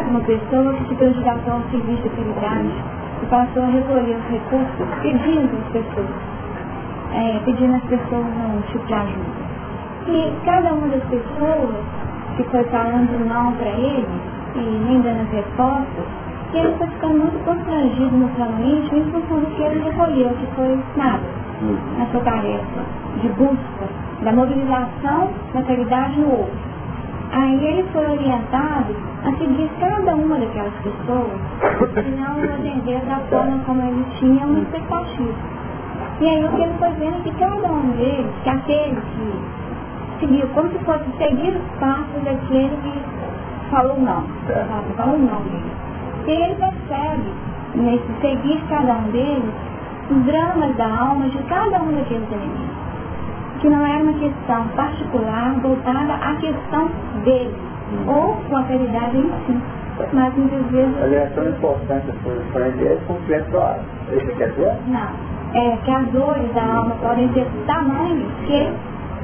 uma 0.09 0.21
pessoa 0.21 0.73
que 0.75 0.87
se 0.87 0.95
candidatou 0.95 1.53
ao 1.53 1.61
serviço 1.71 2.01
de 2.03 2.07
utilidade 2.07 2.73
e 3.21 3.25
passou 3.27 3.63
a 3.63 3.67
recolher 3.67 4.15
os 4.15 4.25
recursos 4.31 4.87
pedindo 5.01 5.57
às 5.57 5.71
pessoas, 5.71 6.15
é, 7.13 7.39
pedindo 7.45 7.75
às 7.75 7.83
pessoas 7.83 8.25
um 8.25 8.61
tipo 8.71 8.85
de 8.85 8.93
ajuda. 8.93 9.43
E 10.07 10.33
cada 10.45 10.73
uma 10.73 10.87
das 10.87 11.03
pessoas 11.03 11.75
que 12.37 12.43
foi 12.45 12.63
falando 12.65 13.27
não 13.27 13.53
para 13.53 13.69
ele 13.69 14.07
e 14.55 14.85
nem 14.87 15.01
dando 15.01 15.21
as 15.21 15.29
respostas, 15.29 16.22
e 16.53 16.57
ele 16.57 16.77
foi 16.77 16.87
ficando 16.87 17.17
muito 17.17 17.45
constrangido 17.45 18.15
emocionalmente 18.15 18.95
em 18.95 19.03
função 19.11 19.39
do 19.39 19.47
que 19.55 19.61
ele 19.61 19.83
recolheu, 19.83 20.29
que 20.29 20.45
foi 20.55 20.79
nada 20.95 21.23
na 21.97 22.05
sua 22.07 22.21
tarefa 22.21 22.81
de 23.21 23.29
busca 23.29 23.87
da 24.21 24.31
mobilização 24.31 25.29
da 25.53 25.61
caridade 25.63 26.19
no 26.19 26.29
outro. 26.29 26.73
Aí 27.31 27.65
ele 27.65 27.83
foi 27.91 28.05
orientado 28.05 28.95
a 29.25 29.31
seguir 29.37 29.69
cada 29.79 30.15
uma 30.15 30.37
daquelas 30.37 30.73
pessoas 30.83 31.31
e 32.05 32.11
não 32.11 32.43
atender 32.43 33.01
da 33.05 33.17
forma 33.29 33.59
como 33.65 33.81
ele 33.81 34.05
tinha 34.19 34.45
uma 34.45 34.59
expectativa. 34.59 35.33
E 36.21 36.27
aí 36.27 36.45
o 36.45 36.49
que 36.49 36.61
ele 36.61 36.73
foi 36.77 36.89
vendo 36.91 37.17
é 37.17 37.21
que 37.23 37.31
cada 37.31 37.71
um 37.71 37.91
deles, 37.97 38.31
que 38.43 38.49
aquele 38.49 38.95
que 38.95 40.19
seguiu, 40.19 40.47
como 40.49 40.69
se 40.69 40.77
fosse 40.85 41.05
seguir 41.17 41.55
os 41.55 41.79
passos 41.79 42.23
daquele 42.23 42.77
que 42.83 43.69
falou 43.71 43.99
não, 43.99 44.23
falou 44.95 45.17
não 45.17 45.41
dele. 45.41 45.82
E 46.25 46.31
ele 46.31 46.55
percebe, 46.55 47.23
nesse 47.75 48.21
seguir 48.21 48.61
cada 48.69 48.93
um 48.93 49.11
deles, 49.11 49.53
os 50.09 50.23
dramas 50.23 50.75
da 50.75 50.87
alma 50.87 51.27
de 51.29 51.37
cada 51.43 51.81
um 51.81 51.91
daqueles 51.91 52.31
elementos. 52.31 52.83
Que 53.59 53.69
não 53.69 53.85
era 53.85 54.03
uma 54.03 54.13
questão 54.13 54.67
particular 54.75 55.53
voltada 55.61 56.13
à 56.13 56.35
questão 56.35 56.89
dele, 57.23 57.55
ou 58.07 58.35
com 58.49 58.57
a 58.57 58.63
caridade 58.63 59.17
em 59.17 59.31
si. 59.45 59.61
Mas 60.11 60.33
muitas 60.35 60.65
vezes. 60.71 61.03
Aliás, 61.03 61.31
é 61.31 61.35
tão 61.35 61.49
importante 61.49 62.09
as 62.09 62.17
posições 62.17 62.73
deles 62.75 62.99
completuar. 63.07 63.79
Isso 64.11 64.37
quer 64.37 64.49
dizer? 64.49 64.75
Não. 64.87 65.33
É 65.53 65.77
que 65.85 65.91
as 65.91 66.07
dores 66.07 66.51
da 66.53 66.63
alma 66.63 66.95
podem 67.01 67.27
ter 67.29 67.47
tamanho 67.67 68.25
que 68.47 68.73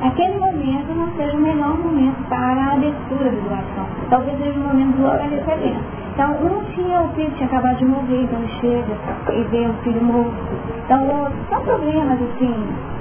aquele 0.05 0.37
momento 0.37 0.93
não 0.95 1.11
seja 1.15 1.35
o 1.35 1.41
melhor 1.41 1.75
momento 1.75 2.29
para 2.29 2.61
a 2.61 2.73
abertura 2.73 3.31
da 3.31 3.41
doação. 3.41 3.87
Talvez 4.11 4.37
seja 4.37 4.59
o 4.59 4.63
momento 4.63 4.95
do 4.97 5.07
agradecimento. 5.07 5.98
Então, 6.19 6.31
um 6.31 6.61
tinha 6.75 7.01
o 7.01 7.07
filho 7.13 7.31
tinha 7.31 7.47
acabado 7.47 7.77
de 7.77 7.85
morrer, 7.85 8.23
então 8.23 8.45
chega 8.59 8.93
e 9.31 9.43
vê 9.43 9.65
o 9.67 9.73
filho 9.75 10.03
morto. 10.03 10.35
Então, 10.83 11.07
outro, 11.07 11.39
são 11.47 11.61
problemas, 11.61 12.19
assim, 12.21 12.53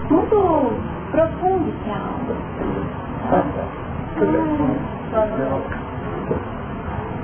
muito 0.09 0.73
profundos 1.11 1.75
que 1.83 1.91
a 1.91 1.97
alma. 1.97 2.37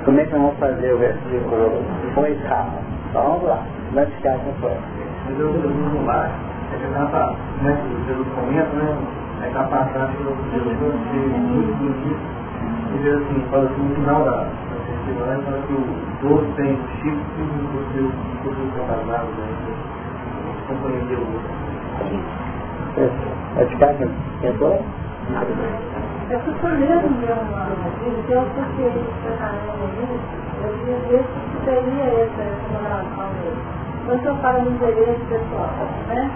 Como 0.03 0.19
é 0.19 0.25
que 0.25 0.31
vamos 0.33 0.57
fazer 0.59 0.95
o 0.95 0.97
versículo? 0.97 1.81
Foi 2.13 2.35
calmo. 2.49 2.77
Então, 3.09 3.23
vamos 3.23 3.43
lá. 3.43 3.63
Vai 3.93 4.05
ficar 4.05 4.37
com 4.39 4.51
foi. 4.59 4.77
Mas 5.29 5.39
eu 5.39 5.53
vamos 5.53 6.05
lá. 6.05 6.29
É 6.73 6.75
que 6.75 6.87
dá 6.91 7.35
né, 7.61 7.79
Jesus 8.05 8.27
comenta, 8.35 8.75
né? 8.75 8.97
Aí 9.41 9.53
tá 9.53 9.63
passando 9.63 10.11
pelo 10.17 10.35
Jesus, 10.51 10.95
muito 11.39 11.73
bonito. 11.77 12.19
E 12.95 13.09
assim, 13.09 13.49
fala 13.49 13.63
assim, 13.63 13.81
no 13.81 13.95
final 13.95 14.25
da 14.25 14.45
Simões 15.05 15.43
fala 15.45 15.61
que 15.67 15.73
o 15.73 15.85
doce 16.21 16.51
tem 16.55 16.73
o 16.73 16.77
chifre 16.97 17.41
e 17.41 17.45
o 17.45 17.81
seu 17.93 18.85
casado, 18.87 19.27
né? 19.37 19.47
Compreendeu 20.67 21.19
o 21.19 21.27
outro. 21.33 21.55
Vai 23.55 23.65
ficar 23.67 23.93
tentou? 24.41 24.83
Eu 26.29 26.39
fui 26.39 26.71
lendo 26.71 27.09
meu 27.21 27.37
então 28.17 28.45
porque 28.55 28.81
ele 28.81 29.05
está 29.29 29.51
eu 30.63 30.69
queria 30.79 30.97
ver 31.09 31.21
se 31.21 31.65
seria 31.65 32.03
essa 32.23 32.41
recomendação 32.41 33.29
dele. 33.33 33.61
Quando 34.05 34.25
eu 34.25 34.35
falo 34.37 34.61
do 34.61 34.69
interesse 34.71 35.21
pessoal, 35.29 35.69
né? 36.07 36.31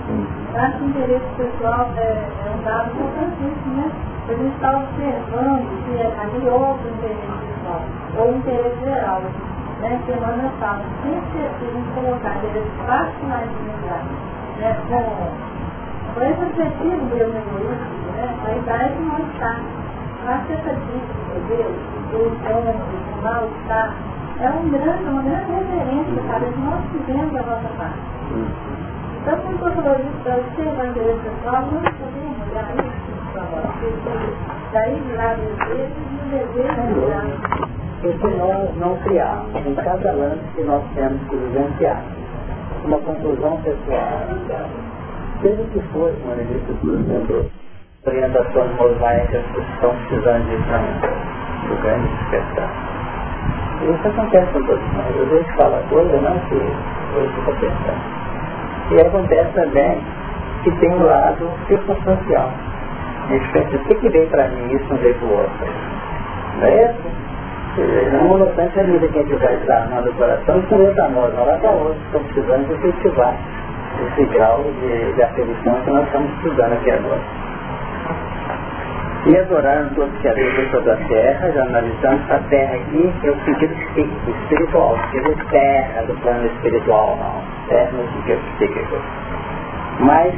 Eu 0.53 0.61
acho 0.61 0.77
que 0.77 0.83
o 0.83 0.87
interesse 0.89 1.25
pessoal 1.37 1.89
é, 1.97 2.29
é 2.45 2.51
um 2.51 2.63
dado 2.63 2.91
importantíssimo, 2.91 3.75
né? 3.77 3.91
A 4.27 4.33
gente 4.33 4.55
está 4.55 4.69
observando 4.77 5.85
que 5.85 5.97
é 5.97 6.07
ali 6.21 6.49
outro 6.49 6.87
interesse 6.87 7.58
ou 8.17 8.35
interesse 8.35 8.79
geral. 8.83 9.21
Né? 9.79 10.01
Que 10.05 10.11
Emmanuel 10.11 10.51
fala, 10.59 10.83
sempre 11.03 11.45
a 11.45 11.49
gente 11.59 11.89
colocar 11.95 12.35
interesse 12.37 12.69
particular 12.85 13.43
né? 14.59 14.77
com, 14.89 16.13
com 16.13 16.25
esse 16.25 16.41
objetivo 16.43 17.05
mesmo 17.05 17.37
egoísta, 17.37 17.89
né? 18.15 18.35
a 18.45 18.51
idade 18.57 18.95
não 18.99 19.19
está. 19.19 19.59
Mas 20.25 20.51
essa 20.51 20.75
dica 20.75 21.13
de 21.33 21.39
Deus, 21.47 21.75
do 22.11 22.19
bom, 22.43 22.75
do 22.75 23.23
mal-estar, 23.23 23.93
é 24.41 24.49
um 24.49 24.69
grande, 24.69 25.03
uma 25.03 25.21
grande 25.21 25.51
referência 25.51 26.23
para 26.27 26.39
que 26.39 26.59
nós 26.59 26.81
fizemos 26.91 27.35
a 27.35 27.43
nossa 27.43 27.69
parte. 27.77 27.99
Então, 29.21 29.37
quando 29.37 29.55
o 29.55 29.59
professor 29.59 29.97
disse 29.97 30.17
para 30.23 30.35
você, 30.35 30.63
pessoal, 31.23 31.61
nós 31.71 31.93
podemos 31.95 32.37
olhar 32.49 32.71
isso 32.71 33.09
nós. 33.11 33.18
Daí 34.73 35.01
lá 35.15 35.35
e 35.35 36.09
porque 38.01 38.27
nós 38.37 38.77
não 38.77 38.95
criarmos 38.97 39.65
em 39.65 39.75
cada 39.75 40.11
lance 40.13 40.39
que 40.55 40.63
nós 40.63 40.81
temos 40.95 41.21
que 41.29 41.35
vivenciar 41.35 42.01
uma 42.85 42.97
conclusão 42.99 43.57
pessoal, 43.61 44.23
seja 45.41 45.63
que 45.73 45.79
for, 45.91 46.13
como 46.21 46.33
ele 46.33 46.45
disse, 46.45 46.73
por 46.79 46.93
exemplo, 46.93 47.51
orientações 48.05 48.71
mosaicas 48.77 49.43
que 49.53 49.59
estão 49.59 49.93
precisando 49.95 50.45
de 50.49 50.57
também, 50.69 50.95
do 51.67 51.81
grande 51.81 52.07
despertar. 52.07 52.69
Isso 53.83 54.07
acontece 54.07 54.51
com 54.53 54.63
todos 54.65 54.93
nós. 54.93 55.21
Às 55.21 55.29
vezes 55.29 55.55
fala 55.55 55.83
coisa, 55.89 56.21
não 56.21 56.39
que 56.39 56.55
eu 56.55 57.29
fico 57.35 57.51
pensando. 57.59 58.19
E 58.91 59.01
acontece 59.01 59.53
também 59.53 60.01
que 60.63 60.71
tem 60.71 60.89
um 60.91 61.05
lado 61.05 61.49
circunstancial. 61.67 62.68
Gente 63.29 63.51
pensa, 63.51 63.75
o 63.75 63.79
que, 63.85 63.95
que 63.95 64.09
veio 64.09 64.27
para 64.29 64.47
mim 64.47 64.73
isso 64.73 64.85
não 64.89 64.97
veio 64.97 65.15
para 65.15 65.27
o 65.27 65.31
outro? 65.31 65.67
Não 66.59 66.67
é 66.67 66.83
isso? 66.85 67.19
Não 68.11 68.41
obstante, 68.41 68.79
a 68.79 68.83
medida 68.83 69.07
que 69.07 69.19
a 69.19 69.21
gente 69.21 69.35
vai 69.35 69.55
desarmando 69.57 70.09
o 70.09 70.13
coração, 70.15 70.63
não 70.69 70.89
está 70.89 71.09
nós, 71.09 71.33
não 71.35 71.45
lá 71.45 71.55
está 71.55 71.69
outro. 71.69 71.97
Estamos 72.07 72.31
precisando 72.31 72.67
de 72.67 72.75
cultivar 72.81 73.35
esse 74.01 74.25
grau 74.33 74.63
de, 74.63 75.13
de 75.13 75.23
aferição 75.23 75.75
que 75.81 75.91
nós 75.91 76.05
estamos 76.05 76.31
estudando 76.33 76.73
aqui 76.73 76.91
agora. 76.91 77.21
E 79.25 79.37
adoraram 79.37 79.89
todos 79.89 80.17
que 80.19 80.27
habitam 80.27 80.65
sobre 80.71 80.91
a 80.91 80.95
terra, 80.95 81.51
já 81.51 81.61
analisamos 81.61 82.31
a 82.31 82.39
terra 82.49 82.75
aqui, 82.75 83.13
é 83.23 83.29
o 83.29 83.35
sentido 83.45 83.73
espiritual, 84.27 84.97
sentido 85.11 85.45
terra 85.51 86.01
do 86.03 86.13
plano 86.21 86.45
espiritual, 86.47 87.17
não. 87.17 87.67
Terra 87.67 87.91
no 87.91 88.07
sentido 88.13 88.41
psíquico. 88.55 88.97
Mas 89.99 90.33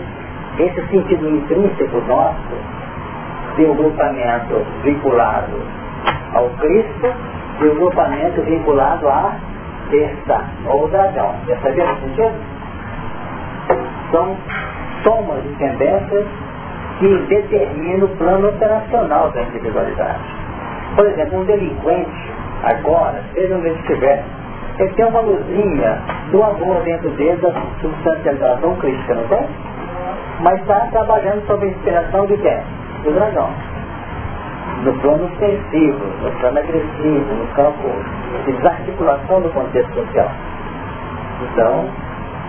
esse 0.60 0.82
sentido 0.88 1.30
intrínseco 1.30 2.02
nosso, 2.08 2.81
de 3.56 3.66
um 3.66 3.76
grupamento 3.76 4.66
vinculado 4.84 5.62
ao 6.34 6.50
Cristo, 6.52 7.14
e 7.60 7.66
um 7.66 7.76
grupamento 7.76 8.42
vinculado 8.42 9.08
à 9.08 9.36
besta, 9.90 10.42
ou 10.66 10.88
dragão. 10.88 11.36
Sabia 11.62 11.84
o 11.84 11.96
sentido? 12.00 12.32
São 14.12 14.38
somas 15.04 15.44
de 15.44 15.50
tendências 15.56 16.28
que 17.00 17.18
determina 17.28 18.06
o 18.06 18.10
plano 18.10 18.50
operacional 18.50 19.32
da 19.32 19.42
individualidade. 19.44 20.20
Por 20.96 21.06
exemplo, 21.08 21.40
um 21.40 21.46
delinquente, 21.46 22.32
agora, 22.64 23.22
seja 23.34 23.56
onde 23.56 23.68
ele 23.68 23.80
estiver, 23.80 24.24
ele 24.80 24.90
tem 24.94 25.06
uma 25.06 25.22
luzinha 25.22 26.02
do 26.32 26.44
amor 26.44 26.82
dentro 26.84 27.10
dele, 27.12 27.38
da 27.42 27.52
substancialização 27.82 28.76
crítica, 28.76 29.16
não 29.16 29.28
tem? 29.28 29.48
Mas 30.42 30.60
está 30.62 30.88
trabalhando 30.92 31.46
sob 31.46 31.66
a 31.66 31.70
inspiração 31.70 32.26
de 32.26 32.38
quem? 32.38 32.81
Do 33.04 33.12
dragão. 33.14 33.50
No 34.84 34.94
plano 35.00 35.30
sensível, 35.40 36.08
no 36.24 36.32
plano 36.40 36.60
agressivo, 36.60 37.34
no 37.34 37.48
campo 37.56 37.88
de 38.46 38.54
desarticulação 38.54 39.42
do 39.42 39.50
contexto 39.50 39.94
social. 39.94 40.32
Então, 41.42 41.86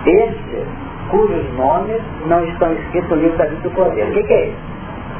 este 0.07 0.67
cujos 1.13 1.45
nomes 1.57 2.01
não 2.27 2.43
estão 2.45 2.73
escritos 2.73 3.11
no 3.11 3.17
livro 3.17 3.37
da 3.37 3.45
vida 3.45 3.61
do 3.61 3.71
Cordeiro. 3.71 4.11
O 4.11 4.15
que, 4.15 4.23
que 4.23 4.33
é 4.33 4.47
isso? 4.47 4.73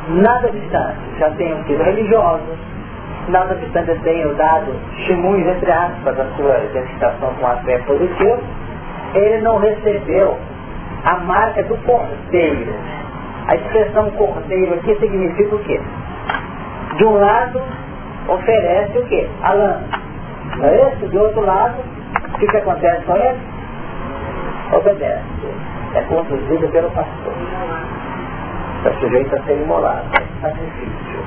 Nada 0.09 0.49
obstante, 0.49 0.99
já 1.19 1.31
tenham 1.31 1.63
sido 1.65 1.83
religiosos, 1.83 2.59
nada 3.29 3.55
obstante 3.55 3.95
tenham 4.03 4.35
dado 4.35 4.75
testemunhos, 4.97 5.47
entre 5.47 5.71
aspas, 5.71 6.17
da 6.17 6.25
sua 6.37 6.59
identificação 6.65 7.33
com 7.39 7.47
a 7.47 7.57
fé 7.59 7.79
positiva, 7.79 8.41
ele 9.15 9.43
não 9.43 9.59
recebeu 9.59 10.37
a 11.05 11.17
marca 11.19 11.63
do 11.65 11.77
cordeiro. 11.85 12.73
A 13.49 13.55
expressão 13.57 14.11
cordeiro 14.13 14.75
aqui 14.75 14.95
significa 15.01 15.55
o 15.55 15.59
quê? 15.61 15.81
De 16.97 17.05
um 17.05 17.15
lado, 17.15 17.61
oferece 18.29 18.99
o 18.99 19.07
quê? 19.07 19.29
A 19.43 19.53
lã. 19.53 19.81
Não 20.57 20.65
é 20.67 20.93
isso? 20.93 21.07
Do 21.09 21.21
outro 21.21 21.45
lado, 21.45 21.77
o 22.35 22.39
que, 22.39 22.47
que 22.47 22.57
acontece 22.57 23.05
com 23.05 23.17
ele? 23.17 23.39
Obedece 24.73 25.43
é 25.95 26.01
conduzida 26.03 26.69
pelo 26.69 26.91
pastor. 26.91 27.35
Está 28.79 29.01
sujeito 29.01 29.35
a 29.37 29.43
ser 29.43 29.61
imolado, 29.61 30.09
sacrifício. 30.41 31.23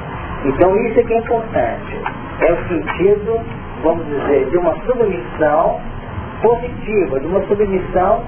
Então 0.46 0.76
isso 0.78 1.00
é 1.00 1.04
que 1.04 1.14
é 1.14 1.18
importante. 1.18 2.02
É 2.42 2.52
o 2.52 2.68
sentido, 2.68 3.40
vamos 3.84 4.06
dizer, 4.08 4.50
de 4.50 4.58
uma 4.58 4.76
submissão 4.86 5.80
positiva, 6.42 7.20
de 7.20 7.28
uma 7.28 7.42
submissão 7.48 8.24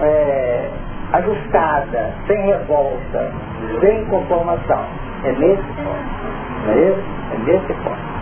é, 0.00 0.70
ajustada, 1.12 2.12
sem 2.26 2.40
revolta, 2.46 3.32
sem 3.80 4.04
conformação. 4.06 4.84
É 5.24 5.32
nesse 5.32 5.62
ponto. 5.62 6.66
Não 6.66 6.72
é 6.72 6.88
isso? 6.88 7.02
É 7.32 7.38
nesse 7.52 7.72
ponto. 7.82 8.16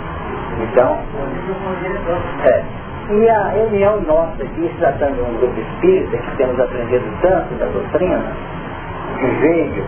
Então, 0.62 0.98
é. 2.44 2.62
E 3.10 3.28
a 3.28 3.48
reunião 3.48 4.00
nossa 4.02 4.42
aqui, 4.42 4.68
se 4.68 4.78
tratando 4.78 5.16
de 5.16 5.20
um 5.20 5.38
grupo 5.38 5.60
espírita, 5.60 6.16
que 6.16 6.36
temos 6.36 6.58
aprendido 6.58 7.04
tanto 7.20 7.54
da 7.56 7.66
doutrina, 7.66 8.32
que 9.18 9.26
veio 9.26 9.84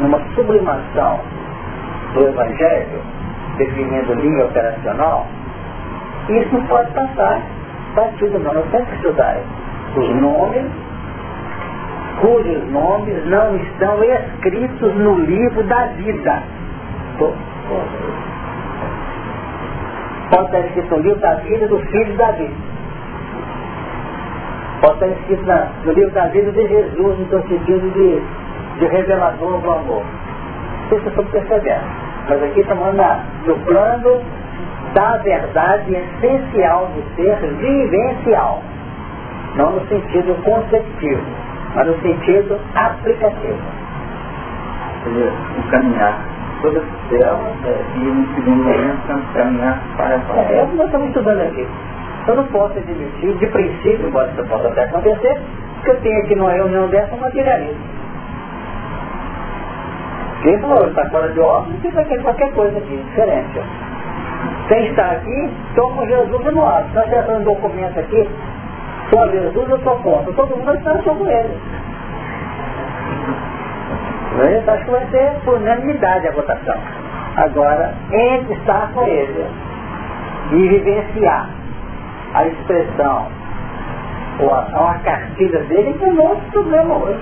numa 0.00 0.20
sublimação 0.34 1.20
do 2.12 2.28
Evangelho, 2.28 3.00
definindo 3.56 4.14
linha 4.14 4.44
operacional, 4.44 5.26
isso 6.28 6.54
não 6.54 6.66
pode 6.66 6.90
passar 6.92 7.40
batido 7.94 8.38
não. 8.38 8.54
Nós 8.54 8.64
temos 8.70 8.88
que 8.88 8.96
estudar 8.96 9.36
os 9.96 10.08
nomes, 10.20 10.70
cujos 12.20 12.70
nomes 12.70 13.24
não 13.26 13.56
estão 13.56 14.02
escritos 14.02 14.94
no 14.94 15.14
livro 15.20 15.62
da 15.64 15.86
vida. 15.86 16.42
Pode 20.30 20.46
estar 20.46 20.60
escrito 20.60 20.96
no 20.96 21.02
livro 21.02 21.20
da 21.20 21.34
vida 21.34 21.68
do 21.68 21.78
filho 21.78 22.04
de 22.04 22.12
Davi. 22.12 22.50
Pode 24.80 24.94
estar 24.94 25.08
escrito 25.08 25.46
na, 25.46 25.68
no 25.84 25.92
livro 25.92 26.10
da 26.12 26.26
vida 26.26 26.52
de 26.52 26.68
Jesus, 26.68 27.18
no 27.18 27.42
sentido 27.48 27.90
de, 27.90 28.22
de 28.78 28.86
revelador 28.86 29.58
do 29.60 29.70
amor. 29.70 30.02
Isso 30.86 31.02
eu 31.04 31.08
estou 31.08 31.24
percebendo. 31.26 31.84
Mas 32.28 32.42
aqui 32.42 32.60
estamos 32.60 32.84
falando 32.84 33.44
do 33.44 33.54
plano 33.64 34.22
da 34.94 35.16
verdade 35.18 35.96
essencial 35.96 36.86
do 36.94 37.16
ser 37.16 37.36
vivencial. 37.58 38.62
Não 39.56 39.72
no 39.72 39.86
sentido 39.88 40.34
conceptivo, 40.42 41.22
mas 41.74 41.86
no 41.86 42.00
sentido 42.00 42.58
aplicativo. 42.74 43.58
O 45.06 45.70
caminhar 45.70 46.20
toda 46.60 46.80
a 46.80 47.08
céu 47.08 47.38
é, 47.64 47.84
e 47.96 47.98
no 47.98 48.34
segundo 48.34 48.62
momento 48.64 49.32
caminhar 49.32 49.82
para 49.96 50.16
a 50.16 50.36
É, 50.40 50.58
é 50.58 50.62
o 50.62 50.68
que 50.68 50.76
nós 50.76 50.86
estamos 50.86 51.08
estudando 51.08 51.40
aqui. 51.40 51.66
Eu 52.28 52.36
não 52.36 52.44
posso 52.48 52.78
admitir, 52.78 53.34
de 53.38 53.46
princípio, 53.46 54.06
embora 54.06 54.30
isso 54.30 54.44
possa 54.46 54.68
até 54.68 54.84
acontecer, 54.84 55.40
que 55.82 55.90
eu 55.90 56.00
tenho 56.00 56.18
aqui 56.20 56.34
numa 56.36 56.52
reunião 56.52 56.86
dessa 56.88 57.14
um 57.14 57.20
materialista. 57.20 58.00
Quem 60.42 60.58
falou, 60.60 60.86
está 60.86 61.04
fora 61.10 61.28
de 61.32 61.40
ordem, 61.40 61.78
você 61.80 61.90
vai 61.90 62.04
querer 62.04 62.22
qualquer 62.22 62.52
coisa 62.52 62.78
aqui, 62.78 62.96
diferente. 62.96 63.60
Quem 64.68 64.86
está 64.86 65.10
aqui, 65.10 65.50
estou 65.68 65.90
com 65.94 66.06
Jesus 66.06 66.54
no 66.54 66.62
lado. 66.62 66.86
Está 66.88 67.00
acertando 67.00 67.40
um 67.40 67.44
documento 67.44 67.98
aqui, 67.98 68.30
só 69.10 69.26
Jesus 69.28 69.68
eu 69.68 69.76
estou 69.76 69.96
contra. 69.96 70.32
Todo 70.32 70.56
mundo 70.56 70.74
está 70.74 71.02
só 71.02 71.14
com 71.14 71.26
ele. 71.26 71.60
Eu 74.38 74.72
acho 74.72 74.84
que 74.84 74.90
vai 74.90 75.06
ser 75.10 75.32
por 75.44 75.54
unanimidade 75.54 76.28
a 76.28 76.32
votação. 76.32 76.76
Agora, 77.36 77.92
entre 78.12 78.54
estar 78.54 78.90
com 78.94 79.02
ele 79.02 79.46
e 80.52 80.68
vivenciar 80.68 81.50
a 82.34 82.46
expressão 82.46 83.26
ou 84.38 84.54
a, 84.54 84.92
a 84.92 84.98
cartilha 85.04 85.60
dele 85.64 85.94
que 85.94 86.04
é 86.04 86.08
o 86.08 86.14
nosso 86.14 86.42
problema 86.52 86.94
hoje. 86.96 87.20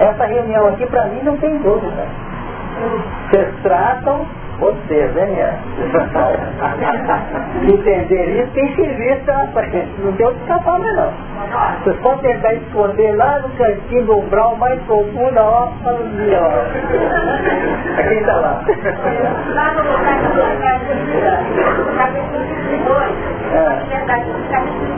Essa 0.00 0.26
reunião 0.26 0.66
aqui 0.68 0.86
para 0.86 1.06
mim 1.06 1.20
não 1.22 1.36
tem 1.38 1.56
dúvida. 1.58 2.06
Vocês 3.30 3.48
tratam 3.62 4.26
vocês, 4.58 5.12
né, 5.12 5.58
Entender 7.62 8.42
isso 8.42 8.52
tem 8.52 8.74
serviço 8.74 9.30
à 9.30 9.46
frente, 9.48 9.88
não 9.98 10.12
tem 10.12 10.26
outro 10.26 10.40
escapamento 10.42 10.96
não. 10.96 11.12
Vocês 11.82 11.96
podem 11.98 12.32
tentar 12.32 12.54
esconder 12.54 13.16
lá 13.16 13.38
no 13.40 13.48
cantinho 13.50 14.06
do 14.06 14.18
umbral 14.18 14.56
mais 14.56 14.80
profundo, 14.82 15.38
ó, 15.38 15.68
ali, 15.84 16.34
ó. 16.34 16.50
Quem 18.02 18.18
está 18.18 18.36
lá? 18.36 18.62
Lá 19.54 19.74
no 19.74 19.82
capítulo 20.04 20.42
22, 20.94 21.26
capítulo 21.96 22.42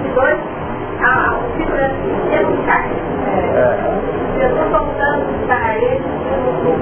22, 0.02 0.38
a, 1.02 1.34
o 1.34 1.42
título 1.56 1.78
é 1.78 1.86
assim, 1.86 2.12
eficaz. 2.32 2.86
Jesus 4.38 4.68
para 5.46 5.57
ele 5.78 6.02
no. 6.62 6.78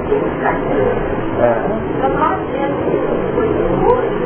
Então 1.96 2.10
nós 2.14 2.38
temos 2.52 2.78
que 2.84 2.96
hoje, 3.84 4.24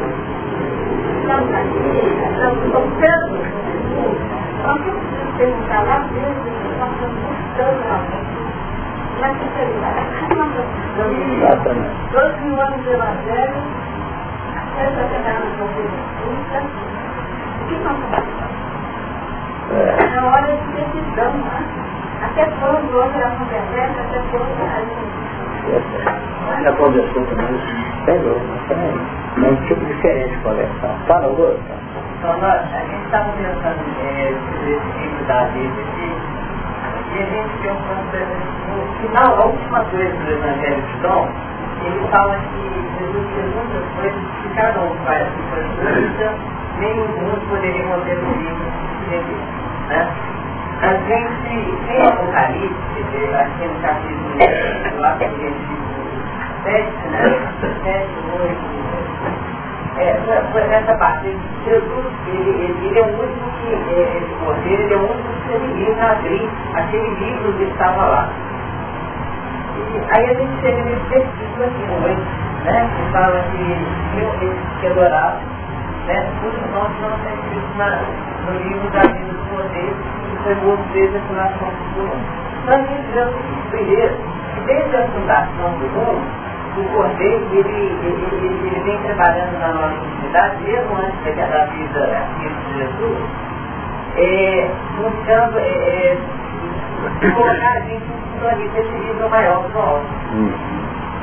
estamos 1.21 1.55
aqui, 1.55 1.99
estamos 2.31 2.63
tocando 2.73 3.35
Jesus. 3.37 4.19
Nós 4.63 4.79
não 4.87 4.93
precisamos 4.95 5.37
perguntar 5.37 5.83
lá 5.83 5.99
dentro, 5.99 6.51
nós 6.79 6.91
estamos 6.93 7.19
buscando 7.21 7.81
realmente. 7.85 8.31
Na 9.21 9.29
sinceridade, 9.35 10.07
nós 10.37 10.51
estamos 10.51 11.19
buscando. 11.27 11.81
Dois 12.13 12.35
mil 12.43 12.57
anos 12.61 12.81
de 12.83 12.91
evangelho, 12.91 13.61
até 14.57 14.83
essa 14.83 15.03
chegada 15.09 15.45
do 15.47 15.53
governo 15.59 16.11
o 17.61 17.67
que 17.67 17.75
nós 17.77 17.99
estamos 17.99 18.05
fazendo? 18.11 18.41
É 19.71 20.21
hora 20.21 20.57
de 20.57 20.67
decisão, 20.73 21.33
né? 21.39 21.59
Até 22.23 22.45
quando 22.61 22.91
hoje 22.95 23.21
ela 23.21 23.37
conversa, 23.37 24.01
até 24.01 24.19
quando 24.31 24.63
a 24.63 24.81
gente... 24.81 26.63
Já 26.63 26.73
conversou 26.73 27.25
comigo? 27.25 27.59
Pegou, 28.07 28.37
é 29.43 29.49
um 29.49 29.57
tipo 29.67 29.85
diferente 29.85 30.31
de 30.31 30.43
conversão. 30.43 30.97
Fala, 31.07 31.27
Augusto. 31.27 31.61
Então, 32.19 32.37
nós, 32.39 32.61
a 32.61 32.81
gente 32.81 33.05
estava 33.05 33.33
pensando 33.33 33.81
é, 34.03 34.35
sobre 34.53 34.73
esse 34.73 34.99
livro 34.99 35.25
da 35.27 35.45
vida 35.45 35.83
que 35.95 36.11
e 37.11 37.19
a 37.19 37.27
gente 37.27 37.59
tem 37.59 37.73
um 37.73 37.75
no 38.71 39.09
final, 39.09 39.35
a 39.35 39.47
última 39.47 39.85
coisa 39.87 40.17
do 40.17 40.31
Evangelho 40.31 40.81
de 40.81 40.97
Dom, 41.03 41.29
ele 41.85 42.09
fala 42.09 42.37
que 42.39 42.71
Jesus 42.99 43.27
fez 43.35 43.55
muitas 43.55 43.85
coisas 43.97 44.21
que 44.43 44.49
cada 44.55 44.81
um 44.81 44.95
faz 45.05 45.27
a 45.27 45.31
sua 45.51 45.61
justiça, 45.61 46.35
nenhum 46.79 47.09
mundo 47.09 47.49
poderia 47.49 47.83
conter 47.83 48.17
o 48.17 48.31
livro 48.39 48.65
de 49.01 49.11
Jesus. 49.11 49.43
Né? 49.89 50.09
A 50.83 50.95
gente 50.95 51.77
tem 51.87 52.03
Apocalipse, 52.03 52.75
aqui 53.37 53.67
no 53.67 53.81
capítulo 53.83 55.05
a 55.05 55.19
gente 55.19 55.81
7, 56.65 57.09
né? 57.11 57.25
7, 57.83 58.09
8, 58.41 58.81
é, 59.99 60.17
essa 60.75 60.95
parte. 60.95 61.37
Jesus, 61.67 62.07
ele, 62.29 62.75
ele, 62.83 62.99
é 62.99 63.03
o 63.03 63.09
único 63.09 63.51
que, 63.61 63.75
é, 63.75 64.17
esse 64.17 64.35
cordeiro, 64.43 64.83
ele 64.83 64.95
é 64.95 64.97
o 64.97 65.01
único 65.01 65.29
que 65.29 65.53
se 65.53 65.59
limita 65.59 66.03
a 66.03 66.13
abrir 66.13 66.49
aquele 66.75 67.09
livro 67.17 67.53
que 67.55 67.65
estava 67.65 68.03
lá. 68.07 68.29
E 69.77 70.17
aí 70.17 70.25
a 70.31 70.35
gente 70.35 70.61
chega 70.63 70.83
nesse 70.83 71.07
versículo 71.11 71.65
aqui, 71.65 71.83
no 71.87 72.05
8, 72.05 72.21
né? 72.65 72.91
Que 72.97 73.13
fala 73.13 73.45
que 73.51 73.63
eu, 74.19 74.31
que 74.81 74.87
adorava, 74.87 75.41
né? 76.07 76.33
Os 76.45 76.73
nossos 76.73 77.01
não 77.01 77.17
estão 77.17 77.35
escritos 77.35 77.77
no 78.47 78.53
livro 78.59 78.91
da 78.91 79.01
vida 79.01 79.33
do 79.33 79.51
cordeiro, 79.51 79.97
que 80.31 80.43
foi 80.45 80.55
morto 80.57 80.85
desde 80.93 81.17
a 81.17 81.21
fundação 81.21 81.69
do 81.69 82.01
mundo. 82.01 82.41
O 82.61 82.73
seguinte, 82.73 83.67
primeiro, 83.71 84.15
que 84.55 84.61
desde 84.67 84.97
a 84.97 85.09
fundação 85.09 85.71
do 85.79 85.87
mundo, 85.89 86.51
o 86.77 86.85
cordeiro, 86.95 87.47
ele, 87.53 87.69
ele, 87.69 88.27
ele, 88.33 88.69
ele, 88.69 88.81
vem 88.85 88.99
trabalhando 89.03 89.59
na 89.59 89.69
nossa 89.69 89.95
intimidade, 89.95 90.63
mesmo 90.63 90.97
antes 90.97 91.37
da, 91.37 91.47
da 91.47 91.65
vida 91.67 92.27
de 92.39 92.79
Jesus, 92.79 93.19
é, 94.17 94.71
buscando 94.97 95.59
é, 95.59 95.63
é, 95.63 97.31
colocar 97.35 97.69
a 97.69 97.81
gente 97.81 98.05
em 98.05 98.31
sintonia 98.33 98.69
desse 98.69 98.93
nível 98.93 99.29
maior 99.29 99.63
do 99.63 99.69
nosso. 99.75 100.07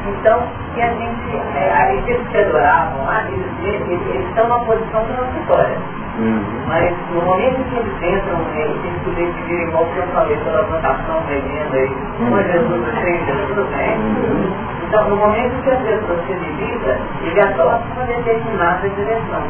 Então, 0.07 0.41
que 0.73 0.81
a 0.81 0.89
gente, 0.93 1.35
é, 1.55 1.99
aqueles 1.99 2.27
que 2.29 2.37
adoravam 2.37 3.05
lá, 3.05 3.23
eles, 3.27 3.45
eles, 3.63 4.01
eles 4.07 4.27
estão 4.29 4.47
numa 4.47 4.59
posição 4.65 5.05
transitória. 5.05 5.77
Uhum. 6.17 6.41
Mas 6.67 6.93
no 7.13 7.21
momento 7.21 7.61
que 7.69 7.77
eles 7.77 7.93
entram, 8.01 8.41
eles 8.55 9.03
que 9.03 9.09
decidir 9.11 9.67
igual 9.67 9.85
que 9.85 9.97
eu 9.97 10.07
falei 10.07 10.37
pela 10.37 10.63
votação 10.63 11.21
tremenda 11.27 11.77
aí, 11.77 11.95
com 12.17 12.41
Jesus 12.41 12.85
sem 13.01 13.25
Jesus, 13.25 13.69
né? 13.69 13.97
Uhum. 13.97 14.77
Então, 14.87 15.09
no 15.09 15.15
momento 15.17 15.61
que 15.63 15.69
a 15.69 15.75
pessoa 15.75 16.17
se 16.25 16.33
divida, 16.33 16.97
ele 17.21 17.41
adota 17.41 17.83
uma 17.95 18.05
determinada 18.05 18.89
direção. 18.89 19.43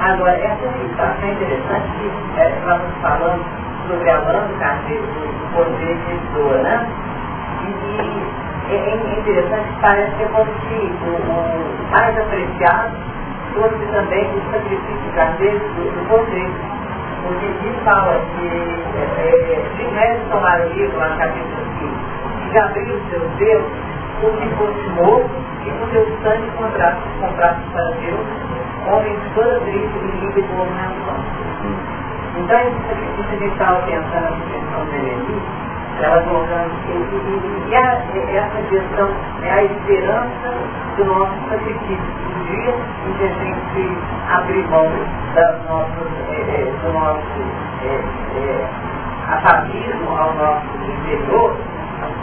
Agora, 0.00 0.36
essa 0.38 0.68
situação 0.80 1.28
é 1.28 1.32
interessante 1.32 1.88
que 1.98 2.40
é, 2.40 2.48
nós 2.64 2.80
estamos 2.80 3.02
falando 3.02 3.44
sobre 3.88 4.10
a 4.10 4.16
banca 4.18 4.78
do 4.88 5.52
poder 5.52 5.96
de 5.96 6.14
doa, 6.32 6.62
né? 6.62 6.86
E, 7.64 8.00
é, 8.00 8.23
é 8.70 9.18
interessante 9.18 9.68
que 9.68 9.80
parece 9.80 10.16
que 10.16 10.22
é 10.22 10.28
como 10.28 10.46
se 10.46 10.74
o, 10.74 11.10
o 11.10 11.90
mais 11.90 12.18
apreciado 12.18 12.96
fosse 13.54 13.86
também 13.92 14.24
o 14.34 14.52
sacrifício 14.52 15.12
carneiro 15.14 15.58
do, 15.58 15.84
do 15.90 16.08
poder. 16.08 16.50
Porque 17.22 17.46
aqui 17.46 17.84
fala 17.84 18.20
que 18.36 18.46
é, 19.18 19.28
é, 19.28 19.76
de 19.76 19.94
médios 19.94 20.28
tomaram 20.30 20.66
o 20.66 20.72
livro, 20.74 20.98
no 20.98 21.16
capítulo 21.18 21.64
5, 21.78 22.50
que 22.50 22.58
abriu 22.58 22.94
os 22.94 23.10
seus 23.10 23.30
dedos 23.38 23.72
como 24.20 24.38
se 24.38 24.48
fosse 24.56 24.88
morto 24.90 25.30
e 25.66 25.70
com 25.70 25.86
seu 25.90 26.06
sangue 26.22 26.50
comprasse, 26.58 27.00
comprasse 27.20 27.60
para 27.72 27.90
Deus 27.92 28.26
homens 28.86 29.20
de 29.22 29.28
toda 29.34 29.60
tribo 29.60 29.98
e 29.98 30.20
língua 30.20 30.38
e 30.38 30.42
governação. 30.42 31.16
Então, 32.36 32.58
a 32.58 32.62
gente 32.62 33.44
estava 33.46 33.80
pensando 33.82 34.30
na 34.30 34.44
questão 34.50 34.84
de 34.86 35.40
Eleni, 35.94 36.04
ela 36.04 36.22
colocando 36.22 36.70
que 36.86 37.64
e, 37.70 38.36
essa 38.36 38.62
questão 38.68 39.08
é 39.42 39.50
a 39.50 39.64
esperança 39.64 40.54
do 40.96 41.04
nosso 41.04 41.32
sacrifício. 41.48 41.98
Um 41.98 42.44
dia 42.44 42.74
em 43.06 43.12
que 43.14 43.24
a 43.24 43.28
gente 43.28 43.98
abrir 44.30 44.66
mão 44.68 44.90
é, 45.36 45.40
é, 45.40 46.72
do 46.82 46.92
nosso 46.92 47.20
é, 47.82 47.94
é, 48.36 48.68
atavismo 49.28 50.10
ao 50.16 50.34
nosso 50.34 50.66
interior, 50.84 51.56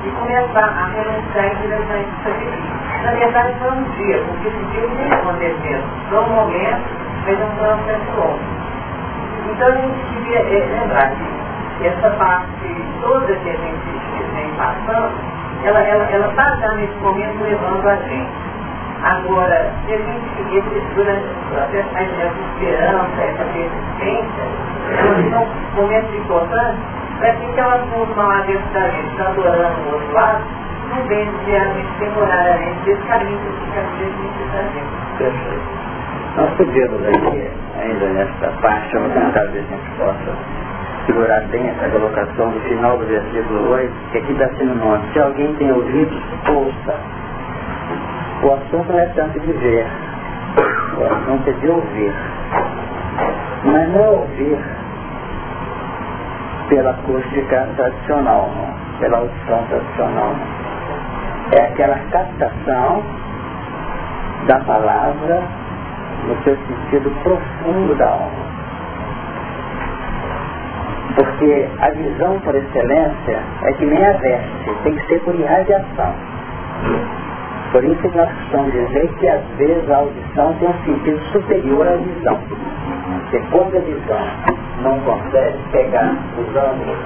e 0.04 0.10
começar 0.12 0.66
a 0.66 0.86
renunciar 0.88 1.46
em 1.46 1.56
direção 1.62 1.96
a 1.96 2.00
esse 2.00 2.24
sacrifício. 2.24 2.82
Na 3.04 3.12
verdade, 3.12 3.56
foi 3.60 3.72
um 3.72 3.84
dia, 3.84 4.24
porque 4.28 4.48
esse 4.48 4.66
dia 4.72 4.88
não 4.88 5.08
ia 5.08 5.16
acontecer. 5.16 5.84
Foi 6.10 6.20
um 6.20 6.30
momento, 6.30 6.82
fez 7.26 7.40
um 7.42 7.56
processo 7.56 8.12
longo. 8.18 8.40
Então 9.52 9.68
a 9.68 9.72
gente 9.72 10.00
devia 10.14 10.40
é, 10.40 10.80
lembrar 10.80 11.10
que 11.12 11.41
essa 11.84 12.10
parte 12.12 12.76
toda 13.02 13.34
que 13.34 13.50
a 13.50 13.54
gente 13.54 14.36
vem 14.36 14.52
passando, 14.56 15.12
ela 15.64 15.80
está 15.82 15.94
ela, 15.94 16.04
ela 16.12 16.34
tá 16.36 16.56
já 16.58 16.72
nesse 16.74 16.96
momento 16.96 17.44
levando 17.44 17.88
a 17.88 17.96
gente. 17.96 18.52
Agora, 19.04 19.72
se 19.86 19.94
a 19.94 19.98
gente, 19.98 20.56
esse, 20.56 20.96
durante 20.96 21.26
essa 21.76 22.40
esperança, 22.54 23.22
essa 23.22 23.44
persistência, 23.46 24.44
são 25.32 25.48
momentos 25.76 26.16
importantes 26.16 26.80
para 27.18 27.34
que 27.34 27.46
aquela 27.46 27.78
turma 27.80 28.24
lá 28.24 28.42
dentro 28.42 28.74
da 28.74 28.90
gente 28.90 29.12
está 29.12 29.30
adorando 29.30 29.82
o 29.82 29.94
outro 29.94 30.14
lado, 30.14 30.44
não 30.90 31.04
vem 31.08 31.30
diariamente, 31.46 31.90
temporariamente, 32.00 32.80
desse 32.86 33.02
caminho 33.04 33.40
que 33.40 33.66
fica 33.66 33.82
necessariamente. 33.98 35.18
Perfeito. 35.18 35.82
Nós 36.38 36.50
podemos 36.58 37.08
aqui, 37.08 37.50
ainda 37.82 38.06
nesta 38.06 38.48
parte, 38.62 38.94
vamos 38.94 39.14
tentar 39.14 39.44
ver 39.46 39.64
se 39.64 39.74
a 39.74 39.78
gente 39.78 39.92
possa 39.98 40.71
segurar 41.06 41.42
bem 41.50 41.68
essa 41.68 41.90
colocação 41.90 42.52
do 42.52 42.60
final 42.62 42.98
do 42.98 43.06
versículo 43.06 43.72
8, 43.72 43.94
que 44.12 44.18
aqui 44.18 44.32
está 44.34 44.48
sendo 44.58 44.76
nome. 44.76 45.04
Se 45.14 45.20
alguém 45.20 45.54
tem 45.56 45.72
ouvidos, 45.72 46.22
ouça. 46.50 46.96
O 48.44 48.54
assunto 48.54 48.92
não 48.92 49.00
é 49.00 49.06
tanto 49.08 49.40
de 49.40 49.52
ver, 49.52 49.86
o 50.98 51.06
assunto 51.06 51.50
é 51.50 51.54
de 51.54 51.68
ouvir. 51.70 52.14
Mas 53.64 53.90
não 53.90 54.04
é 54.04 54.10
ouvir 54.10 54.58
pela 56.70 56.92
acústica 56.92 57.68
tradicional, 57.76 58.50
não, 58.56 59.00
pela 59.00 59.18
audição 59.18 59.64
tradicional. 59.70 60.34
Não. 60.34 60.62
É 61.52 61.64
aquela 61.66 61.98
captação 62.12 63.04
da 64.48 64.60
palavra 64.60 65.44
no 66.28 66.44
seu 66.44 66.56
sentido 66.56 67.12
profundo 67.24 67.94
da 67.96 68.06
alma. 68.06 68.51
Porque 71.16 71.68
a 71.82 71.90
visão 71.90 72.40
por 72.40 72.56
excelência 72.56 73.40
é 73.64 73.74
que 73.74 73.86
nem 73.86 74.06
a 74.06 74.14
veste, 74.14 74.72
tem 74.84 74.96
que 74.96 75.08
ser 75.08 75.20
por 75.22 75.36
irradiação. 75.36 76.14
Por 77.72 77.84
isso 77.84 78.12
nós 78.16 78.30
costumamos 78.30 78.72
dizer 78.74 79.08
que 79.20 79.28
às 79.30 79.42
vezes 79.58 79.90
a 79.90 79.98
audição 79.98 80.54
tem 80.60 80.70
um 80.70 80.86
sentido 80.86 81.20
superior 81.32 81.88
à 81.88 81.96
visão. 81.96 82.38
Porque 83.22 83.40
quando 83.52 83.78
a 83.78 83.80
visão 83.80 84.28
não 84.82 85.00
consegue 85.00 85.58
pegar 85.72 86.16
os 86.38 86.56
ângulos 86.56 86.98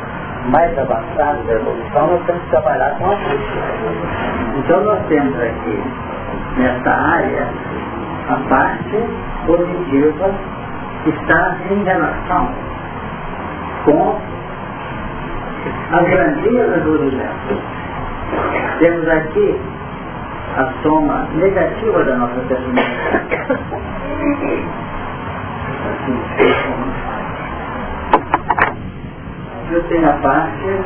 mais 0.52 0.78
avançados 0.78 1.46
da 1.46 1.54
evolução, 1.54 2.08
nós 2.08 2.26
temos 2.26 2.42
que 2.44 2.50
trabalhar 2.50 2.98
com 2.98 3.06
a 3.06 3.14
acústica. 3.14 3.60
Então 4.58 4.84
nós 4.84 5.00
temos 5.08 5.36
aqui, 5.40 5.84
nessa 6.58 6.90
área, 6.90 7.48
a 8.30 8.36
parte 8.50 9.04
positiva 9.46 10.32
que 11.04 11.10
está 11.12 11.58
em 11.70 11.84
relação 11.84 12.50
com 13.86 14.20
as 15.92 16.10
grandezas 16.10 16.84
do 16.84 17.00
universo. 17.00 17.62
Temos 18.80 19.08
aqui 19.08 19.62
a 20.58 20.74
soma 20.82 21.28
negativa 21.36 22.04
da 22.04 22.16
nossa 22.18 22.40
personalidade. 22.42 23.36
Assim, 25.86 26.20
eu 29.72 29.84
tenho 29.84 30.10
a 30.10 30.14
parte 30.14 30.82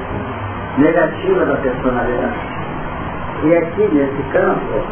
negativa 0.78 1.46
da 1.46 1.56
personalidade. 1.56 2.40
E 3.44 3.56
aqui 3.56 3.88
nesse 3.94 4.24
campo, 4.34 4.84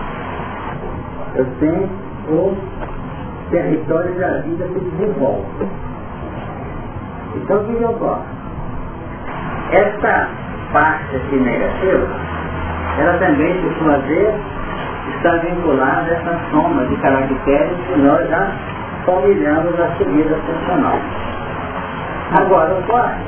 eu 1.36 1.46
tenho 1.60 1.90
o 2.30 2.58
território 3.52 4.16
da 4.16 4.40
vida 4.42 4.66
que 4.68 4.80
desenvolve. 4.80 5.68
Então 7.38 7.58
o 7.58 7.66
que 7.66 7.84
eu 7.84 7.94
gosto? 7.94 8.26
Essa 9.72 10.28
parte 10.74 11.16
aqui 11.16 11.36
negativa, 11.36 12.08
ela 13.00 13.18
também, 13.20 13.54
por 13.62 13.74
sua 13.76 13.98
vez, 14.00 14.36
está 15.16 15.32
vinculada 15.38 16.10
a 16.10 16.14
essa 16.14 16.40
soma 16.52 16.86
de 16.86 16.96
caracteres 16.98 17.78
que 17.88 18.00
nós 18.00 18.28
já 18.30 18.52
palmilhamos 19.06 19.78
na 19.78 19.88
subida 19.98 20.36
funcional. 20.36 20.98
Agora, 22.40 22.74
o 22.74 22.84
quarto 22.84 23.22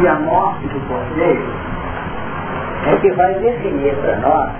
e 0.00 0.08
a 0.08 0.14
morte 0.14 0.66
do 0.68 0.80
cordeiro 0.88 1.46
é 2.86 2.96
que 2.96 3.12
vai 3.12 3.34
definir 3.34 3.94
para 3.96 4.16
nós 4.16 4.50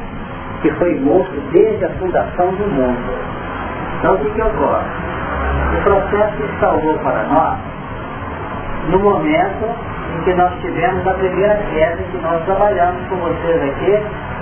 que 0.62 0.70
foi 0.72 0.98
morto 1.00 1.32
desde 1.52 1.84
a 1.84 1.90
fundação 1.90 2.54
do 2.54 2.66
mundo. 2.72 2.98
Então 3.98 4.14
o 4.14 4.18
que, 4.18 4.30
que 4.30 4.42
ocorre? 4.42 4.86
O 5.78 5.82
processo 5.82 6.36
se 6.36 6.60
salvou 6.60 6.98
para 6.98 7.22
nós 7.24 7.73
no 8.90 8.98
momento 8.98 9.64
em 10.14 10.20
que 10.24 10.34
nós 10.34 10.52
tivemos 10.60 11.06
a 11.06 11.14
primeira 11.14 11.56
queda 11.72 11.96
que 11.96 12.18
nós 12.18 12.44
trabalhamos 12.44 13.08
com 13.08 13.16
vocês 13.16 13.62
aqui, 13.62 13.98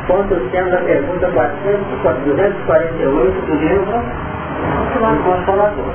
quanto 0.06 0.34
sendo 0.50 0.74
a 0.74 0.80
pergunta 0.80 1.28
248 1.28 3.46
do 3.46 3.54
livro 3.54 3.92
do 3.92 5.24
Consolador. 5.24 5.92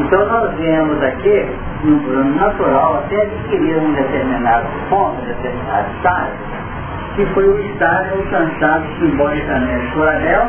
Então 0.00 0.26
nós 0.26 0.54
vemos 0.56 1.02
aqui, 1.02 1.46
no 1.84 2.00
plano 2.00 2.34
natural, 2.34 2.94
até 3.04 3.22
adquirir 3.22 3.76
um 3.76 3.92
determinado 3.92 4.66
ponto, 4.88 5.20
um 5.22 5.26
determinado 5.26 5.86
estágio, 5.96 6.38
que 7.14 7.26
foi 7.26 7.46
o 7.46 7.58
estágio 7.60 8.16
alcançado 8.16 8.86
simbolicamente 8.98 9.86
por 9.92 10.08
Adel, 10.08 10.48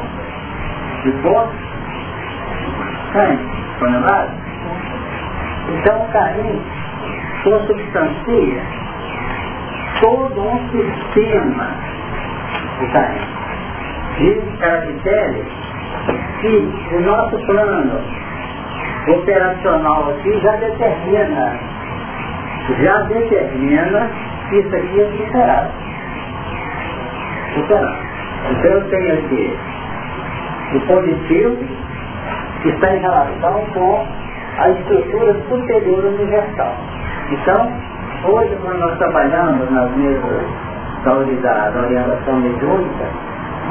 de 1.03 1.11
poço, 1.22 1.51
foi 3.80 3.91
lembrado? 3.91 4.32
Então 5.70 6.03
o 6.03 6.11
carinho 6.11 6.61
consubstancia 7.43 8.61
todo 10.01 10.41
um 10.41 10.70
sistema 10.72 11.68
de 14.18 14.57
caracteres 14.59 15.45
que 16.41 16.95
o 16.95 17.01
nosso 17.01 17.38
plano 17.45 18.01
operacional 19.07 20.09
aqui 20.09 20.39
já 20.41 20.55
determina, 20.57 21.59
já 22.82 23.01
determina 23.03 24.09
que 24.49 24.57
isso 24.57 24.76
aqui 24.76 25.01
é 25.01 25.11
superado. 25.18 25.72
Superado. 27.55 27.97
Então 28.51 28.72
eu 28.72 28.89
tenho 28.89 29.14
aqui 29.14 29.57
o 30.76 30.80
positivo 30.82 31.57
que 32.61 32.70
está 32.70 32.95
em 32.95 32.99
relação 32.99 33.66
com 33.74 34.22
a 34.58 34.70
estrutura 34.70 35.34
superior 35.49 36.06
universal. 36.06 36.76
Então, 37.30 37.72
hoje 38.26 38.58
quando 38.62 38.80
nós 38.80 38.97
trabalhamos 38.97 39.72
nas 39.72 39.91
mesas 39.91 40.43
da, 41.04 41.82
orientação 41.82 42.39
mediúnica, 42.39 43.06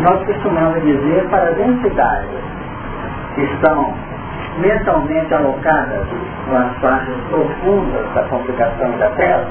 nós 0.01 0.26
costumamos 0.26 0.83
dizer 0.83 1.26
para 1.30 1.51
as 1.51 1.59
entidades 1.59 2.41
que 3.35 3.43
estão 3.43 3.95
mentalmente 4.59 5.33
alocadas 5.33 6.07
nas 6.51 6.76
partes 6.80 7.14
profundas 7.30 8.14
da 8.14 8.22
complicação 8.24 8.91
da 8.99 9.09
Terra, 9.11 9.47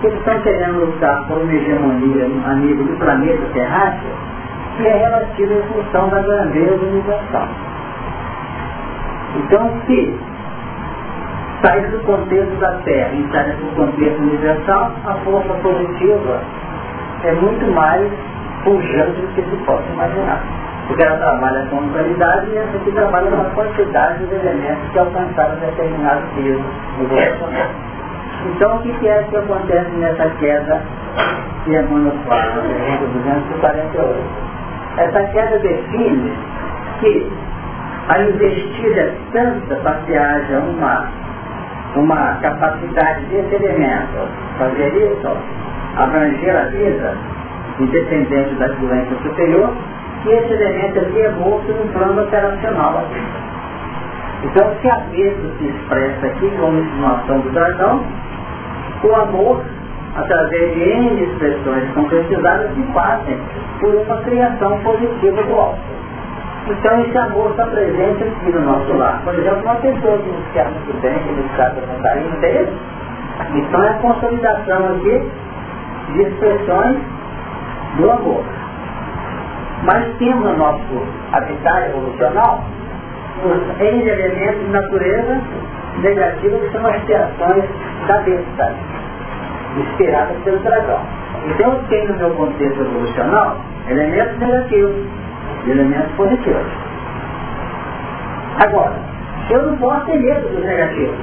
que 0.00 0.08
estão 0.08 0.38
querendo 0.40 0.84
lutar 0.84 1.26
por 1.26 1.38
uma 1.38 1.52
hegemonia 1.52 2.26
a 2.46 2.54
nível 2.54 2.84
do 2.84 2.98
planeta 2.98 3.42
terráqueo, 3.52 4.10
que 4.76 4.86
é 4.86 4.96
relativa 4.96 5.54
em 5.54 5.62
função 5.62 6.08
da 6.10 6.20
grandeza 6.20 6.84
universal. 6.84 7.48
Então, 9.36 9.70
se 9.86 10.18
sair 11.62 11.88
do 11.90 11.98
contexto 12.04 12.54
da 12.60 12.72
Terra 12.84 13.10
e 13.14 13.32
sair 13.32 13.52
do 13.56 13.74
contexto 13.74 14.18
universal, 14.20 14.92
a 15.06 15.14
força 15.24 15.52
positiva 15.54 16.40
é 17.24 17.32
muito 17.32 17.66
mais 17.72 18.10
pujante 18.64 19.20
do 19.20 19.34
que 19.34 19.42
se 19.42 19.56
possa 19.64 19.84
imaginar. 19.92 20.42
Porque 20.86 21.02
ela 21.02 21.18
trabalha 21.18 21.66
com 21.66 21.86
qualidade 21.90 22.50
e 22.50 22.56
essa 22.56 22.76
aqui 22.76 22.92
trabalha 22.92 23.30
com 23.30 23.42
a 23.42 23.50
quantidade 23.50 24.24
de 24.24 24.34
elementos 24.34 24.88
que 24.90 24.98
alcançaram 24.98 25.56
determinado 25.56 26.22
peso 26.34 26.64
no 26.98 27.08
Então 28.50 28.76
o 28.76 28.78
que 28.80 29.08
é 29.08 29.22
que 29.24 29.36
acontece 29.36 29.90
nessa 29.90 30.30
queda 30.38 30.82
que 31.64 31.76
é 31.76 31.82
monofásica, 31.82 32.62
pergunta 32.62 33.40
248? 33.60 34.48
Essa 34.96 35.22
queda 35.24 35.58
define 35.58 36.32
que 37.00 37.30
a 38.08 38.22
investida 38.22 39.00
é 39.00 39.14
tanta 39.32 39.76
para 39.76 39.94
que 40.06 40.16
haja 40.16 40.60
uma 41.96 42.34
capacidade 42.40 43.24
desse 43.26 43.54
elemento 43.54 44.28
fazer 44.58 44.88
isso, 44.94 45.36
abranger 45.96 46.56
a 46.56 46.64
vida, 46.64 47.14
independente 47.80 48.54
da 48.56 48.66
doença 48.68 49.14
superior, 49.22 49.70
que 50.22 50.30
esse 50.30 50.52
elemento 50.52 50.98
aqui 51.00 51.20
é 51.20 51.30
morto 51.30 51.72
no 51.72 51.92
plano 51.92 52.22
operacional. 52.22 53.04
Então, 54.44 54.72
se 54.80 54.88
a 54.88 54.96
vida 55.10 55.48
se 55.58 55.66
expressa 55.66 56.26
aqui 56.26 56.50
como 56.60 56.78
insinuação 56.78 57.40
do 57.40 57.50
dragão, 57.50 58.04
o 59.02 59.14
amor, 59.14 59.62
através 60.16 60.74
de 60.74 60.80
N 60.80 61.22
expressões 61.22 61.90
concretizadas, 61.94 62.74
se 62.74 62.82
fazem 62.92 63.38
por 63.80 63.94
uma 63.94 64.16
criação 64.22 64.78
positiva 64.80 65.42
do 65.42 65.54
alto. 65.54 65.97
Então 66.68 67.00
esse 67.00 67.16
amor 67.16 67.50
está 67.50 67.64
presente 67.64 68.24
aqui 68.24 68.52
no 68.52 68.60
nosso 68.60 68.92
lar. 68.92 69.22
Por 69.24 69.34
exemplo, 69.34 69.62
uma 69.62 69.76
pessoa 69.76 70.18
que 70.18 70.28
nos 70.28 70.52
quer 70.52 70.66
muito 70.66 71.00
bem, 71.00 71.18
que 71.18 71.32
nos 71.32 71.50
trata 71.52 71.80
com 71.80 72.02
carinho, 72.02 72.28
isso? 72.34 72.72
Então 73.54 73.84
é 73.84 73.88
a 73.88 73.94
consolidação 73.94 74.86
aqui 74.88 75.30
de 76.12 76.22
expressões 76.22 76.98
do 77.96 78.10
amor. 78.10 78.44
Mas 79.84 80.14
temos 80.18 80.44
no 80.44 80.56
nosso 80.58 81.06
habitat 81.32 81.88
evolucional 81.88 82.62
os 83.44 83.80
elementos 83.80 84.60
de 84.60 84.70
natureza 84.70 85.40
negativa 86.02 86.58
que 86.58 86.72
são 86.72 86.86
as 86.86 87.02
reações 87.04 87.64
da 88.06 88.18
besta, 88.18 88.74
inspiradas 89.78 90.36
pelo 90.44 90.58
dragão. 90.58 91.00
Então 91.46 91.72
eu 91.72 91.82
tenho 91.88 92.12
no 92.12 92.18
meu 92.18 92.30
contexto 92.32 92.80
evolucional 92.80 93.56
elementos 93.88 94.38
negativos 94.38 95.06
elementos 95.68 96.12
positivos. 96.16 96.72
Agora, 98.64 98.94
eu 99.50 99.62
não 99.62 99.76
posso 99.78 100.06
ter 100.06 100.18
medo 100.18 100.48
dos 100.48 100.64
negativos. 100.64 101.18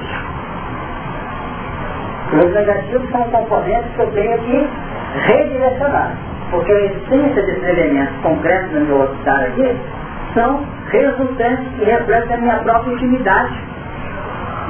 Os 2.32 2.54
negativos 2.54 3.10
são 3.10 3.22
componentes 3.24 3.92
que 3.94 4.00
eu 4.00 4.10
tenho 4.12 4.38
que 4.38 4.68
redirecionar. 5.26 6.12
Porque 6.50 6.72
a 6.72 6.86
essência 6.86 7.42
desses 7.42 7.62
elementos 7.62 8.16
concretos 8.22 8.72
no 8.72 8.80
meu 8.80 9.02
hospital 9.02 9.36
aqui 9.36 9.76
são 10.34 10.64
resultantes 10.90 11.66
que 11.76 11.84
refletem 11.84 12.34
a 12.34 12.38
minha 12.38 12.58
própria 12.58 12.92
intimidade 12.92 13.54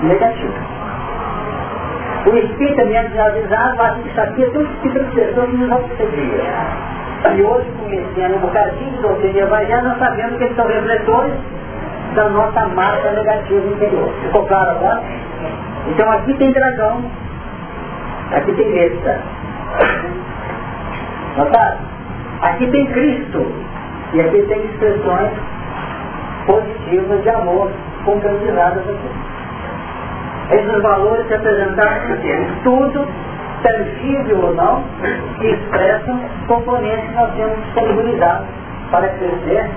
negativa. 0.02 0.76
O 2.26 2.36
espírito 2.36 2.80
é 2.80 2.84
me 2.84 2.96
avisado, 2.96 3.82
acha 3.82 4.00
que 4.00 4.08
isso 4.08 4.20
aqui 4.20 4.42
é 4.42 4.50
todo 4.50 4.82
tipo 4.82 4.98
de 4.98 5.14
pessoa 5.14 5.46
que 5.46 5.56
nos 5.56 5.70
obsedia. 5.70 6.44
E 7.24 7.42
hoje, 7.42 7.66
conhecendo 7.80 8.36
um 8.36 8.40
bocadinho 8.40 8.90
de 8.92 9.02
doutrina 9.02 9.38
evangélica, 9.40 9.82
nós 9.82 9.98
sabemos 9.98 10.36
que 10.38 10.44
eles 10.44 10.56
são 10.56 10.66
refletores 10.66 11.34
da 12.14 12.28
nossa 12.28 12.66
massa 12.68 13.10
negativa 13.10 13.66
interior. 13.66 14.12
Ficou 14.22 14.46
claro 14.46 14.70
agora? 14.70 15.02
Então 15.88 16.10
aqui 16.12 16.34
tem 16.34 16.52
dragão, 16.52 17.04
aqui 18.32 18.52
tem 18.52 18.72
besta. 18.72 19.20
Notaram? 21.36 21.78
Aqui 22.42 22.66
tem 22.70 22.86
Cristo. 22.86 23.46
E 24.12 24.20
aqui 24.20 24.42
tem 24.42 24.64
expressões 24.66 25.30
positivas 26.46 27.22
de 27.22 27.28
amor 27.30 27.70
concretizadas 28.04 28.88
aqui. 28.88 29.10
Esses 30.52 30.82
valores 30.82 31.26
se 31.26 31.34
apresentaram 31.34 32.12
aqui. 32.14 32.46
Tudo, 32.62 33.06
tangível 33.62 34.46
ou 34.46 34.54
não, 34.54 34.84
que 35.40 35.46
expressam 35.48 36.20
componentes 36.46 37.08
que 37.08 37.14
nós 37.14 37.34
temos 37.34 37.56
disponibilizados 37.64 38.46
para 38.90 39.08
crescer 39.08 39.70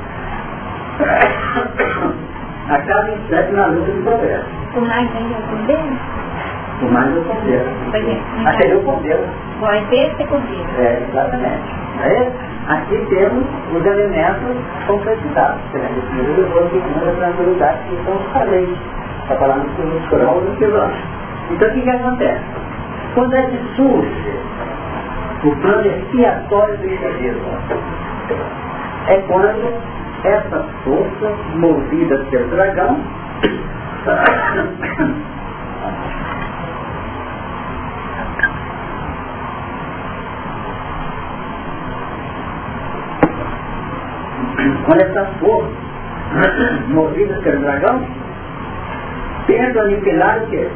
a 2.70 2.78
cada 2.78 3.12
instante 3.12 3.52
na 3.54 3.68
luta 3.68 3.92
do 3.92 4.04
progresso. 4.04 4.46
O 4.76 4.82
mais 4.82 5.10
ainda 5.16 5.36
é 5.36 5.78
o? 5.78 6.86
O 6.86 6.92
mais 6.92 7.16
é 7.16 7.20
o 7.20 7.24
poder. 7.24 7.66
Até 8.46 8.76
o 8.76 8.84
poder. 8.84 9.20
Vai 9.60 9.86
ter 9.90 10.16
ser 10.16 10.28
poder. 10.28 10.66
É, 10.78 11.04
exatamente. 11.10 11.80
Aí, 12.02 12.32
aqui 12.70 13.06
temos 13.10 13.46
os 13.74 13.86
elementos 13.86 14.56
concretizados. 14.88 15.62
Temos 15.72 15.98
o 15.98 16.02
primeiro 16.02 16.42
levou 16.42 16.64
a 16.64 17.16
tranquilidade, 17.16 17.80
que 17.90 18.06
são 18.06 18.16
os 18.16 18.34
caleiros. 18.34 18.78
Está 19.24 19.36
falando 19.36 19.76
que 19.76 19.82
os 19.82 20.10
cromos 20.10 20.44
do 20.44 20.58
quilômetro. 20.58 20.98
Então 21.52 21.68
o 21.68 21.72
que, 21.74 21.82
que 21.82 21.90
acontece? 21.90 22.44
Quando 23.20 23.36
é 23.36 23.42
que 23.42 23.76
surge 23.76 24.40
o 25.44 25.56
plano 25.58 25.86
expiatório 25.86 26.78
do 26.78 26.86
egoísmo? 26.86 27.50
É 29.08 29.16
quando 29.28 29.74
essas 30.24 30.66
forças 30.86 31.38
movidas 31.56 32.26
pelo 32.30 32.48
dragão 32.48 32.98
quando 44.86 45.02
essas 45.02 45.28
forças 45.40 46.88
movidas 46.88 47.38
pelo 47.44 47.60
dragão 47.64 48.02
tentam 49.46 49.82
aniquilar 49.82 50.42
o 50.42 50.48
que? 50.48 50.70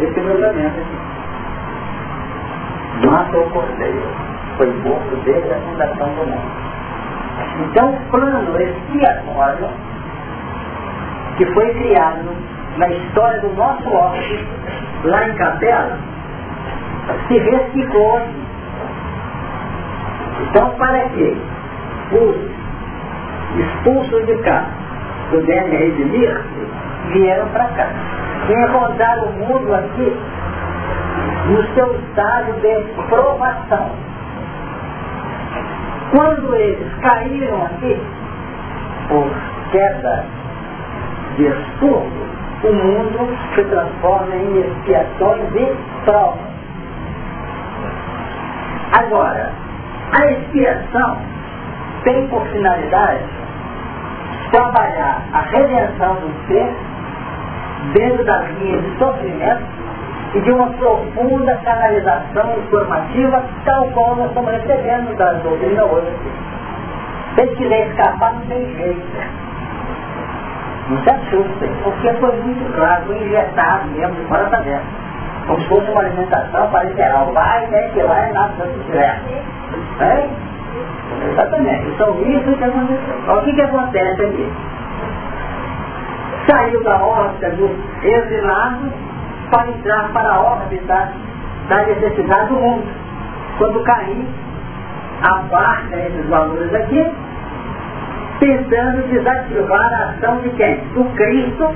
Esse 0.00 0.20
mandamento 0.20 0.80
aqui. 0.80 1.09
Mata 3.06 3.38
o 3.38 3.50
cordeiro. 3.50 4.02
Foi 4.56 4.66
morto 4.82 5.16
desde 5.24 5.50
a 5.52 5.56
fundação 5.56 6.08
do 6.08 6.26
mundo. 6.26 6.70
Então 7.64 7.94
o 7.94 8.00
plano 8.10 8.60
expiatório 8.60 9.68
que 11.36 11.46
foi 11.46 11.72
criado 11.74 12.36
na 12.76 12.88
história 12.88 13.40
do 13.40 13.48
nosso 13.54 13.88
hóspede, 13.88 14.46
lá 15.04 15.28
em 15.28 15.34
Capela, 15.34 15.98
se 17.26 17.38
reciclou. 17.38 18.20
Então, 20.42 20.70
para 20.70 21.00
que 21.10 21.36
os 22.12 22.36
expulsos 23.58 24.26
de 24.26 24.36
cá 24.42 24.64
pudessem 25.30 25.78
redimir-se, 25.78 26.68
vieram 27.12 27.48
para 27.48 27.64
cá. 27.64 27.88
E 28.48 28.52
encontraram 28.52 29.24
o 29.24 29.32
mundo 29.32 29.74
aqui 29.74 30.16
no 31.46 31.74
seu 31.74 31.94
estado 31.94 32.52
de 32.60 33.04
provação. 33.08 33.90
Quando 36.10 36.54
eles 36.54 36.92
caíram 37.02 37.64
aqui, 37.66 38.00
por 39.08 39.30
queda 39.70 40.24
de 41.36 41.46
expurgo, 41.46 42.30
o 42.64 42.72
mundo 42.72 43.36
se 43.54 43.64
transforma 43.64 44.34
em 44.34 44.60
expiações 44.60 45.54
e 45.54 45.76
provas. 46.04 46.50
Agora, 48.98 49.50
a 50.12 50.26
expiação 50.32 51.16
tem 52.04 52.26
por 52.28 52.44
finalidade 52.48 53.24
trabalhar 54.50 55.22
a 55.32 55.40
redenção 55.42 56.14
do 56.14 56.46
ser 56.48 56.74
dentro 57.94 58.24
das 58.24 58.50
linhas 58.58 58.82
de 58.82 58.98
sofrimento 58.98 59.79
e 60.34 60.40
de 60.40 60.50
uma 60.52 60.68
profunda 60.68 61.56
canalização 61.64 62.58
informativa, 62.58 63.42
tal 63.64 63.84
qual 63.88 64.14
nós 64.14 64.28
estamos 64.28 64.52
recebendo 64.52 65.16
da 65.16 65.32
doutrina 65.32 65.84
hoje. 65.86 66.12
Se 67.34 67.40
ele 67.42 67.56
quiser 67.56 67.88
escapar, 67.88 68.34
não 68.34 68.40
tem 68.42 68.76
jeito. 68.76 69.06
Não 70.88 71.02
se 71.02 71.10
assustem, 71.10 71.70
porque 71.82 72.12
foi 72.14 72.36
muito 72.42 72.74
claro, 72.74 73.06
foi 73.06 73.16
injetado 73.16 73.88
mesmo 73.88 74.14
de 74.14 74.22
fora 74.26 74.44
para 74.46 74.60
dentro. 74.60 74.86
Como 75.46 75.60
se 75.62 75.68
fosse 75.68 75.90
uma 75.90 76.00
alimentação 76.00 76.70
parenteral. 76.70 77.32
Vai, 77.32 77.66
né, 77.68 77.90
que 77.92 78.02
vai, 78.02 78.32
nada 78.32 78.66
se 78.66 78.84
tiver. 78.84 79.20
É? 80.00 80.28
Exatamente. 81.32 81.88
Então 81.88 82.20
isso 82.22 82.56
que 82.56 82.64
aconteceu. 82.64 83.36
O 83.36 83.42
que, 83.42 83.52
que 83.52 83.62
acontece 83.62 84.22
aqui? 84.22 84.52
Saiu 86.48 86.82
da 86.84 87.02
órbita 87.02 87.50
do 87.50 87.70
exilado 88.02 89.09
para 89.50 89.68
entrar 89.68 90.12
para 90.12 90.28
a 90.28 90.40
órbita 90.40 91.12
da 91.68 91.82
necessidade 91.84 92.48
do 92.48 92.54
mundo. 92.54 92.84
Quando 93.58 93.82
cair, 93.84 94.26
abarca 95.22 95.96
esses 95.96 96.26
valores 96.26 96.74
aqui 96.74 97.12
tentando 98.40 99.06
desativar 99.08 99.92
a 99.92 100.10
ação 100.10 100.38
de 100.38 100.48
quem? 100.50 100.76
Do 100.94 101.04
Cristo 101.14 101.68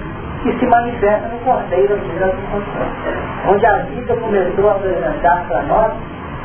que 0.43 0.59
se 0.59 0.67
manifesta 0.67 1.29
no 1.29 1.39
Cordeiro 1.39 1.97
de 1.99 3.51
onde 3.51 3.67
a 3.67 3.77
vida 3.79 4.15
começou 4.17 4.69
a 4.71 4.73
apresentar 4.73 5.45
para 5.49 5.63
nós 5.63 5.93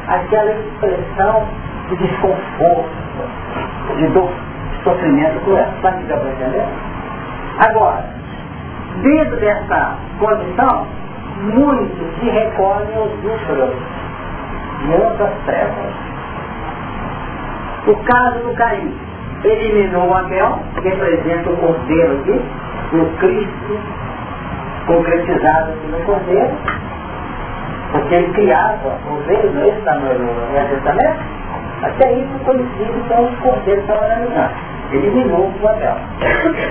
aquela 0.08 0.52
expressão 0.52 1.46
de 1.90 1.96
desconforto, 1.98 2.90
de 3.98 4.08
dor, 4.08 4.32
de 4.72 4.84
sofrimento 4.84 5.40
cruel. 5.44 5.68
Sabe 5.82 6.04
o 6.04 6.06
que 6.06 6.12
eu 6.12 6.20
vou 6.20 6.32
entender? 6.32 6.66
Agora, 7.60 8.06
dentro 9.02 9.36
dessa 9.38 9.96
condição, 10.20 10.88
muitos 11.40 12.20
se 12.20 12.30
recolhem 12.30 12.96
aos 12.96 13.12
úlceros 13.24 13.76
e 14.86 14.92
outras 14.92 15.32
trevas. 15.46 15.94
O 17.88 17.96
caso 18.04 18.40
do 18.40 18.54
Caim 18.56 18.94
eliminou 19.44 20.14
Abel, 20.14 20.60
que 20.76 20.82
representa 20.82 21.50
o 21.50 21.58
cordeiro 21.58 22.20
aqui, 22.20 22.42
o 22.94 23.06
Cristo 23.18 23.80
concretizado 24.86 25.72
aqui 25.72 25.88
no 25.88 26.00
cordeiro, 26.00 26.52
porque 27.92 28.16
ele 28.16 28.34
criava 28.34 29.00
o 29.10 29.24
veio 29.28 29.50
desse 29.52 29.82
tamanho 29.82 30.20
no 30.20 30.50
até 31.82 32.14
isso 32.14 32.40
conhecido 32.44 33.08
como 33.08 33.30
os 33.30 33.40
cordeiros 33.40 33.90
analisados. 33.90 34.58
Eliminou 34.92 35.52
o 35.62 35.68
Abel. 35.68 35.96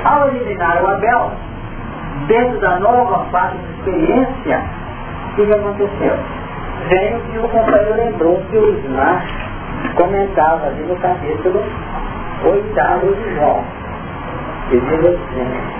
Ao 0.04 0.28
eliminar 0.28 0.82
o 0.82 0.86
Abel, 0.88 1.30
dentro 2.26 2.58
da 2.60 2.78
nova 2.80 3.24
fase 3.30 3.56
experiência, 3.88 4.62
o 5.30 5.34
que 5.34 5.52
aconteceu? 5.52 6.16
Vem 6.88 7.16
o 7.16 7.20
que 7.20 7.38
o 7.38 7.48
companheiro 7.48 7.96
lembrou 7.96 8.42
que 8.50 8.56
o 8.56 8.78
Ismar 8.78 9.24
comentava 9.96 10.66
ali 10.66 10.82
no 10.82 10.96
capítulo 10.96 11.62
oitavo 12.44 13.14
de 13.14 13.34
João. 13.34 13.64
E 14.70 14.80
diz 14.80 15.04
assim. 15.06 15.78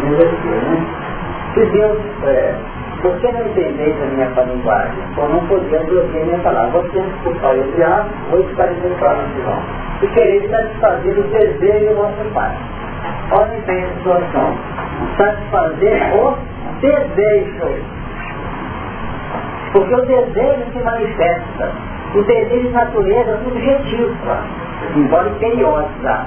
Diz 0.00 0.18
assim, 0.20 0.48
né? 0.48 0.86
Que 1.54 1.66
Deus, 1.66 1.98
é, 2.24 2.54
você 3.02 3.32
não 3.32 3.46
entendeis 3.46 3.94
a 4.02 4.06
minha 4.06 4.26
linguagem, 4.26 5.04
ou 5.16 5.28
não 5.28 5.46
podemos 5.46 5.92
ouvir 5.92 6.24
minha 6.24 6.38
palavra. 6.38 6.80
Você 6.80 6.98
escutar 6.98 7.54
o 7.54 7.62
diabo, 7.72 8.10
ou 8.32 8.40
esclarecer 8.40 8.90
palavras 8.98 9.28
de 9.34 9.42
João. 9.42 9.62
E 10.02 10.06
querer 10.08 10.48
satisfazer 10.48 11.18
o 11.18 11.22
desejo 11.24 11.88
do 11.88 11.96
vosso 11.96 12.34
Pai. 12.34 12.52
Olhem 13.32 13.60
bem 13.62 13.84
a 13.84 13.88
situação 13.88 14.76
satisfazer 15.16 16.14
o 16.14 16.36
desejo. 16.80 17.84
Porque 19.72 19.94
o 19.94 20.06
desejo 20.06 20.72
se 20.72 20.78
manifesta. 20.78 21.72
O 22.14 22.22
desejo 22.22 22.68
de 22.68 22.72
natureza 22.72 23.38
subjetiva, 23.44 24.42
embora 24.94 25.30
periódica, 25.38 26.26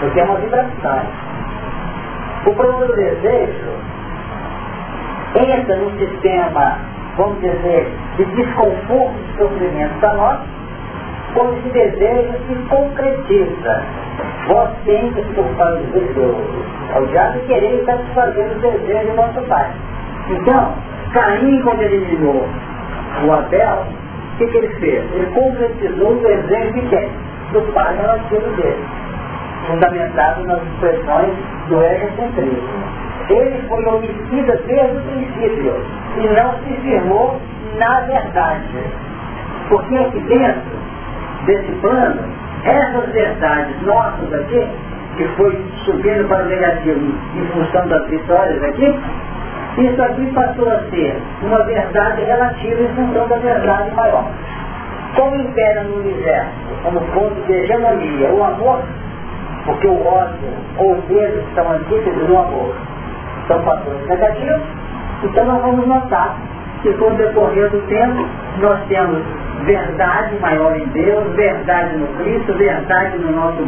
porque 0.00 0.20
é 0.20 0.24
uma 0.24 0.36
vibração. 0.36 1.02
O 2.46 2.54
problema 2.54 2.86
do 2.86 2.94
desejo 2.94 3.93
entra 5.36 5.76
no 5.76 5.90
sistema, 5.98 6.78
vamos 7.16 7.40
dizer, 7.40 7.88
de 8.16 8.24
desconforto 8.24 9.14
e 9.18 9.38
sofrimento 9.38 10.00
para 10.00 10.14
nós, 10.14 10.38
quando 11.34 11.58
esse 11.58 11.68
desejo 11.70 12.32
se 12.46 12.54
concretiza. 12.68 13.82
Vós 14.46 14.70
tendes 14.84 15.26
por 15.34 15.44
fazer 15.56 16.14
ao 16.94 17.06
diabo 17.06 17.40
querer 17.40 17.82
satisfazer 17.84 18.46
o 18.56 18.60
desejo 18.60 19.10
do 19.10 19.16
nosso 19.16 19.42
pai. 19.48 19.70
Então, 20.30 20.74
Caim, 21.12 21.60
quando 21.62 21.82
ele 21.82 21.96
eliminou 21.96 22.46
o 23.26 23.32
Abel, 23.32 23.86
o 24.34 24.36
que, 24.36 24.46
que 24.46 24.56
ele 24.58 24.68
fez? 24.80 25.04
Ele 25.14 25.26
concretizou 25.34 26.12
o 26.12 26.20
desejo 26.20 26.72
de 26.72 26.82
quem? 26.88 27.10
Do 27.52 27.72
pai 27.72 27.96
relativo 27.96 28.50
dele, 28.56 28.84
fundamentado 29.66 30.44
nas 30.44 30.62
expressões 30.62 31.34
do 31.68 31.82
egocentrismo. 31.82 33.03
Ele 33.30 33.68
foi 33.68 33.84
homicida 33.86 34.60
desde 34.66 34.96
o 34.96 35.00
princípio 35.02 35.74
e 36.18 36.28
não 36.28 36.52
se 36.58 36.80
firmou 36.82 37.40
na 37.78 38.00
verdade. 38.00 38.84
Porque 39.68 39.96
aqui 39.96 40.20
dentro 40.20 40.78
desse 41.46 41.72
plano, 41.80 42.22
essas 42.64 43.12
verdades 43.12 43.82
nossas 43.82 44.32
aqui, 44.32 44.68
que 45.16 45.24
foi 45.36 45.64
subindo 45.84 46.26
para 46.28 46.44
o 46.44 46.48
negativo 46.48 47.00
em 47.36 47.46
função 47.52 47.86
das 47.88 48.06
vitórias 48.08 48.62
aqui, 48.62 49.00
isso 49.78 50.02
aqui 50.02 50.26
passou 50.32 50.70
a 50.70 50.78
ser 50.90 51.20
uma 51.42 51.64
verdade 51.64 52.22
relativa 52.22 52.82
em 52.82 52.88
função 52.88 53.26
da 53.28 53.36
verdade 53.36 53.90
maior. 53.92 54.24
Como 55.16 55.36
impera 55.36 55.82
no 55.84 56.00
universo, 56.00 56.50
como 56.82 57.00
ponto 57.12 57.40
de 57.46 57.52
hegemonia, 57.52 58.30
o 58.30 58.44
amor, 58.44 58.82
porque 59.64 59.86
o 59.86 60.06
ódio 60.06 60.48
ou 60.78 60.92
o 60.92 61.02
medo 61.08 61.42
são 61.54 61.70
antíteses 61.70 62.26
do 62.26 62.36
amor, 62.36 62.74
são 63.48 63.62
fatores 63.62 64.06
negativos, 64.06 64.62
então 65.22 65.44
nós 65.44 65.62
vamos 65.62 65.86
notar 65.86 66.36
que 66.82 66.92
com 66.94 67.06
o 67.06 67.16
decorrer 67.16 67.70
do 67.70 67.80
tempo 67.88 68.26
nós 68.60 68.78
temos 68.88 69.22
verdade 69.64 70.36
maior 70.40 70.76
em 70.76 70.86
Deus, 70.88 71.24
verdade 71.34 71.96
no 71.96 72.06
Cristo, 72.18 72.52
verdade 72.54 73.18
no 73.18 73.32
nosso 73.32 73.66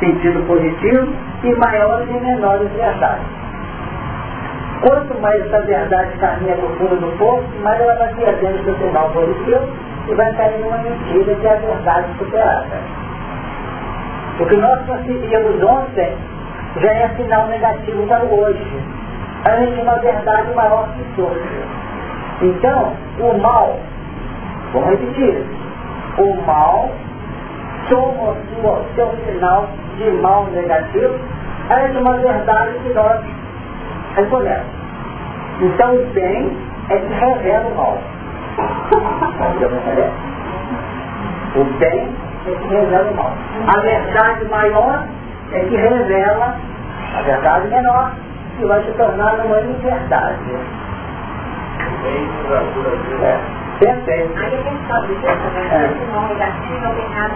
sentido 0.00 0.46
positivo 0.46 1.12
e 1.42 1.54
maiores 1.54 2.08
e 2.08 2.20
menores 2.20 2.70
verdades. 2.72 3.24
Quanto 4.82 5.20
mais 5.20 5.40
essa 5.46 5.62
verdade 5.62 6.18
caminha 6.18 6.56
no 6.56 6.68
fundo 6.76 6.96
do 6.96 7.16
poço, 7.16 7.46
mais 7.62 7.80
ela 7.80 7.94
vai 7.94 8.12
perdendo 8.14 8.64
seu 8.64 8.74
sinal 8.78 9.10
positivo 9.10 9.68
e 10.08 10.14
vai 10.14 10.32
cair 10.34 10.58
numa 10.58 10.78
mentira 10.78 11.34
que 11.36 11.46
é 11.46 11.52
a 11.52 11.56
verdade 11.56 12.06
superada. 12.18 13.02
O 14.40 14.46
que 14.46 14.56
nós 14.56 14.84
conseguimos 14.86 15.62
ontem 15.62 16.16
já 16.80 16.90
é 16.90 17.08
sinal 17.16 17.46
negativo 17.46 18.06
para 18.08 18.24
o 18.24 18.40
hoje. 18.40 19.01
A 19.44 19.56
gente 19.56 19.74
tem 19.74 19.82
uma 19.82 19.98
verdade 19.98 20.54
maior 20.54 20.88
que 20.94 21.04
todos. 21.16 21.42
Então, 22.42 22.92
o 23.20 23.38
mal 23.38 23.76
Vamos 24.72 24.88
repetir. 24.88 25.44
O 26.16 26.34
mal 26.46 26.88
toma 27.88 28.32
o 28.32 28.36
seu 28.94 29.10
sinal 29.26 29.68
de 29.98 30.10
mal 30.22 30.46
negativo, 30.46 31.14
é 31.68 31.98
uma 31.98 32.16
verdade 32.16 32.78
que 32.82 32.88
nós 32.94 33.20
reconhecemos. 34.16 34.72
Então 35.60 35.94
o 35.94 36.06
bem 36.14 36.56
é 36.88 36.96
que 36.96 37.12
revela 37.12 37.68
o 37.68 37.74
mal. 37.76 37.98
O 41.54 41.64
bem 41.78 42.08
é 42.46 42.50
que 42.50 42.68
revela 42.68 43.10
o 43.10 43.14
mal. 43.14 43.30
A 43.66 43.78
verdade 43.80 44.46
maior 44.46 45.06
é 45.52 45.60
que 45.60 45.76
revela 45.76 46.56
a 47.18 47.22
verdade 47.22 47.68
menor, 47.68 48.12
que 48.56 48.64
vai 48.66 48.82
se 48.84 48.92
tornar 48.92 49.34
uma 49.44 49.60
liberdade. 49.60 50.52
É. 53.22 53.62
Perfeito. 53.78 54.32
Aí 54.38 54.54
a 54.54 54.62
gente 54.62 54.86
pode 54.86 55.06
dizer 55.08 55.36
também 55.38 55.94
que 55.94 56.04
não 56.12 56.28
negativo 56.28 56.80
não 56.82 56.94
tem 56.94 57.08
nada 57.10 57.34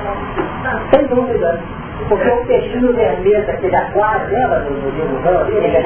na 0.63 0.81
Sem 0.91 1.07
dúvida. 1.07 1.61
Porque 2.09 2.29
o 2.29 2.47
peixinho 2.47 2.93
vermelho 2.93 3.47
daquele 3.47 3.75
aquário, 3.75 4.29
lembra 4.31 4.61
do, 4.61 4.75
livro 4.75 5.41
ali? 5.41 5.61
Né? 5.61 5.79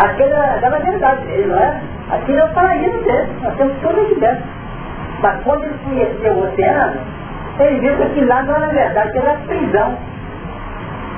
Aquele 0.00 0.32
era 0.32 0.66
a 0.66 0.78
verdade 0.78 1.26
dele, 1.26 1.46
não 1.46 1.58
é? 1.58 1.80
Aquilo 2.10 2.38
é 2.38 2.44
o 2.44 2.48
paraíso 2.54 2.98
dele, 3.04 3.28
nós 3.42 3.54
temos 3.56 3.76
tudo 3.82 4.00
aqui 4.00 4.14
dentro. 4.18 4.44
Mas 5.22 5.42
quando 5.44 5.64
ele 5.64 5.78
conheceu 5.84 6.32
o 6.32 6.44
oceano, 6.44 7.00
ele 7.60 7.80
viu 7.80 7.96
que 7.96 8.02
aquilo 8.02 8.28
lá 8.28 8.42
não 8.42 8.56
era 8.56 8.68
verdade, 8.68 9.12
que 9.12 9.18
era 9.18 9.36
prisão. 9.46 9.98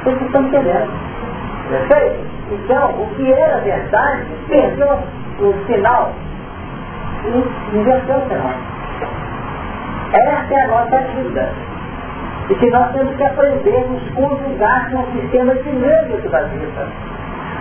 Foi 0.02 0.12
o 0.12 0.16
que 0.18 0.24
estamos 0.24 0.50
querendo. 0.50 0.90
Perfeito? 1.70 2.39
Então, 2.50 2.90
o 2.90 3.06
que 3.14 3.32
era 3.32 3.58
verdade, 3.60 4.26
perdeu 4.48 4.98
o 5.38 5.52
final 5.66 6.12
e 7.24 7.76
inverteu 7.76 8.16
o 8.16 8.20
final. 8.22 8.54
Essa 10.12 10.54
é 10.54 10.62
a 10.62 10.68
nossa 10.68 10.98
vida. 11.14 11.48
E 12.48 12.54
que 12.56 12.70
nós 12.70 12.92
temos 12.92 13.14
que 13.14 13.22
aprender 13.22 13.76
a 13.76 13.86
nos 13.86 14.10
conjugar 14.10 14.90
com 14.90 14.98
o 14.98 15.12
sistema 15.12 15.54
dinâmico 15.54 16.28
da 16.28 16.42
vida. 16.42 16.88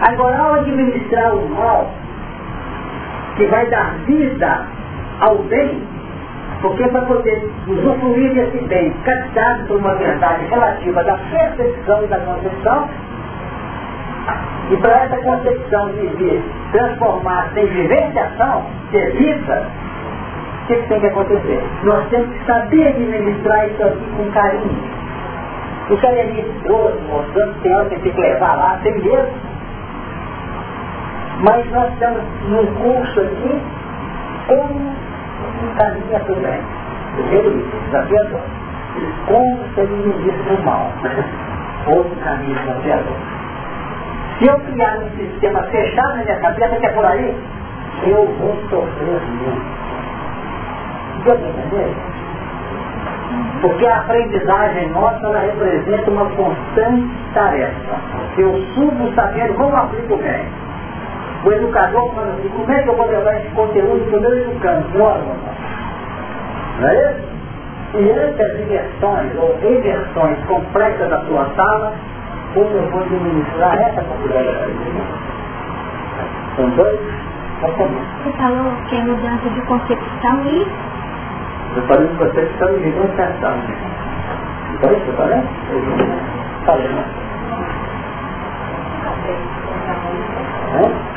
Agora, 0.10 0.38
ao 0.40 0.54
administrar 0.56 1.36
o 1.36 1.50
mal, 1.50 1.92
que 3.36 3.46
vai 3.46 3.66
dar 3.68 3.94
vida 4.08 4.66
ao 5.20 5.36
bem, 5.44 5.84
porque 6.62 6.88
para 6.88 7.02
poder 7.02 7.52
usufruir 7.68 8.34
desse 8.34 8.66
bem, 8.66 8.92
captado 9.06 9.66
por 9.68 9.78
uma 9.78 9.94
verdade 9.96 10.46
relativa 10.46 11.04
da 11.04 11.18
percepção 11.18 12.04
e 12.04 12.08
da 12.08 12.20
concepção, 12.20 12.90
e 14.72 14.78
para 14.78 15.04
essa 15.04 15.18
concepção 15.18 15.88
viver, 15.90 16.44
transformar-se 16.72 17.60
em 17.60 17.66
vivenciação, 17.66 18.64
ser 18.92 19.12
vida, 19.14 19.68
o 20.64 20.68
que, 20.68 20.76
que 20.76 20.88
tem 20.88 21.00
que 21.00 21.08
acontecer? 21.08 21.64
Nós 21.84 22.08
temos 22.10 22.30
que 22.38 22.46
saber 22.46 22.88
administrar 22.88 23.68
isso 23.68 23.84
aqui 23.84 24.06
com 24.18 24.32
carinho. 24.32 25.00
O 25.90 25.98
Carenite 25.98 26.54
trouxe, 26.64 27.00
mostrando 27.10 27.54
que 27.56 27.62
tem 27.62 27.76
hora 27.76 27.90
que 27.90 28.00
tem 28.00 28.14
que 28.14 28.22
levar 28.22 28.56
lá, 28.56 28.80
tem 28.84 28.94
mesmo. 28.94 29.34
Mas 31.40 31.72
nós 31.72 31.92
estamos 31.94 32.22
num 32.48 32.66
curso 32.76 33.22
aqui 33.22 33.62
como 34.48 34.96
encaminha 35.64 36.20
para 36.20 36.34
o 36.34 36.36
bem. 36.36 36.62
Primeiro 37.16 37.58
isso, 37.58 37.78
desafiador. 37.86 38.42
Como 39.26 39.58
se 39.74 39.82
administra 39.82 40.54
o 40.54 40.64
mal. 40.64 40.92
Outro 41.88 42.16
caminho 42.18 42.60
desafiador. 42.60 43.39
Se 44.40 44.48
eu 44.48 44.58
criar 44.60 44.98
um 45.00 45.10
sistema 45.18 45.62
fechado 45.64 46.18
na 46.18 46.24
minha 46.24 46.40
cabeça, 46.40 46.76
que 46.78 46.86
é 46.86 46.90
por 46.94 47.06
aí, 47.06 47.36
eu 48.08 48.26
vou 48.40 48.56
sofrer 48.70 49.22
muito. 49.28 49.80
Deu? 51.26 51.96
Porque 53.62 53.86
a 53.86 53.98
aprendizagem 53.98 54.90
nossa, 54.92 55.28
ela 55.28 55.40
representa 55.40 56.10
uma 56.10 56.26
constante 56.30 57.10
tarefa. 57.34 57.96
Eu 58.38 58.64
subo 58.74 59.14
sabendo 59.14 59.54
como 59.56 59.76
aplico 59.76 60.16
bem. 60.16 60.46
O 61.44 61.52
educador 61.52 62.14
fala 62.14 62.34
assim, 62.34 62.50
como 62.50 62.72
é 62.72 62.82
que 62.82 62.90
eu 62.90 62.96
vou 62.96 63.08
levar 63.08 63.36
esse 63.36 63.50
conteúdo 63.50 64.10
para 64.10 64.18
o 64.18 64.22
meu 64.22 64.38
educando? 64.38 64.88
Não 66.80 66.88
é 66.88 67.12
isso? 67.12 67.30
E 67.96 68.12
antes 68.12 68.40
as 68.40 68.60
inversões 68.60 69.36
ou 69.38 69.58
reversões 69.62 70.38
complexas 70.46 71.10
da 71.10 71.20
sua 71.26 71.46
sala, 71.56 71.94
como 72.54 72.70
eu 72.70 72.89
vou 72.89 73.02
administrar 73.02 73.78
essa 73.82 74.02
popularidade? 74.02 74.74
São 76.56 76.70
dois 76.72 77.00
Você 77.62 78.32
falou 78.38 78.74
que 78.88 78.95
é 78.95 79.04
mudança 79.04 79.50
de 79.50 79.62
concepção 79.62 80.45
e... 80.45 80.68
Eu 81.76 81.84
falei 81.88 82.08
de 82.08 82.16
concepção 82.18 82.76
e 82.76 82.80
de 82.80 82.91
concepção. 82.91 83.54
Então, 84.74 84.89
você 84.89 85.12
falou? 85.12 85.43
Falei, 86.66 86.88
né? 86.88 87.06
É? 90.76 91.10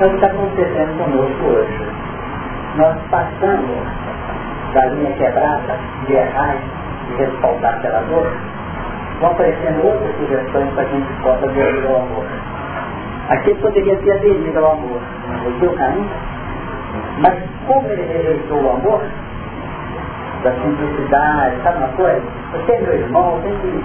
É 0.00 0.06
o 0.06 0.08
que 0.10 0.14
está 0.16 0.26
acontecendo 0.26 0.98
conosco 0.98 1.44
hoje. 1.44 1.94
Nós 2.76 2.96
passamos 3.10 4.04
da 4.74 4.86
linha 4.86 5.12
quebrada 5.12 5.78
de 6.06 6.12
errar 6.14 6.56
e 7.08 7.14
respaldar 7.16 7.80
pela 7.80 8.00
dor, 8.00 8.28
vão 9.20 9.30
aparecendo 9.30 9.86
outras 9.86 10.16
sugestões 10.16 10.72
para 10.74 10.84
que 10.84 10.96
a 10.96 10.98
gente 10.98 11.22
possa 11.22 11.46
ver 11.48 11.84
o 11.84 11.96
amor. 11.96 12.24
Aqui 13.30 13.54
poderia 13.54 13.96
ter 13.98 14.12
aderido 14.12 14.58
ao 14.58 14.72
amor, 14.72 15.00
o 15.46 15.58
seu 15.60 15.72
caminho, 15.74 16.10
mas 17.20 17.34
como 17.66 17.88
ele 17.88 18.02
rejeitou 18.02 18.62
o 18.62 18.70
amor, 18.70 19.00
da 20.42 20.52
simplicidade, 20.52 21.56
sabe 21.62 21.78
uma 21.78 21.88
coisa? 21.88 22.22
Você 22.52 22.72
é 22.72 22.80
meu 22.80 22.94
irmão, 22.94 23.40
tem 23.42 23.56
que 23.58 23.84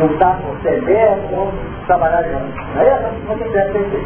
lutar 0.00 0.36
por 0.38 0.56
ser 0.62 0.82
mesmo, 0.82 1.52
trabalhar 1.86 2.22
junto. 2.22 2.78
Aí 2.78 2.88
eu 2.88 3.02
não 3.28 3.38
quiser 3.38 3.72
perder. 3.72 4.04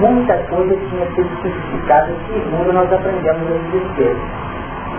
Muita 0.00 0.36
coisa 0.50 0.76
tinha 0.76 1.06
sido 1.14 1.28
justificada 1.42 2.12
que 2.26 2.38
mundo 2.50 2.72
nós 2.72 2.92
aprendemos 2.92 3.48
no 3.48 3.58
desespero. 3.70 4.18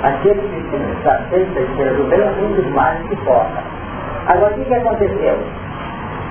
Aquele 0.04 0.42
que 0.42 1.02
se 1.02 1.10
aceita 1.10 1.60
e 1.60 1.68
se 1.76 1.84
resolveu 1.84 2.24
é 2.24 2.32
um 2.42 2.54
dos 2.54 2.72
males 2.74 3.08
que 3.08 3.16
toca. 3.18 3.64
Agora 4.28 4.54
o 4.54 4.58
que, 4.58 4.66
que 4.66 4.74
aconteceu? 4.74 5.38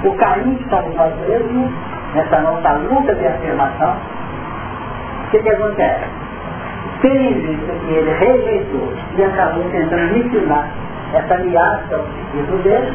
O 0.04 0.12
caminho 0.16 0.58
que 0.58 0.96
nós 0.96 1.14
mesmos, 1.26 1.72
nessa 2.14 2.40
nossa 2.40 2.72
luta 2.72 3.14
de 3.14 3.26
afirmação, 3.26 3.96
o 5.26 5.30
que, 5.30 5.42
que 5.42 5.50
acontece? 5.50 6.18
tendo 7.00 7.46
visto 7.46 7.86
que 7.86 7.92
ele 7.92 8.12
rejeitou 8.12 8.92
e 9.16 9.24
acabou 9.24 9.64
tentando 9.70 10.02
aniquilar 10.02 10.68
essa 11.14 11.34
ameaça 11.34 11.96
ao 11.96 12.02
discípulo 12.06 12.58
dele, 12.62 12.92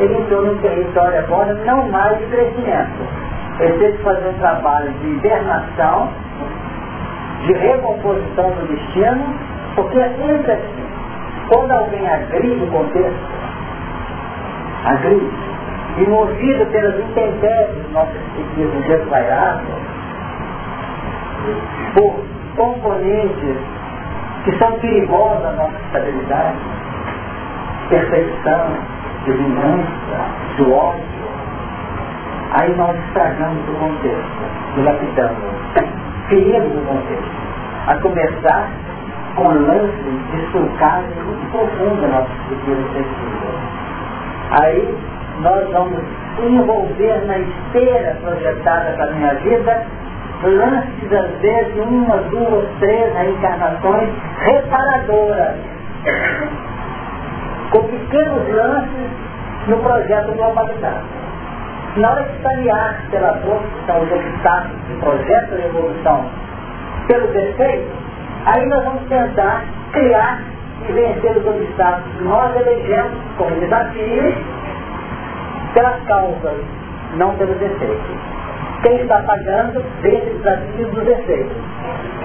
ele 0.00 0.16
entrou 0.16 0.42
num 0.42 0.58
território 0.58 1.18
agora 1.18 1.54
não 1.64 1.88
mais 1.88 2.18
de 2.18 2.26
crescimento. 2.26 3.28
Ele 3.60 3.78
teve 3.78 3.96
que 3.96 4.04
fazer 4.04 4.28
um 4.28 4.34
trabalho 4.34 4.92
de 4.92 5.06
hibernação, 5.08 6.08
de 7.44 7.52
recomposição 7.52 8.50
do 8.50 8.66
destino, 8.68 9.34
porque 9.74 9.98
sempre 9.98 10.52
assim. 10.52 10.88
Quando 11.48 11.72
alguém 11.72 12.06
agride 12.06 12.62
o 12.62 12.66
contexto, 12.68 13.26
agride, 14.84 15.30
e 15.96 16.06
movido 16.08 16.66
pelas 16.66 17.00
intempéries 17.00 17.74
do 17.82 17.92
nosso 17.92 18.12
espiritismo 18.12 18.82
desvairado, 18.82 19.66
por 21.94 22.14
componentes 22.56 23.56
que 24.44 24.58
são 24.58 24.72
perigosos 24.72 25.44
à 25.44 25.52
nossa 25.52 25.76
estabilidade, 25.86 26.58
perfeição, 27.88 28.76
de 29.28 29.36
vingança, 29.36 29.86
do 30.56 30.72
ódio, 30.72 31.04
aí 32.52 32.74
nós 32.76 32.96
estragamos 33.06 33.68
o 33.68 33.72
contexto, 33.74 34.74
dilapidamos, 34.74 35.38
ferimos 36.28 36.76
o 36.76 36.86
contexto, 36.86 37.30
a 37.88 37.94
começar 37.96 38.70
com 39.36 39.48
lances 39.48 40.30
de 40.32 40.50
sulcagem 40.50 41.10
muito 41.24 41.50
profunda 41.52 42.06
na 42.06 42.20
nossa 42.20 42.32
estrutura 42.32 42.82
sensível. 42.94 43.58
Aí 44.62 44.98
nós 45.40 45.70
vamos 45.72 46.02
envolver 46.40 47.26
na 47.26 47.38
esteira 47.38 48.16
projetada 48.22 48.92
para 48.96 49.06
a 49.08 49.12
minha 49.12 49.34
vida 49.34 49.86
lances, 50.42 51.12
às 51.12 51.30
vezes, 51.40 51.74
uma, 51.76 52.16
duas, 52.16 52.68
três 52.78 53.14
reencarnações 53.14 54.08
reparadoras, 54.40 55.56
com 57.70 57.82
pequenos 57.82 58.54
lances 58.54 59.10
no 59.66 59.76
projeto 59.78 60.30
humanidade. 60.30 61.04
Na 61.96 62.10
hora 62.10 62.22
de 62.22 62.42
sanear 62.42 63.02
pela 63.10 63.32
dor, 63.32 63.60
são 63.86 64.02
os 64.02 64.12
obstáculos 64.12 64.78
do 64.88 65.00
projeto 65.00 65.56
de 65.56 65.66
evolução, 65.66 66.24
pelo 67.08 67.26
defeito, 67.28 67.90
aí 68.46 68.66
nós 68.66 68.84
vamos 68.84 69.02
tentar 69.08 69.64
criar 69.92 70.40
e 70.88 70.92
vencer 70.92 71.36
os 71.36 71.46
obstáculos 71.46 72.16
que 72.16 72.24
nós 72.24 72.56
elegemos 72.56 73.18
como 73.36 73.50
desafios 73.56 74.34
pelas 75.74 76.02
causas, 76.04 76.60
não 77.16 77.34
pelos 77.36 77.56
defeitos. 77.58 78.16
Quem 78.82 79.00
está 79.00 79.20
pagando 79.22 79.84
vence 80.02 80.30
os 80.30 80.42
desafios 80.42 80.90
dos 80.92 81.08
efeitos. 81.08 81.56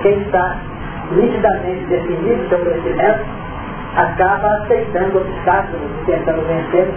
Quem 0.02 0.22
está 0.22 0.56
nitidamente 1.12 1.86
definido 1.86 2.48
seu 2.50 2.60
crescimento 2.60 3.43
acaba 3.96 4.54
aceitando 4.64 5.20
obstáculos 5.20 5.90
e 6.02 6.06
tentando 6.06 6.48
vencer 6.48 6.90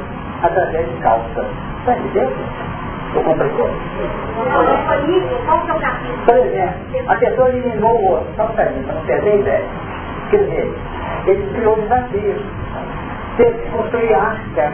através 0.42 0.88
de 0.88 0.94
calça. 1.02 1.44
Está 1.80 1.96
entendendo? 1.96 2.36
Ou 3.14 3.22
complicou? 3.22 3.70
Por 6.26 6.36
exemplo, 6.36 6.74
a 7.08 7.14
pessoa 7.16 7.48
eliminou 7.48 7.96
o 7.96 8.10
outro, 8.12 8.26
só 8.36 8.44
para 8.46 8.70
mim, 8.70 8.82
para 8.82 8.94
não 8.94 9.02
perder 9.02 9.40
ideia. 9.40 9.64
Quer 10.30 10.38
dizer, 10.38 10.74
ele 11.26 11.52
criou 11.54 11.76
desafios. 11.76 12.42
Teve 13.36 13.58
que 13.58 13.70
construir 13.70 14.14
arca. 14.14 14.72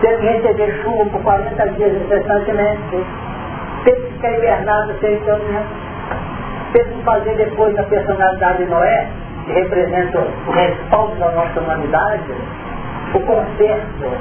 Teve 0.00 0.16
que 0.18 0.26
receber 0.26 0.82
chuva 0.82 1.04
por 1.06 1.22
40 1.22 1.68
dias 1.70 1.92
incessantemente. 2.02 3.04
Teve 3.84 4.00
que 4.00 4.12
ficar 4.12 4.32
hibernado 4.32 4.94
sem 5.00 5.18
caminhar. 5.20 5.64
Teve 6.72 6.90
que 6.90 7.02
fazer 7.02 7.36
depois 7.36 7.78
a 7.78 7.82
personalidade 7.84 8.58
de 8.58 8.70
Noé, 8.70 9.08
que 9.48 9.54
representa 9.54 10.18
o 10.46 10.50
respaldo 10.50 11.16
da 11.16 11.30
nossa 11.32 11.60
humanidade, 11.60 12.34
o 13.14 13.20
conserto, 13.20 14.12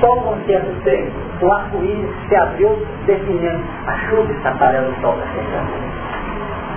só 0.00 0.12
o 0.12 0.22
conserto 0.22 0.82
feito, 0.84 1.12
o 1.42 1.52
arco-íris 1.52 2.10
se 2.28 2.36
abriu 2.36 2.86
definindo 3.06 3.60
a 3.86 3.92
chuva 4.08 4.32
está 4.32 4.52
parando 4.52 4.90
o 4.90 5.00
sol 5.00 5.16
da 5.16 5.24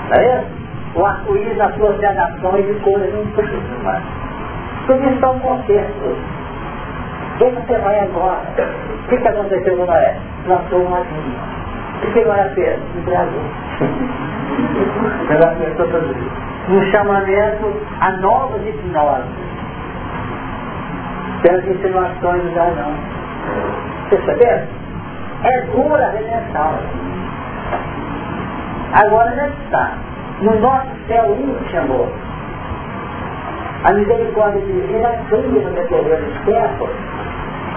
Não 0.09 0.19
é 0.19 0.39
isso? 0.39 0.61
O 0.95 1.05
arco-íris 1.05 1.57
nas 1.57 1.75
suas 1.75 1.97
gradações 1.99 2.65
de 2.65 2.73
cores 2.79 3.13
um 3.13 3.25
prisma. 3.33 4.01
Tudo 4.87 5.09
isso 5.09 5.23
é 5.23 5.29
um 5.29 5.39
conserto. 5.39 6.17
Quem 7.37 7.53
você 7.53 7.77
vai 7.77 7.99
agora? 7.99 8.41
O 8.57 9.07
que, 9.09 9.17
que 9.17 9.27
aconteceu 9.27 9.77
com 9.77 9.85
Noé? 9.85 10.17
Plantou 10.45 10.81
uma 10.81 11.01
vinha. 11.01 11.39
O 12.03 12.11
que 12.11 12.25
Noé 12.25 12.49
fez? 12.55 12.79
Embriagou. 12.97 13.41
Ela 15.29 15.55
pensou 15.55 15.87
tudo 15.87 16.11
isso 16.11 16.50
um 16.69 16.91
chamamento 16.91 17.73
a 17.99 18.11
novas 18.17 18.61
hipnoses, 18.67 19.25
pelas 21.41 21.67
insinuações 21.67 22.43
do 22.43 22.55
não. 22.55 22.93
Perceberam? 24.09 24.67
É 25.43 25.61
dura 25.61 26.05
a 26.05 26.11
redenção. 26.11 26.79
Agora 28.93 29.31
onde 29.31 29.63
está? 29.63 29.93
No 30.41 30.59
nosso 30.59 30.89
céu 31.07 31.35
íntimo, 31.39 31.79
amor. 31.79 32.09
A 33.85 33.93
misericórdia 33.93 34.61
divina 34.61 35.09
cria 35.29 35.61
no 35.61 35.71
decorrer 35.71 36.21
dos 36.21 36.45
tempos 36.45 36.89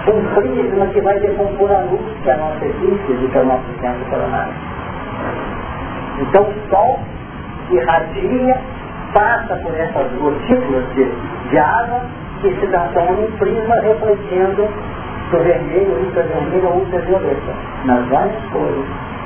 um 0.07 0.35
prisma 0.35 0.85
que 0.87 1.01
vai 1.01 1.19
decompor 1.19 1.71
a 1.71 1.79
luz 1.79 2.01
que 2.21 2.29
é 2.29 2.33
a 2.33 2.37
nossa 2.37 2.63
existe 2.63 3.11
e 3.11 3.27
que 3.27 3.37
é 3.37 3.41
o 3.41 3.45
nosso 3.45 3.65
centro 3.81 4.05
coronário. 4.09 4.53
Então 6.19 6.43
o 6.43 6.69
sol 6.69 6.99
irradia 7.71 8.61
passa 9.13 9.55
por 9.55 9.73
essas 9.75 10.11
gotículas 10.19 10.83
de, 10.93 11.09
de 11.49 11.57
água 11.57 12.01
que 12.41 12.49
se 12.59 12.67
transformam 12.67 13.23
em 13.23 13.31
prisma 13.37 13.75
refletindo 13.75 14.67
do 15.31 15.37
vermelho, 15.39 16.05
ultravermelho 16.05 16.67
ou 16.67 16.75
ultravioleta, 16.79 17.53
nas 17.85 18.05
várias 18.07 18.43
cores, 18.51 18.85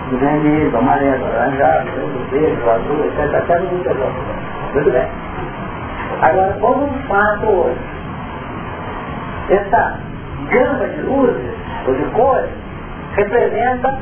do 0.10 0.18
vermelho, 0.18 0.72
do 0.72 0.78
amarelo, 0.78 1.24
laranjado, 1.24 1.90
do 1.90 2.32
verde, 2.32 2.56
do 2.56 2.70
azul, 2.70 3.06
etc, 3.06 3.36
até 3.36 3.60
do 3.60 3.76
ultravioleta. 3.76 4.50
Tudo 4.74 4.92
bem. 4.92 5.08
Agora, 6.22 6.58
como 6.60 6.86
um 6.86 6.94
fato 7.08 7.46
hoje, 7.48 7.80
essa 9.50 10.00
gama 10.50 10.88
de 10.88 11.02
luzes, 11.02 11.54
ou 11.88 11.94
de 11.96 12.04
cores, 12.12 12.50
representa 13.16 14.00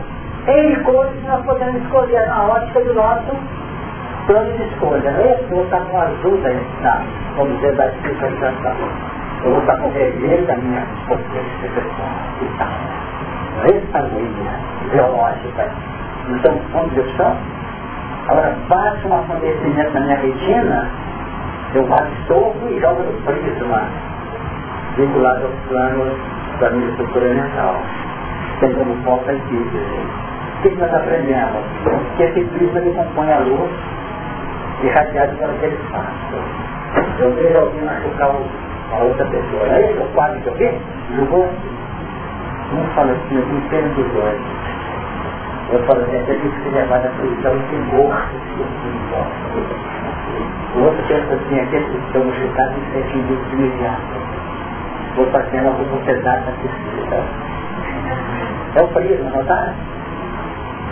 em 0.48 0.84
cores 0.84 1.12
que 1.14 1.28
nós 1.28 1.46
podemos 1.46 1.82
escolher 1.82 2.26
na 2.28 2.44
ótica 2.44 2.82
do 2.82 2.94
nosso 2.94 3.36
plano 4.28 4.54
de 4.54 4.64
escolha. 4.64 5.10
Eu 5.10 5.48
vou 5.50 5.64
estar 5.64 5.80
com 5.80 6.00
azul 6.00 6.38
da, 6.38 6.50
da, 6.84 7.02
vamos 7.38 7.56
dizer, 7.56 7.76
da 7.76 7.88
especialização. 7.88 8.76
Eu 9.44 9.52
vou 9.52 9.60
estar 9.62 9.78
com 9.78 9.90
vermelho 9.90 10.46
da 10.46 10.58
minha 10.58 10.86
especialização 11.10 12.10
e 12.42 12.58
tal. 12.58 12.98
Linha 14.14 14.60
biológica. 14.92 15.68
Então, 16.30 16.60
onde 16.76 16.98
eu 16.98 17.06
sou? 17.16 17.34
Agora, 18.28 18.56
bate 18.68 19.08
um 19.08 19.16
acontecimento 19.16 19.94
na 19.94 20.00
minha 20.02 20.18
retina, 20.18 20.90
eu 21.74 21.84
absorvo 21.94 22.70
e 22.70 22.80
jogo 22.82 23.02
no 23.04 23.22
prisma, 23.22 23.84
vinculado 24.98 25.46
aos 25.46 25.56
planos 25.70 26.14
da 26.60 26.70
minha 26.72 26.90
estrutura 26.90 27.34
mental. 27.34 27.76
Tem 28.60 28.74
como 28.74 28.96
foco 29.04 29.30
aqui. 29.30 29.70
O 30.58 30.62
que 30.62 30.76
nós 30.76 30.94
aprendemos? 30.94 31.64
Que 32.18 32.24
esse 32.24 32.44
prisma 32.46 32.80
ele 32.80 32.94
compõe 32.96 33.32
a 33.32 33.40
luz 33.40 33.72
irradiado 34.84 35.36
por 35.38 35.50
aquele 35.50 35.76
espaço. 35.76 36.14
Eu 37.20 37.34
vejo 37.34 37.58
alguém 37.58 37.84
machucar 37.84 38.32
a 38.92 39.04
outra 39.04 39.26
pessoa. 39.26 39.68
É 39.68 39.92
esse 39.92 40.00
o 40.00 40.06
quadro 40.14 40.40
que 40.42 40.48
eu 40.48 40.54
vi? 40.56 40.80
Jogou 41.16 41.50
um 42.74 42.84
fala 42.96 43.14
assim, 43.14 43.36
eu 43.36 43.46
tenho 43.46 43.62
pena 43.70 43.88
dos 43.96 44.12
dois. 44.12 44.40
Eu 45.72 45.84
falo 45.86 46.02
assim, 46.02 46.18
até 46.18 46.36
que 46.36 46.50
se 46.50 46.70
levar 46.70 47.00
da 47.00 47.10
prisão 47.10 47.56
e 47.56 47.62
tem 47.70 47.80
morto 47.80 48.36
O 50.76 50.84
outro 50.84 51.04
pensa 51.08 51.34
assim, 51.34 51.60
aquele 51.60 51.86
que 51.86 51.98
estão 51.98 52.24
machucados 52.26 52.74
tem 52.74 52.84
que 52.84 52.92
ser 52.92 53.00
atingido 53.00 53.50
de 53.50 53.56
imediato. 53.56 54.02
Vou 55.16 55.26
fazendo 55.28 55.68
alguma 55.68 55.98
sociedade 55.98 56.46
na 56.46 56.52
pesquisa. 56.52 57.24
É 58.76 58.82
o 58.82 58.88
prisma, 58.90 59.30
não 59.30 59.46
tá? 59.46 59.74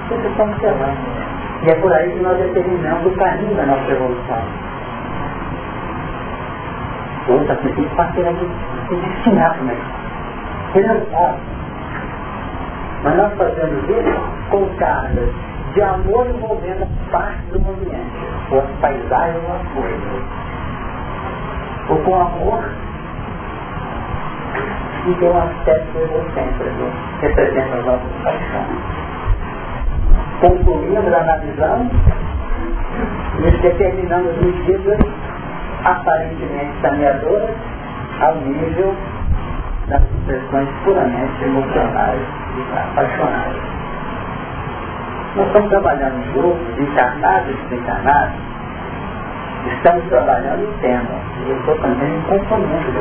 Vocês 0.08 0.26
estão 0.26 0.50
observando. 0.50 1.25
E 1.64 1.70
é 1.70 1.76
por 1.76 1.92
aí 1.94 2.12
que 2.12 2.20
nós 2.20 2.38
determinamos 2.38 3.06
o 3.06 3.16
caminho 3.18 3.56
da 3.56 3.66
nossa 3.66 3.92
evolução. 3.92 4.44
Outra 7.28 7.56
coisa 7.56 7.76
que 7.76 8.96
ensinar 8.96 9.58
como 9.58 9.72
é 9.72 9.76
que 10.72 10.80
Ele 10.80 10.88
não 10.88 11.00
pode. 11.06 11.40
Mas 13.04 13.18
nós 13.18 13.34
fazemos 13.38 13.90
isso 13.90 14.20
com 14.52 14.66
cargas 14.78 15.30
de 15.74 15.82
amor 15.82 16.28
envolvendo 16.28 16.88
parte 17.12 17.42
do 17.52 17.58
ambiente, 17.58 18.28
ou 18.52 18.60
as 18.60 18.70
paisagens 18.82 19.44
ou 19.48 19.56
as 19.56 19.68
coisas. 19.74 20.24
Ou 21.90 21.98
com 22.00 22.16
amor 22.16 22.64
e 25.08 25.14
tem 25.16 25.30
um 25.30 25.38
aspecto 25.38 25.98
egocêntrico, 25.98 26.92
representa 27.22 27.76
as 27.76 27.86
nossas 27.86 28.12
paixões 28.24 29.05
concluindo, 30.40 31.16
analisando 31.16 31.92
e 33.40 33.52
determinando 33.62 34.30
as 34.30 34.38
medidas 34.38 35.00
aparentemente 35.84 36.82
saneadoras 36.82 37.56
ao 38.22 38.36
nível 38.36 38.96
das 39.88 40.02
expressões 40.02 40.70
puramente 40.84 41.44
emocionais 41.44 42.22
e 42.58 42.80
apaixonadas. 42.80 43.62
Nós 45.36 45.48
estamos 45.48 45.70
trabalhando 45.70 46.16
em 46.16 46.32
grupos, 46.32 46.80
encarnados 46.80 47.50
e 47.50 47.70
desencarnados, 47.70 48.40
estamos 49.68 50.06
trabalhando 50.06 50.64
em 50.64 50.80
temas, 50.80 51.22
e 51.46 51.50
eu 51.50 51.60
estou 51.60 51.76
também 51.80 52.18
em 52.18 52.22
componente. 52.22 52.92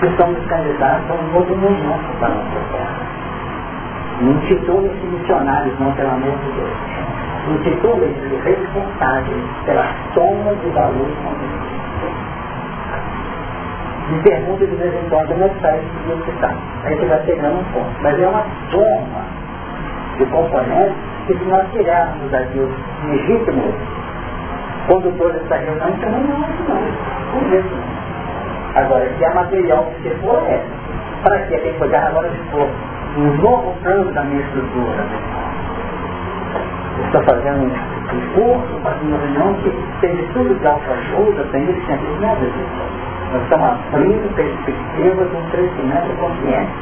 Que 0.00 0.16
somos 0.16 0.44
candidatos 0.46 1.10
a 1.10 1.14
um 1.14 1.32
novo 1.32 1.56
momento 1.56 2.18
para 2.18 2.28
a 2.28 2.30
nossa 2.30 2.60
terra. 2.72 2.97
Não 4.20 4.32
intitula-se 4.32 5.06
missionários, 5.06 5.78
não, 5.78 5.92
pelo 5.92 6.10
amor 6.10 6.32
de 6.38 6.52
Deus. 6.52 6.70
Intitula-se 7.50 8.36
responsáveis 8.44 9.44
pela 9.64 9.86
soma 10.12 10.54
de 10.56 10.68
valores 10.70 11.16
Me 14.10 14.22
pergunta 14.22 14.66
de 14.66 14.74
vez 14.74 14.92
em 14.92 15.08
quando 15.08 15.28
como 15.28 15.44
é 15.44 15.46
está 15.46 15.76
esse 15.76 16.24
que 16.24 16.30
está. 16.30 16.52
A 16.84 16.88
gente 16.88 17.06
vai 17.06 17.24
chegando 17.24 17.60
um 17.60 17.64
ponto. 17.72 18.02
Mas 18.02 18.20
é 18.20 18.26
uma 18.26 18.44
soma 18.70 19.22
de 20.18 20.26
componentes 20.26 20.96
que 21.26 21.38
se 21.38 21.44
nós 21.44 21.70
tirarmos 21.70 22.34
aqui 22.34 22.58
os 22.58 23.10
legítimos 23.10 23.74
condutores 24.88 25.42
dessa 25.42 25.56
reunião, 25.56 25.90
então 25.90 26.10
não 26.10 26.18
é 26.18 26.50
isso 26.50 26.64
não. 26.68 27.40
Não 27.40 27.48
mesmo. 27.50 27.70
Agora, 28.74 29.08
se 29.16 29.24
é 29.24 29.34
material 29.34 29.84
que 29.84 30.08
se 30.08 30.14
for, 30.16 30.42
é. 30.48 30.60
Para 31.22 31.38
que 31.42 31.58
tem 31.58 31.72
que 31.72 31.78
pegar 31.78 32.08
agora 32.08 32.28
de 32.28 32.38
fogo? 32.50 32.97
Um 33.16 33.36
novo 33.38 33.74
plano 33.82 34.12
da 34.12 34.22
minha 34.22 34.42
estrutura. 34.42 35.04
Estou 37.04 37.22
fazendo 37.24 37.64
um 37.64 38.34
curso, 38.34 38.80
fazendo 38.82 39.08
uma 39.08 39.18
reunião 39.18 39.54
que 39.62 39.70
tem 40.00 40.16
tudo 40.32 40.54
de 40.58 40.66
autoajuda, 40.66 41.44
tem 41.52 41.64
isso, 41.64 41.86
tem 41.86 41.96
isso, 41.96 42.20
nada 42.20 42.40
disso. 42.40 42.98
Nós 43.32 43.42
estamos 43.42 43.68
abrindo 43.68 44.34
perspectivas 44.34 45.30
de 45.30 45.36
um 45.36 45.50
crescimento 45.50 46.16
consciente. 46.18 46.72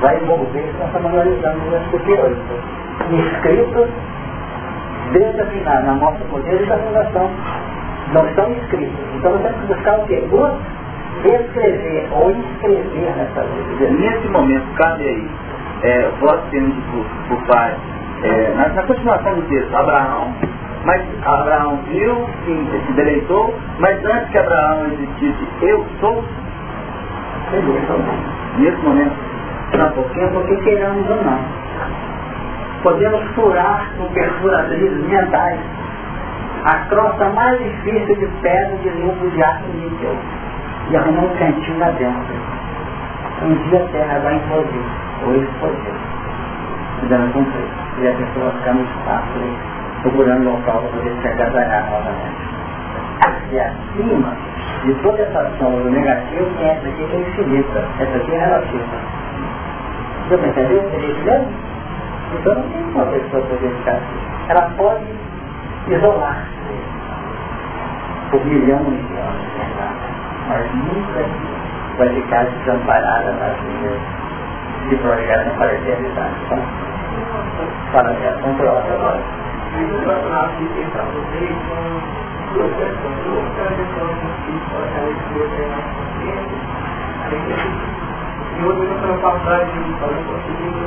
Vai 0.00 0.16
envolver, 0.22 0.74
nós 0.78 0.86
estamos 0.86 1.12
analisando 1.12 1.76
os 1.76 1.90
superiores. 1.90 2.38
Inscritos, 3.10 3.88
desde 5.12 5.40
a 5.40 5.46
final, 5.46 5.82
na 5.82 5.94
nossa 5.94 6.24
poder 6.30 6.66
da 6.66 6.78
fundação. 6.78 7.30
Não 8.12 8.26
estão 8.26 8.50
inscritos. 8.52 8.98
Então 9.16 9.32
nós 9.32 9.42
temos 9.42 9.60
que 9.60 9.66
buscar 9.74 9.98
o 9.98 10.06
quê? 10.06 10.22
Escrever 11.24 12.08
ou 12.12 12.30
inscrever 12.30 13.16
nessa 13.16 13.42
vida. 13.42 13.90
Nesse 13.92 14.28
momento, 14.28 14.66
cabe 14.76 15.04
aí 15.04 15.28
é, 15.84 16.10
vós 16.18 16.40
tendo 16.50 16.74
por, 16.90 17.36
por 17.36 17.46
pai, 17.46 17.76
é, 18.22 18.54
na, 18.56 18.68
na, 18.68 18.82
continuação 18.84 19.34
do 19.34 19.42
texto, 19.42 19.76
Abraão, 19.76 20.32
mas 20.84 21.02
Abraão 21.26 21.78
viu, 21.88 22.26
sim, 22.46 22.68
se 22.86 22.92
deleitou, 22.94 23.54
mas 23.78 24.02
antes 24.04 24.30
que 24.30 24.38
Abraão 24.38 24.86
existisse, 24.86 25.46
eu 25.62 25.84
sou. 26.00 26.24
nesse 28.58 28.82
momento, 28.82 29.14
um 29.74 29.90
pouquinho, 29.90 30.30
porque 30.30 30.56
queremos 30.56 31.10
ou 31.10 31.22
não. 31.22 31.38
Podemos 32.82 33.22
furar 33.34 33.90
com 33.96 34.06
perfuradores 34.12 34.92
mentais 35.06 35.60
a 36.64 36.78
crosta 36.88 37.28
mais 37.30 37.58
difícil 37.58 38.16
de 38.16 38.26
pedra 38.40 38.76
de 38.82 38.90
núcleo 38.90 39.30
de 39.30 39.42
aço 39.42 39.64
níquel 39.74 40.16
e 40.90 40.96
arrumar 40.96 41.24
um 41.24 41.36
cantinho 41.36 41.78
lá 41.78 41.90
dentro. 41.90 42.53
Um 43.44 43.54
dia 43.68 43.78
a 43.78 43.88
terra 43.88 44.18
vai 44.20 44.36
implodir, 44.36 44.82
ou 45.26 45.36
explodir, 45.36 45.94
dando 47.10 47.32
cumprir. 47.34 47.68
E 47.98 48.08
a 48.08 48.14
pessoa 48.14 48.50
ficar 48.52 48.72
no 48.72 48.82
espaço 48.84 49.74
procurando 50.00 50.44
local 50.44 50.80
para 50.80 50.88
poder 50.88 51.12
se 51.20 51.28
agasalhar 51.28 51.90
novamente. 51.90 52.44
E 53.52 53.60
acima 53.60 54.32
de 54.84 54.94
toda 55.02 55.22
essa 55.22 55.50
sombra 55.58 55.90
negativa 55.90 56.46
tem 56.58 56.68
essa 56.68 56.88
aqui 56.88 57.04
que 57.04 57.16
é 57.16 57.20
infinita, 57.20 57.84
essa 58.00 58.16
aqui 58.16 58.32
é 58.32 58.38
relativa. 58.38 58.96
Você 60.28 60.34
entendeu? 60.36 60.90
Entendeu? 60.94 61.46
Então 62.32 62.54
não 62.54 62.62
tem 62.70 62.82
uma 62.94 63.04
pessoa 63.06 63.42
poder 63.42 63.70
ficar 63.76 63.92
assim. 63.92 64.20
Ela 64.48 64.70
pode 64.78 65.04
isolar 65.88 66.48
por 68.30 68.44
milhões 68.46 69.06
de 69.06 69.16
anos, 69.16 69.46
mas 70.48 70.74
nunca 70.74 71.53
vai 71.98 72.08
ficar 72.08 72.44
desamparada 72.44 73.32
nas 73.32 73.56
linhas 73.62 74.00
de 74.88 74.96
projeto 74.96 75.56
para 75.56 75.68
a 75.68 75.74
eternidade. 75.74 76.34
Fala 77.92 78.16
vamos 78.42 78.56
para 78.56 78.70
agora. 78.70 79.20
E 88.56 88.64
outra 88.64 88.86
pela 88.94 89.18
passagem, 89.18 89.82
falando 89.98 90.22
com 90.26 90.34
a 90.34 90.38
segunda, 90.44 90.84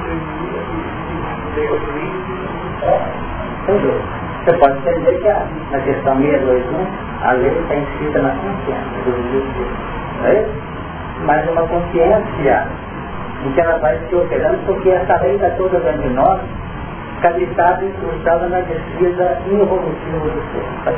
você 4.46 4.54
pode 4.60 4.78
entender 4.78 5.20
que 5.20 5.28
a, 5.28 5.46
na 5.72 5.80
questão 5.82 6.16
621, 6.16 6.88
a 7.22 7.32
lei 7.34 7.52
está 7.52 7.76
inscrita 7.76 8.22
na 8.22 8.30
consciência 8.30 9.04
do 9.04 9.10
indivíduo. 9.20 9.68
Não 10.20 10.26
é 10.26 10.42
isso? 10.42 10.77
Mas 11.26 11.50
uma 11.50 11.68
consciência 11.68 12.68
em 13.46 13.52
que 13.52 13.62
ela 13.62 13.78
vai 13.80 13.98
se 14.10 14.16
operando, 14.16 14.58
porque 14.66 14.90
essa 14.90 15.22
lei 15.22 15.36
está 15.36 15.50
toda 15.52 15.80
dentro 15.80 16.02
de 16.02 16.10
nós, 16.10 16.40
cabeçada 17.22 17.84
e 17.84 17.88
incrustada 17.88 18.48
na 18.48 18.60
descida 18.62 19.40
involutiva 19.48 20.20
do 20.20 20.42
ser. 20.52 20.66
Está 20.80 20.92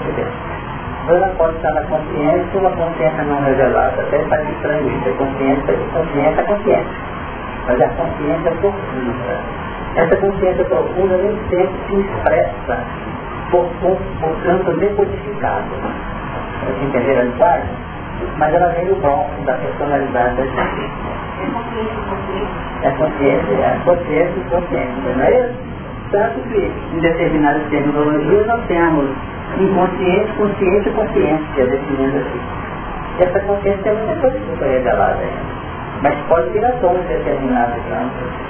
então 1.09 1.15
ela 1.15 1.33
pode 1.37 1.55
estar 1.55 1.71
na 1.71 1.81
consciência, 1.83 2.59
uma 2.59 2.69
consciência 2.71 3.23
não 3.23 3.41
revelada. 3.41 3.99
Até 3.99 4.19
faz 4.25 4.47
estranho 4.47 4.87
isso, 4.89 5.09
é 5.09 5.13
consciência, 5.13 5.73
consciência 5.91 6.41
é 6.41 6.43
consciência. 6.43 6.95
Mas 7.65 7.79
é 7.79 7.85
a 7.85 7.89
consciência 7.89 8.51
profunda. 8.51 9.59
Essa 9.95 10.15
consciência 10.17 10.65
profunda 10.65 11.17
nem 11.17 11.35
sempre 11.49 11.79
se 11.87 11.95
expressa 11.95 12.77
por, 13.49 13.65
por, 13.81 13.97
por 14.21 14.43
canto 14.43 14.71
decodificado. 14.77 15.65
Você 16.65 16.85
entender 16.85 17.19
a 17.19 17.23
linguagem? 17.23 17.69
Mas 18.37 18.53
ela 18.53 18.69
vem 18.69 18.85
do 18.85 18.95
bom, 19.01 19.29
da 19.45 19.53
personalidade 19.53 20.35
da 20.35 20.43
gente. 20.43 20.91
É 22.83 22.89
consciência, 22.91 23.53
é 23.53 23.79
consciência 23.83 24.33
e 24.35 24.49
consciência, 24.49 25.15
não 25.15 25.23
é 25.23 25.39
isso? 25.39 25.55
Tanto 26.11 26.39
que 26.49 26.71
em 26.93 26.99
determinadas 26.99 27.63
terminologias 27.69 28.47
nós 28.47 28.65
temos 28.67 29.09
inconsciente, 29.59 30.31
consciente 30.37 30.89
e 30.89 30.93
consciência, 30.93 31.65
definindo 31.65 32.17
assim. 32.17 32.41
Essa 33.19 33.39
consciência 33.41 33.89
é 33.89 33.93
muita 33.93 34.15
coisa 34.21 34.39
que 34.39 34.57
foi 34.57 34.69
revelada. 34.69 35.19
Mas 36.01 36.15
pode 36.27 36.49
vir 36.49 36.65
a 36.65 36.71
tona 36.73 36.99
determinados 36.99 37.75
campos. 37.89 38.49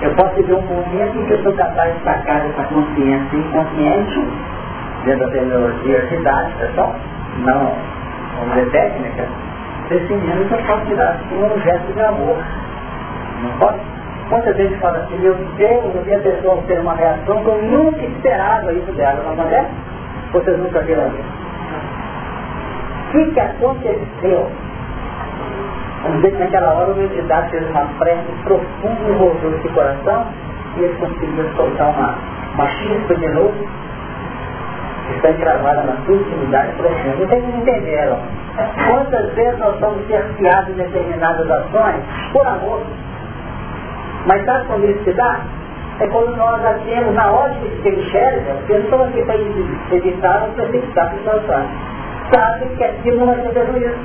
Eu 0.00 0.14
posso 0.14 0.34
viver 0.36 0.54
um 0.54 0.62
momento 0.62 1.18
em 1.18 1.26
que 1.26 1.32
eu 1.32 1.42
sou 1.42 1.52
capaz 1.54 1.94
de 1.94 2.04
sacar 2.04 2.46
essa 2.46 2.62
consciência 2.64 3.36
inconsciente, 3.36 4.28
dentro 5.04 5.26
da 5.26 5.32
terminologia 5.32 6.00
didática 6.06 6.70
só, 6.74 6.94
não, 7.44 7.72
vamos 8.38 8.54
dizer, 8.54 8.70
técnica, 8.70 9.24
definindo 9.88 10.44
que 10.48 10.54
eu 10.54 10.66
posso 10.66 10.86
tirar 10.86 11.10
assim, 11.10 11.42
um 11.42 11.60
gesto 11.60 11.92
de 11.92 12.00
amor. 12.00 12.36
Não 13.42 13.58
posso? 13.58 13.78
Muitas 14.30 14.56
vezes 14.56 14.78
fala 14.78 14.98
assim, 14.98 15.18
meu 15.18 15.34
Deus, 15.56 15.94
eu 15.94 16.02
vi 16.02 16.14
a 16.14 16.18
pessoa 16.18 16.62
ter 16.66 16.78
uma 16.80 16.94
reação 16.94 17.42
que 17.42 17.48
eu 17.48 17.62
nunca 17.62 18.04
esperava 18.04 18.72
isso 18.72 18.92
dela, 18.92 19.22
não 19.24 19.32
acontece? 19.32 19.70
Vocês 20.32 20.58
nunca 20.58 20.80
viram 20.80 21.06
isso. 21.08 21.38
O 23.08 23.10
que, 23.10 23.30
que 23.32 23.40
aconteceu? 23.40 24.50
Vamos 26.02 26.16
dizer 26.18 26.32
que 26.32 26.38
naquela 26.44 26.74
hora 26.74 26.92
o 26.92 27.02
entidade 27.02 27.50
fez 27.50 27.70
uma 27.70 27.84
prece 27.98 28.32
profunda 28.44 29.08
envolveu 29.08 29.56
esse 29.56 29.68
coração 29.70 30.26
e 30.76 30.80
ele 30.80 30.94
conseguiu 30.98 31.48
soltar 31.56 31.88
uma, 31.88 32.14
uma 32.54 32.68
chispa 32.68 33.14
de 33.14 33.26
que 33.26 33.68
está 35.16 35.30
encravada 35.30 35.82
na 35.82 35.96
sua 36.04 36.14
intimidade 36.14 36.72
profunda. 36.72 37.16
Vocês 37.16 37.42
não 37.42 37.58
entenderam. 37.58 38.18
Quantas 38.88 39.32
vezes 39.34 39.58
nós 39.58 39.78
somos 39.78 40.06
cerceados 40.06 40.70
em 40.70 40.74
determinadas 40.74 41.50
ações 41.50 42.02
por 42.32 42.46
amor? 42.46 42.82
Mas 44.26 44.44
sabe 44.44 44.66
quando 44.66 44.84
isso 44.90 45.04
se 45.04 45.12
dá? 45.12 45.40
É 46.00 46.06
quando 46.08 46.36
nós 46.36 46.60
temos, 46.84 47.14
na 47.14 47.30
hora 47.30 47.54
que 47.54 47.82
se 47.82 47.88
enxerga, 47.88 48.54
porque 48.54 48.72
eu 48.72 48.80
estou 48.80 49.04
aqui 49.04 49.24
para 49.24 49.36
evitar 49.96 51.10
situações. 51.10 51.68
Sabe 52.32 52.66
que 52.76 52.84
aquilo 52.84 53.18
não 53.18 53.26
vai 53.26 53.36
ser 53.42 53.50
prejuízo 53.50 53.96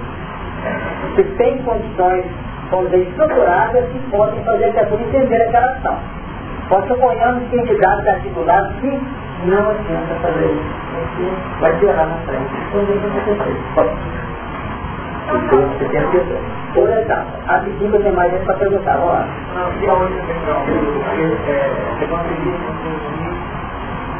que 1.15 1.23
tem 1.35 1.57
condições, 1.63 2.25
vamos 2.71 2.89
dizer, 2.91 3.09
estruturadas 3.09 3.85
que 3.89 3.99
podem 4.09 4.43
fazer 4.43 4.65
a 4.69 4.73
pessoa 4.73 5.01
entender 5.01 5.41
aquela 5.43 5.67
ação. 5.67 5.97
Nós 6.69 6.87
suponhamos 6.87 7.49
que 7.49 7.57
entidades 7.57 8.07
articuladas 8.07 8.73
que 8.79 8.99
não 9.45 9.69
adianta 9.69 10.15
fazer 10.21 10.45
isso. 10.45 10.83
Vai 11.59 11.85
lá 11.85 12.05
na 12.05 12.17
frente. 12.25 12.53
Então 15.27 15.61
você 15.61 15.85
tem 15.89 16.01
que 16.09 16.17
Por 16.73 16.89
etapa. 16.89 17.39
A 17.47 17.59
segunda 17.61 17.99
tem 17.99 18.11
mais 18.11 18.31
gente 18.31 18.45
para 18.45 18.55
perguntar. 18.55 18.97
Vamos 18.97 19.13
lá. 19.13 19.27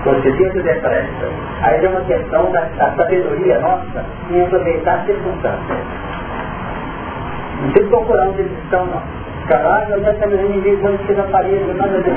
Consciência 0.04 0.64
de 0.64 0.74
presta. 0.82 1.30
Aí 1.62 1.86
é 1.86 1.90
uma 1.90 2.02
questão 2.02 2.52
da, 2.52 2.62
da 2.62 2.92
sabedoria 2.96 3.60
nossa 3.60 4.06
em 4.30 4.42
aproveitar 4.42 4.96
as 4.96 5.06
circunstâncias. 5.06 5.78
Não 7.62 7.72
tem 7.72 7.84
que 7.84 7.90
procurar 7.90 8.28
onde 8.28 8.42
eles 8.42 8.58
estão, 8.64 8.86
não. 8.86 9.23
Caralho, 9.48 9.96
eu 9.96 10.04
já 10.04 10.14
tenho 10.14 10.50
ninguém 10.50 10.78
quando 10.78 11.06
você 11.06 11.14
na 11.14 11.24
parede, 11.24 11.74
nada 11.74 12.00
disso. 12.02 12.16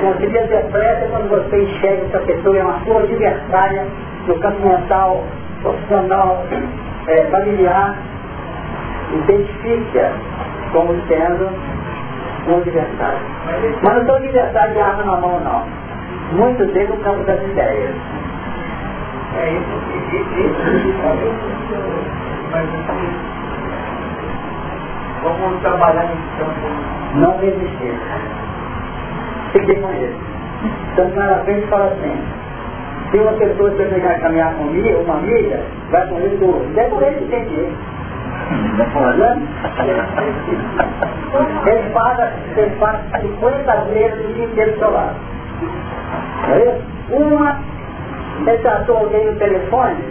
Conseguir 0.00 0.46
ter 0.48 0.64
pressa 0.70 1.06
quando 1.10 1.28
você 1.28 1.62
enxerga 1.62 2.04
que 2.06 2.16
a 2.16 2.20
pessoa 2.20 2.56
é 2.56 2.62
uma 2.62 2.78
sua 2.84 3.00
adversária 3.00 3.84
no 4.28 4.38
campo 4.38 4.66
mental, 4.66 5.24
profissional, 5.62 6.44
é, 7.08 7.24
familiar. 7.24 7.96
Identifique-a 9.12 10.12
como 10.72 10.94
sendo 11.08 11.48
um 12.48 12.56
adversário. 12.58 13.18
Mas 13.82 13.94
não 13.94 14.06
são 14.06 14.14
adversário 14.16 14.72
de 14.72 14.80
arma 14.80 15.02
na 15.02 15.16
mão, 15.16 15.40
não. 15.40 15.64
Muitos 16.38 16.68
deles 16.72 16.90
no 16.90 16.96
campo 16.98 17.24
das 17.24 17.42
ideias. 17.42 17.94
É 19.36 19.50
isso. 19.50 19.84
Vamos 25.24 25.60
trabalhar 25.62 26.04
nesse 26.04 26.36
campo. 26.38 26.68
Não 27.14 27.38
resistir. 27.38 27.98
Fiquei 29.52 29.76
com 29.80 29.88
ele. 29.88 30.14
Então, 30.92 31.08
na 31.16 31.38
frente 31.44 31.66
fala 31.68 31.86
assim, 31.86 32.14
se 33.10 33.18
uma 33.18 33.32
pessoa 33.32 33.70
que 33.70 33.84
vai 33.84 34.20
caminhar 34.20 34.54
comigo, 34.54 35.00
uma 35.00 35.14
amiga, 35.14 35.60
vai 35.90 36.06
com 36.08 36.16
ele 36.18 36.38
é 36.76 36.84
com 36.84 37.00
ele 37.00 37.26
tem 37.30 37.44
que 37.46 37.54
ir. 37.54 37.72
Ele 41.66 41.90
paga, 41.94 42.32
ele 42.56 42.76
paga 42.76 43.20
50 43.20 43.76
vezes 43.92 44.24
o 44.24 44.32
dia 44.34 44.44
inteiro 44.44 44.72
do 44.72 44.78
seu 44.78 44.90
lado. 44.90 45.16
Uma, 47.10 47.58
ele 48.46 48.58
tratou 48.58 48.98
alguém 48.98 49.24
no 49.26 49.38
telefone, 49.38 50.04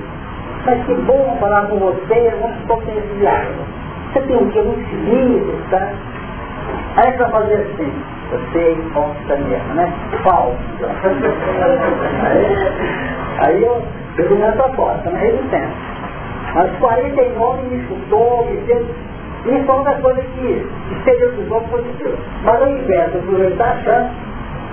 mas 0.65 0.83
que 0.85 0.93
bom 0.95 1.37
falar 1.39 1.67
com 1.67 1.77
você, 1.77 2.33
vamos 2.41 2.57
supor 2.61 2.79
que 2.79 2.85
tem 2.87 2.97
esse 2.97 3.13
viagem. 3.19 3.72
Você 4.13 4.21
tem 4.21 4.37
um 4.37 4.49
que 4.51 4.61
muito 4.61 4.87
feliz, 4.89 5.69
tá? 5.71 5.91
Aí 6.97 7.07
é 7.07 7.11
para 7.13 7.29
fazer 7.29 7.55
assim, 7.55 7.91
você 8.29 8.59
é 8.59 8.71
hipócrita 8.73 9.35
mesmo, 9.37 9.73
né? 9.73 9.91
Falso. 10.23 10.55
aí 13.39 13.63
eu, 13.63 13.81
eu 14.19 14.29
dou 14.29 14.43
essa 14.43 14.69
foto, 14.69 15.09
na 15.09 15.17
resistência. 15.17 15.67
Mas 16.53 16.71
49 16.77 17.67
me 17.69 17.77
escutou, 17.77 18.45
me 18.45 18.61
fez. 18.67 18.85
E 19.45 19.63
foi 19.65 19.75
uma 19.75 19.83
das 19.83 19.99
coisas 19.99 20.23
que 20.35 20.63
estereotipou 20.91 21.61
positivo. 21.61 22.15
Mas 22.43 22.61
ao 22.61 22.69
invés 22.69 23.11
de 23.11 23.17
aproveitar 23.17 23.71
a 23.71 23.77
chance, 23.81 24.11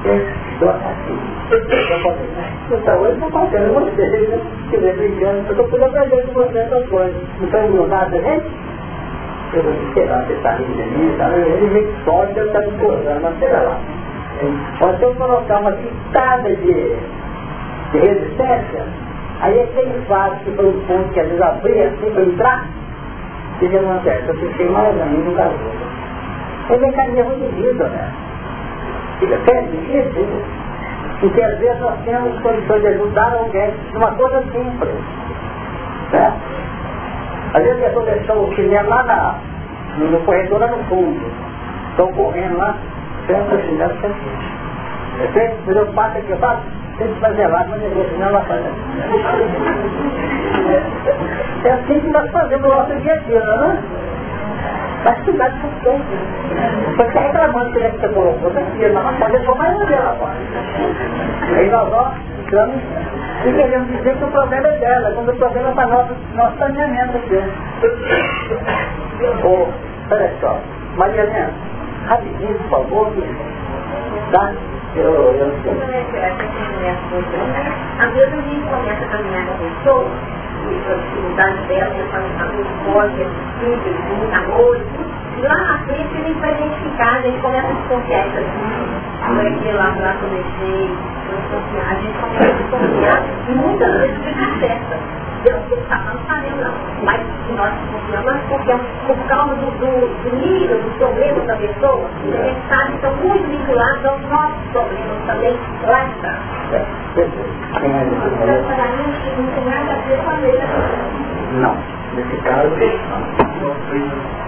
eu 0.05 0.21
dou 0.61 0.69
assim. 0.69 1.19
Então, 2.71 3.01
hoje 3.01 3.19
não 3.19 3.31
contando 3.31 3.73
vocês, 3.73 4.29
né? 4.29 4.39
Se 4.39 4.77
estiver 4.77 4.97
brincando, 4.97 5.39
eu 5.39 5.51
estou 5.51 5.67
podendo 5.69 5.97
aprender 5.97 6.27
com 6.27 6.35
você 6.35 6.59
essas 6.59 6.87
coisas. 6.91 7.17
Não 7.39 7.47
estão 7.47 7.87
nada, 7.89 8.21
gente? 8.21 8.70
Eu 9.53 9.63
vou 9.63 9.73
esperar 9.73 10.25
você 10.27 10.33
está 10.35 10.53
rindo 10.53 10.73
de 10.73 10.83
mim, 10.83 11.17
tá? 11.19 11.29
ele 11.31 11.67
vem 11.69 12.05
sorte, 12.05 12.39
ele 12.39 12.47
está 12.47 12.61
me 12.61 12.71
gozando, 12.79 13.21
mas 13.23 13.35
espera 13.35 13.63
lá. 13.63 13.81
Ou 14.81 14.97
se 14.97 15.03
eu 15.03 15.15
colocar 15.17 15.59
uma 15.59 15.73
pitada 15.73 16.49
de, 16.57 16.97
de 17.93 17.99
resistência, 17.99 18.85
aí 19.41 19.61
aquele 19.61 20.05
vaso 20.09 20.37
que 20.45 20.51
foi 20.53 20.67
um 20.67 20.81
ponto 20.87 21.13
que 21.13 21.21
às 21.21 21.27
vezes 21.27 21.43
abria 21.43 21.89
assim 21.89 22.11
para 22.11 22.23
entrar, 22.23 22.65
o 23.55 23.59
que 23.59 23.77
acontece? 23.77 24.29
Eu 24.29 24.35
fiquei 24.37 24.69
mais 24.71 25.01
ainda 25.01 25.31
no 25.31 26.79
vem 26.79 26.93
cair 26.93 27.25
muito 27.25 27.55
de 27.55 27.63
vida, 27.63 27.89
né? 27.89 28.13
Fica 29.19 29.37
perto 29.39 29.71
difícil. 29.71 30.27
Porque 31.21 31.43
às 31.43 31.59
vezes 31.59 31.81
nós 31.81 31.99
temos 32.05 32.41
condições 32.41 32.81
de 32.81 32.87
ajudar 32.89 33.33
alguém 33.35 33.75
numa 33.93 34.13
coisa 34.13 34.43
simples. 34.53 34.95
Né? 36.13 36.33
Às 37.53 37.63
vezes 37.65 37.83
a 37.83 37.87
pessoa 37.89 38.05
deixou 38.05 38.49
o 38.49 38.55
chinelo 38.55 38.89
lá 38.89 39.03
na, 39.03 39.35
no 39.99 40.21
corredor 40.21 40.61
lá 40.61 40.69
no 40.69 40.85
fundo. 40.85 41.21
Estão 41.91 42.13
correndo 42.13 42.57
lá, 42.59 42.77
senta 43.27 43.55
o 43.55 43.61
chinelo, 43.61 43.93
senta. 44.01 44.15
Perfeito? 45.19 45.57
Mas 45.67 45.77
eu 45.77 45.87
passo 45.87 46.19
aqui, 46.19 46.31
eu 46.31 46.39
tem 46.99 47.09
que 47.09 47.21
fazer 47.21 47.47
lá, 47.49 47.67
mas 47.69 47.83
eu 47.83 47.91
vou 47.91 48.05
chinelo 48.05 48.33
lá 48.33 48.41
fora. 48.43 48.63
É 51.65 51.73
assim 51.73 52.01
que 52.01 52.09
nós 52.09 52.31
fazemos 52.31 52.67
o 52.67 52.75
nosso 52.75 52.95
dia 53.01 53.13
a 53.13 53.17
dia, 53.17 53.45
não 53.45 53.73
é? 53.73 53.79
Mas 55.05 55.19
cuidado 55.25 55.55
com 55.61 55.69
o 55.69 55.71
tempo. 55.83 56.05
Você 56.97 57.03
está 57.03 57.21
reclamando 57.21 57.73
que 57.73 57.79
você 57.79 58.09
colocou, 58.09 58.51
tá 58.51 58.61
aqui, 58.61 58.89
mas 58.93 59.19
pode 59.19 59.33
deixar 59.33 59.55
mais 59.57 59.81
um 59.81 59.87
dela 59.87 60.17
fora. 60.19 60.37
Aí 61.57 61.71
nós, 61.71 61.93
ó, 61.93 62.13
estamos 62.45 63.10
e 63.43 63.53
queremos 63.55 63.89
dizer 63.89 64.17
que 64.17 64.25
o 64.25 64.31
problema 64.31 64.69
é 64.69 64.79
dela, 64.79 65.13
quando 65.13 65.31
o 65.31 65.37
problema 65.37 65.71
está 65.71 65.87
nosso, 65.87 66.15
nosso 66.35 66.59
saneamento 66.59 67.17
aqui. 67.17 67.43
Oh, 69.45 69.67
olha 70.11 70.31
só, 70.41 70.59
Maria 70.97 71.23
Helena, 71.23 71.51
rapidinho, 72.07 72.59
por 72.59 72.69
favor, 72.71 73.13
tá? 74.33 74.53
Eu, 74.97 75.05
eu 75.05 75.53
sei. 75.63 75.73
Às 78.01 78.13
vezes 78.13 78.35
a 78.35 78.43
gente 78.43 78.69
começa 78.69 79.05
a 79.05 79.09
caminhar 79.09 79.47
com 79.47 79.53
a 79.53 79.57
pessoa, 79.59 80.05
dela, 81.69 81.85
a 81.85 81.91
tudo, 83.61 83.91
muito 84.19 84.37
amor, 84.37 84.77
e 85.39 85.43
lá 85.43 85.55
na 85.55 85.79
frente 85.85 86.17
a 86.17 86.21
gente 86.27 86.41
vai 86.41 86.53
identificar, 86.53 87.17
a 87.17 87.21
gente 87.23 87.39
começa 87.41 87.69
a 87.69 87.73
desconfiar 87.73 88.27
vai 88.27 89.59
que 89.61 89.73
lá, 89.73 89.95
lá 90.01 90.15
comecei, 90.21 90.91
a 91.57 91.95
gente 91.95 92.19
começa 92.19 92.45
a 92.45 92.53
desconfiar, 92.53 93.23
e 93.49 93.53
muitas 93.53 93.93
vezes 94.01 94.17
fica 94.25 94.47
certa. 94.61 95.21
Eu 95.43 95.55
não 95.55 95.63
estou 95.63 95.79
falando 95.89 96.21
sabendo 96.29 96.63
não, 96.63 96.75
mas 97.03 97.21
nós 97.57 97.73
confiamos, 97.91 98.27
nós 98.27 98.43
confiamos 98.49 98.87
por 99.07 99.17
causa 99.27 99.55
do, 99.55 99.71
do, 99.79 100.31
do 100.31 100.37
nível 100.37 100.83
dos 100.83 100.93
problemas 100.99 101.47
da 101.47 101.57
pessoa, 101.57 102.11
e 102.25 102.37
a 102.37 102.43
gente 102.43 102.69
sabe 102.69 102.91
que 102.91 102.97
estão 102.97 103.17
muito 103.17 103.49
vinculados 103.49 104.05
aos 104.05 104.21
nossos 104.29 104.71
problemas 104.73 105.27
também 105.27 105.59
lá 105.87 106.05
está. 106.05 106.39
Não, 111.53 111.77
nesse 112.15 112.37
caso, 112.43 112.69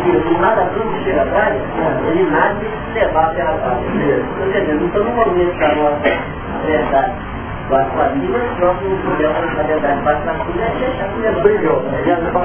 que 0.02 0.10
o 0.16 0.38
nadador 0.40 0.86
que 0.92 1.04
chega 1.04 1.22
atrás, 1.22 1.54
ele 2.08 2.30
nada 2.30 2.54
de 2.54 2.68
levar 2.94 3.24
a 3.24 3.28
praia. 3.28 3.52
Estou 4.30 4.46
entendendo, 4.46 4.84
então 4.84 5.04
no 5.04 5.10
momento 5.10 5.58
da 5.58 5.74
nossa 5.74 6.10
verdade, 6.66 7.12
das 7.70 7.88
famílias, 7.92 8.58
nosso 8.58 8.84
problema, 9.02 9.40
na 9.40 9.62
verdade, 9.62 10.02
bate 10.02 10.24
na 10.24 10.34
culha 10.34 10.66
e 10.74 10.78
deixa 10.78 11.04
a 11.04 11.08
culha 11.08 11.32
brilhou. 11.32 11.82
Não 11.82 12.42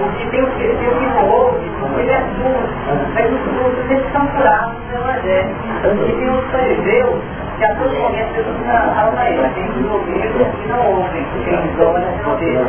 porque 0.00 0.24
tem 0.30 0.42
o 0.42 0.46
que 0.46 0.64
tem 0.64 0.88
o 0.88 0.94
que 0.94 1.06
não 1.06 1.28
ouve, 1.28 1.70
ele 1.98 2.10
é 2.10 2.20
surdo, 2.20 2.68
mas 3.14 3.32
os 3.32 3.40
surdos 3.44 3.90
eles 3.90 4.12
são 4.12 4.26
curados 4.28 4.76
pelo 4.90 5.04
Evangelho. 5.04 5.54
E 5.84 6.12
tem 6.12 6.30
os 6.30 6.44
fariseus 6.50 7.20
que 7.58 7.64
a 7.64 7.74
todo 7.74 7.94
momento 7.94 8.34
Jesus 8.34 8.56
fala 8.66 9.12
para 9.12 9.30
ele, 9.30 9.48
tem 9.54 9.68
os 9.68 9.90
ouvidos 9.90 10.46
que 10.62 10.68
não 10.68 10.80
ouvem, 10.86 11.26
tem 11.44 11.54
os 11.54 11.80
olhos 11.80 12.08
que 12.08 12.22
não 12.22 12.36
veem. 12.38 12.64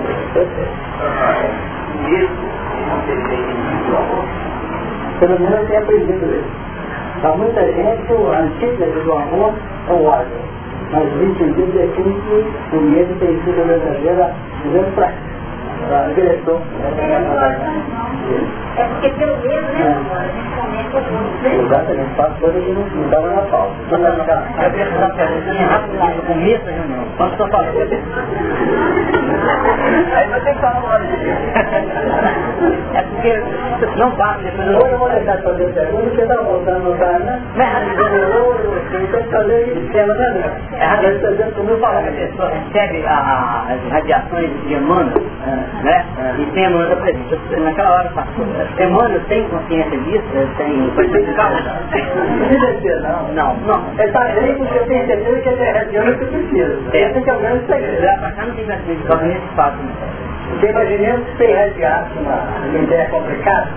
Isso 2.10 2.41
não 2.89 2.99
tem 3.02 3.18
Pelo 5.19 5.39
menos 5.39 5.60
eu 5.60 5.68
tenho 5.68 5.80
aprendido 5.84 6.26
isso. 6.35 6.61
Para 7.22 7.38
muita 7.38 7.61
gente, 7.61 8.14
o 8.14 8.31
antítese 8.31 8.99
do 9.03 9.14
amor 9.14 9.53
é 9.88 9.93
o 9.93 10.06
ódio. 10.06 10.41
Mas 10.91 11.07
o 11.13 11.23
entendido 11.23 11.80
é 11.80 11.88
que 11.88 12.01
o 12.01 12.81
medo 12.81 13.19
tem 13.19 13.39
sido 13.43 13.61
a 13.61 13.65
verdadeira, 13.65 14.35
verdadeira 14.63 15.31
É 18.78 18.84
porque 18.86 19.10
pelo 19.10 19.38
medo, 19.38 19.74
né, 19.74 19.98
a 20.14 20.24
gente 20.24 20.49
comete 20.56 20.95
o 20.95 21.02
mundo. 21.12 21.66
Exatamente, 21.66 22.16
faz 22.16 22.34
coisa 22.40 22.60
que 22.60 22.72
não 22.72 23.10
dava 23.10 23.30
na 23.30 23.41
pauta. 23.41 23.76
A 24.58 24.70
pergunta 24.70 25.10
perguntinha 25.16 25.68
rápida 25.68 26.06
no 26.16 26.22
começo 26.24 26.66
da 26.66 26.72
reunião. 26.72 27.03
Posso 27.18 27.36
só 27.38 27.48
falar? 27.48 27.68
Aí 30.14 30.28
você 30.30 30.53
falar 30.56 30.80
uma 30.80 30.99
É 32.94 33.02
porque 33.02 33.44
não 33.98 34.12
bate 34.12 34.44
depois 34.44 34.68
eu... 34.68 34.74
eu 34.88 34.98
vou 34.98 35.10
deixar 35.10 35.36
de 35.38 35.44
fazer 35.44 35.74
pergunta, 35.74 36.03
porque 36.03 36.22
está 36.22 36.36
voltando 36.36 36.84
no 36.84 36.98
cara, 36.98 37.20
né? 37.20 37.41
Não 37.56 37.64
é 37.64 37.68
rápido. 37.68 38.02
Tem 38.91 39.08
que 39.08 39.24
fazer 39.32 39.78
esquema, 39.78 40.14
né? 40.14 40.52
É 40.74 40.86
rápido. 40.86 41.53
Como 41.56 41.70
eu 41.70 41.80
falo, 41.80 41.98
a 41.98 42.02
pessoa 42.12 42.49
recebe 42.49 43.03
as 43.08 43.91
radiações 43.91 44.49
de 44.68 44.74
Emmanuel, 44.74 45.22
né? 45.84 46.06
E 46.38 46.45
tem 46.52 46.65
Emmanuel 46.65 46.98
presente. 46.98 47.39
Naquela 47.60 47.95
hora 47.95 48.10
passou. 48.10 48.45
Emmanuel 48.80 49.22
tem 49.27 49.43
consciência 49.49 49.98
disso? 49.99 50.23
Tem... 50.57 50.91
Foi 50.95 51.07
feito 51.10 51.34
causa? 51.35 51.61
Não, 53.34 53.56
não. 53.65 53.84
Ele 53.98 54.07
está 54.07 54.22
aí 54.22 54.56
porque 54.57 54.77
eu 54.77 54.85
tenho 54.88 55.06
certeza 55.06 55.39
que 55.39 55.49
ele 55.49 55.64
é 55.64 55.72
região 55.72 56.03
que 56.06 56.26
precisa. 56.26 56.80
Esse 56.93 57.30
é 57.30 57.34
o 57.34 57.39
grande 57.39 57.65
segredo. 57.65 58.02
Já 58.02 58.18
pra 58.18 58.31
cá 58.31 58.45
não 58.45 58.56
tem 58.56 58.65
mais 58.65 58.85
nesse 58.85 59.56
fato? 59.56 59.77
Porque 60.49 60.68
imaginemos 60.68 61.26
que 61.27 61.38
você 61.38 61.52
irradiasse 61.52 62.11
uma 62.19 62.77
ideia 62.77 63.10
complicada, 63.10 63.69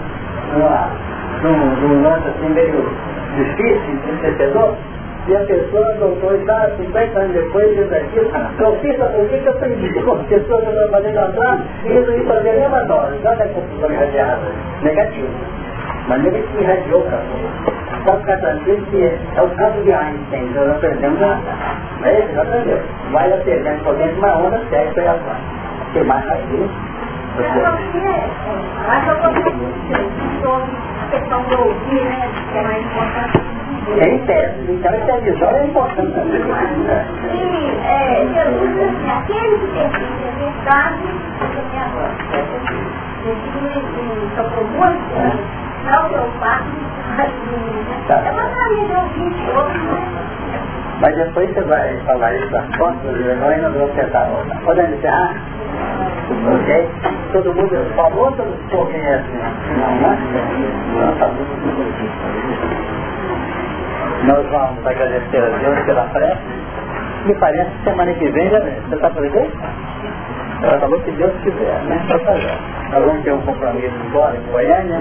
num, 1.42 2.02
lance 2.02 2.28
assim 2.28 2.48
meio 2.52 2.88
difícil, 3.36 3.98
enriquecedor, 4.08 4.76
e 5.26 5.34
a 5.34 5.40
pessoa, 5.40 5.94
doutor, 5.94 6.34
está 6.34 6.68
50 6.76 7.18
anos 7.18 7.32
depois, 7.32 7.74
diz 7.74 7.90
aquilo, 7.90 8.30
fiz 8.80 8.98
o 9.00 9.42
que 9.42 9.46
eu 9.46 9.52
aprendi 9.52 10.02
com 10.02 10.12
as 10.12 10.26
pessoas 10.26 10.60
que 10.60 10.66
eu 10.66 10.72
estou 10.72 10.88
fazendo 10.90 11.18
atrás, 11.18 11.60
e 11.84 11.88
resolvi 11.88 12.24
fazer 12.24 12.50
a 12.50 12.52
mesma 12.52 12.84
dose. 12.84 13.18
Não 13.24 13.32
é 13.32 13.48
confusão 13.48 13.90
irradiada, 13.90 14.42
negativo. 14.82 15.28
Mas 16.08 16.24
ele 16.26 16.46
se 16.46 16.62
irradiou 16.62 17.00
o 17.00 17.04
campo. 17.04 17.24
Pode 18.04 18.20
ficar 18.20 18.36
tranquilo 18.36 18.86
que 18.90 19.02
é 19.02 19.42
o 19.42 19.48
campo 19.48 19.82
de 19.82 19.92
Einstein, 19.92 20.50
nós 20.54 20.66
não 20.66 20.74
aprendemos 20.74 21.20
nada. 21.20 21.40
Mas 22.00 22.18
ele 22.18 22.32
não 22.34 22.42
aprendeu. 22.42 22.78
Vai 23.12 23.32
aprendendo 23.32 23.84
por 23.84 23.94
dentro 23.94 24.18
uma 24.18 24.36
onda 24.36 24.60
segue 24.68 24.92
para 24.92 25.12
lá. 25.12 25.36
Que 25.94 26.04
mais 26.04 26.24
vir? 26.50 26.68
Mas 28.86 29.08
eu 29.08 29.16
sobre 29.22 29.40
a 29.40 31.10
questão 31.10 31.42
do 31.42 31.58
ouvir, 31.60 32.04
né, 32.04 32.28
que 32.52 32.58
é 32.58 32.62
mais 32.62 32.84
importante. 32.84 33.63
É 33.86 34.08
em 34.08 34.18
tese, 34.26 34.72
então 34.72 34.94
esse 34.94 35.10
avisor 35.10 35.54
é 35.54 35.64
importante 35.66 36.12
também. 36.12 36.42
Sim, 37.30 37.80
é, 37.84 38.26
Jesus 38.32 38.80
assim, 38.80 39.10
aquele 39.10 39.58
que 39.58 39.66
tem 39.68 39.88
verdade, 40.38 41.04
eu 41.40 41.62
me 41.64 41.78
agora. 41.78 42.14
Jesus 43.24 43.76
tocou 44.36 44.64
muito, 44.64 45.14
não 45.84 46.08
que 46.08 46.14
eu 46.14 46.26
faço, 46.40 46.84
é 48.08 48.30
uma 48.32 48.48
carinha 48.48 48.86
de 48.86 48.94
ouvir 48.94 49.32
outro? 49.56 50.24
Mas 51.00 51.16
depois 51.16 51.52
você 51.52 51.62
vai 51.62 51.96
falar 52.06 52.34
isso 52.34 52.50
das 52.50 52.76
contas, 52.76 53.20
eu 53.20 53.48
ainda 53.48 53.70
vou 53.70 53.88
tentar 53.88 54.24
voltar. 54.24 54.60
Podemos 54.60 54.98
encerrar? 54.98 55.34
Ok? 56.54 56.88
Todo 57.32 57.54
mundo 57.54 57.94
falou, 57.96 58.32
todo 58.32 58.46
mundo 58.46 58.68
conhece? 58.70 59.24
Não, 59.76 59.94
né? 60.00 60.18
Não, 60.94 61.16
tá 61.16 61.30
Nós 64.22 64.46
vamos 64.50 64.86
agradecer 64.86 65.42
a 65.42 65.58
Deus 65.58 65.78
pela 65.84 66.02
prece. 66.04 66.38
Me 67.26 67.34
parece 67.34 67.70
que 67.70 67.84
semana 67.84 68.12
que 68.14 68.28
vem 68.28 68.50
já 68.50 68.60
Você 68.60 68.94
está 68.94 69.08
aqui? 69.08 69.50
Ela 70.62 70.78
falou 70.78 71.00
que 71.00 71.10
Deus 71.12 71.32
quiser, 71.42 71.82
né? 71.84 72.00
Nós 72.90 73.04
vamos 73.04 73.22
ter 73.22 73.32
um 73.32 73.40
compromisso 73.42 73.94
agora 74.10 74.36
em 74.36 74.50
Goiânia 74.50 75.00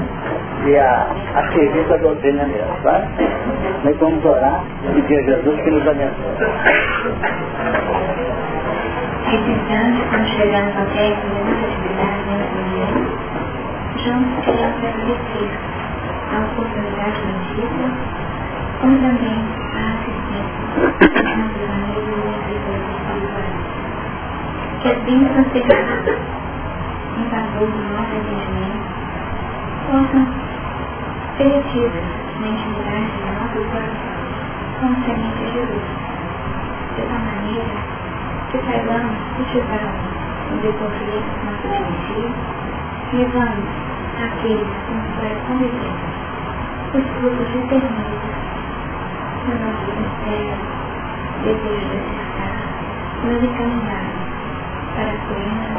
e 0.65 0.77
a, 0.77 1.07
a 1.35 1.51
serviço 1.53 1.89
da 1.89 1.97
doutrina 1.97 2.45
mesmo, 2.45 2.75
tá? 2.83 3.01
Nós 3.83 3.97
vamos 3.97 4.25
orar 4.25 4.63
e 4.83 5.01
pedir 5.01 5.19
a 5.19 5.23
Jesus 5.23 5.61
que 5.61 5.71
nos 5.71 5.87
abençoe. 5.87 6.35
Chegamos 10.37 10.75
ao 10.77 10.85
término 10.87 11.33
da 11.33 11.43
nossa 11.43 11.65
atividade 11.67 12.21
nessa 12.27 12.53
manhã, 12.53 12.85
juntos 13.97 14.45
queremos 14.45 14.77
agradecer 14.83 15.49
a 16.31 16.39
oportunidade 16.43 17.19
bendita, 17.21 17.87
também 18.83 19.39
a 19.73 19.95
assistência 19.95 20.63
e. 21.15 21.43
Que 24.81 24.87
as 24.89 24.97
bênçãos 25.03 25.47
derramadas 25.53 26.19
em 27.17 27.29
favor 27.29 27.67
do 27.71 27.81
nosso 27.93 28.13
entendimento 28.13 28.83
possam 29.87 30.27
ser 31.37 31.47
retidas 31.47 32.03
na 32.41 32.47
intimidade 32.49 33.07
do 33.15 33.31
nosso 33.39 33.57
coração, 33.71 34.11
como 34.81 34.95
semente 35.05 35.37
de 35.37 35.47
Jesus, 35.53 35.87
de 36.95 37.01
tal 37.03 37.19
maneira 37.19 37.75
que 38.51 38.57
saibamos 38.65 39.15
cultivá-lo 39.37 39.95
no 40.51 40.57
decorrer 40.61 41.23
nosso 41.45 41.67
dia, 42.07 42.31
levando 43.13 43.63
aqueles 44.21 44.67
que 44.67 44.93
nos 44.93 45.07
coração 45.15 45.57
desejo 45.57 46.13
os 46.93 47.05
frutos 47.17 47.47
de 47.53 47.59
ternura 47.69 48.32
do 49.43 49.53
nosso 49.59 49.85
sincero 49.91 50.55
desejo 51.43 51.87
de 51.89 51.97
acertar, 51.97 52.55
nos 53.23 53.43
encaminhar 53.43 54.07
para 54.95 55.11
a 55.11 55.19
plena 55.27 55.69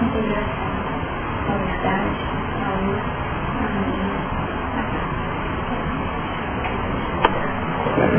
integração 0.00 0.76
a 1.46 1.52
verdade, 1.58 2.20
a 2.64 2.68
luz, 2.80 3.04
a 3.52 3.64
harmonia, 3.64 4.16
paz. 4.74 5.06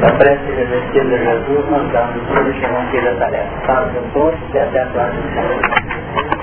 A 0.03 0.11
prece 0.17 0.49
Jesus, 0.55 0.83
ter 2.91 3.07
a 3.07 3.15
tarefa. 3.15 3.65
Salve 3.65 3.97
a 3.97 4.01
todos 4.13 4.39
e 4.53 4.59
até 4.59 4.79
a 4.81 4.85
próxima. 4.87 6.36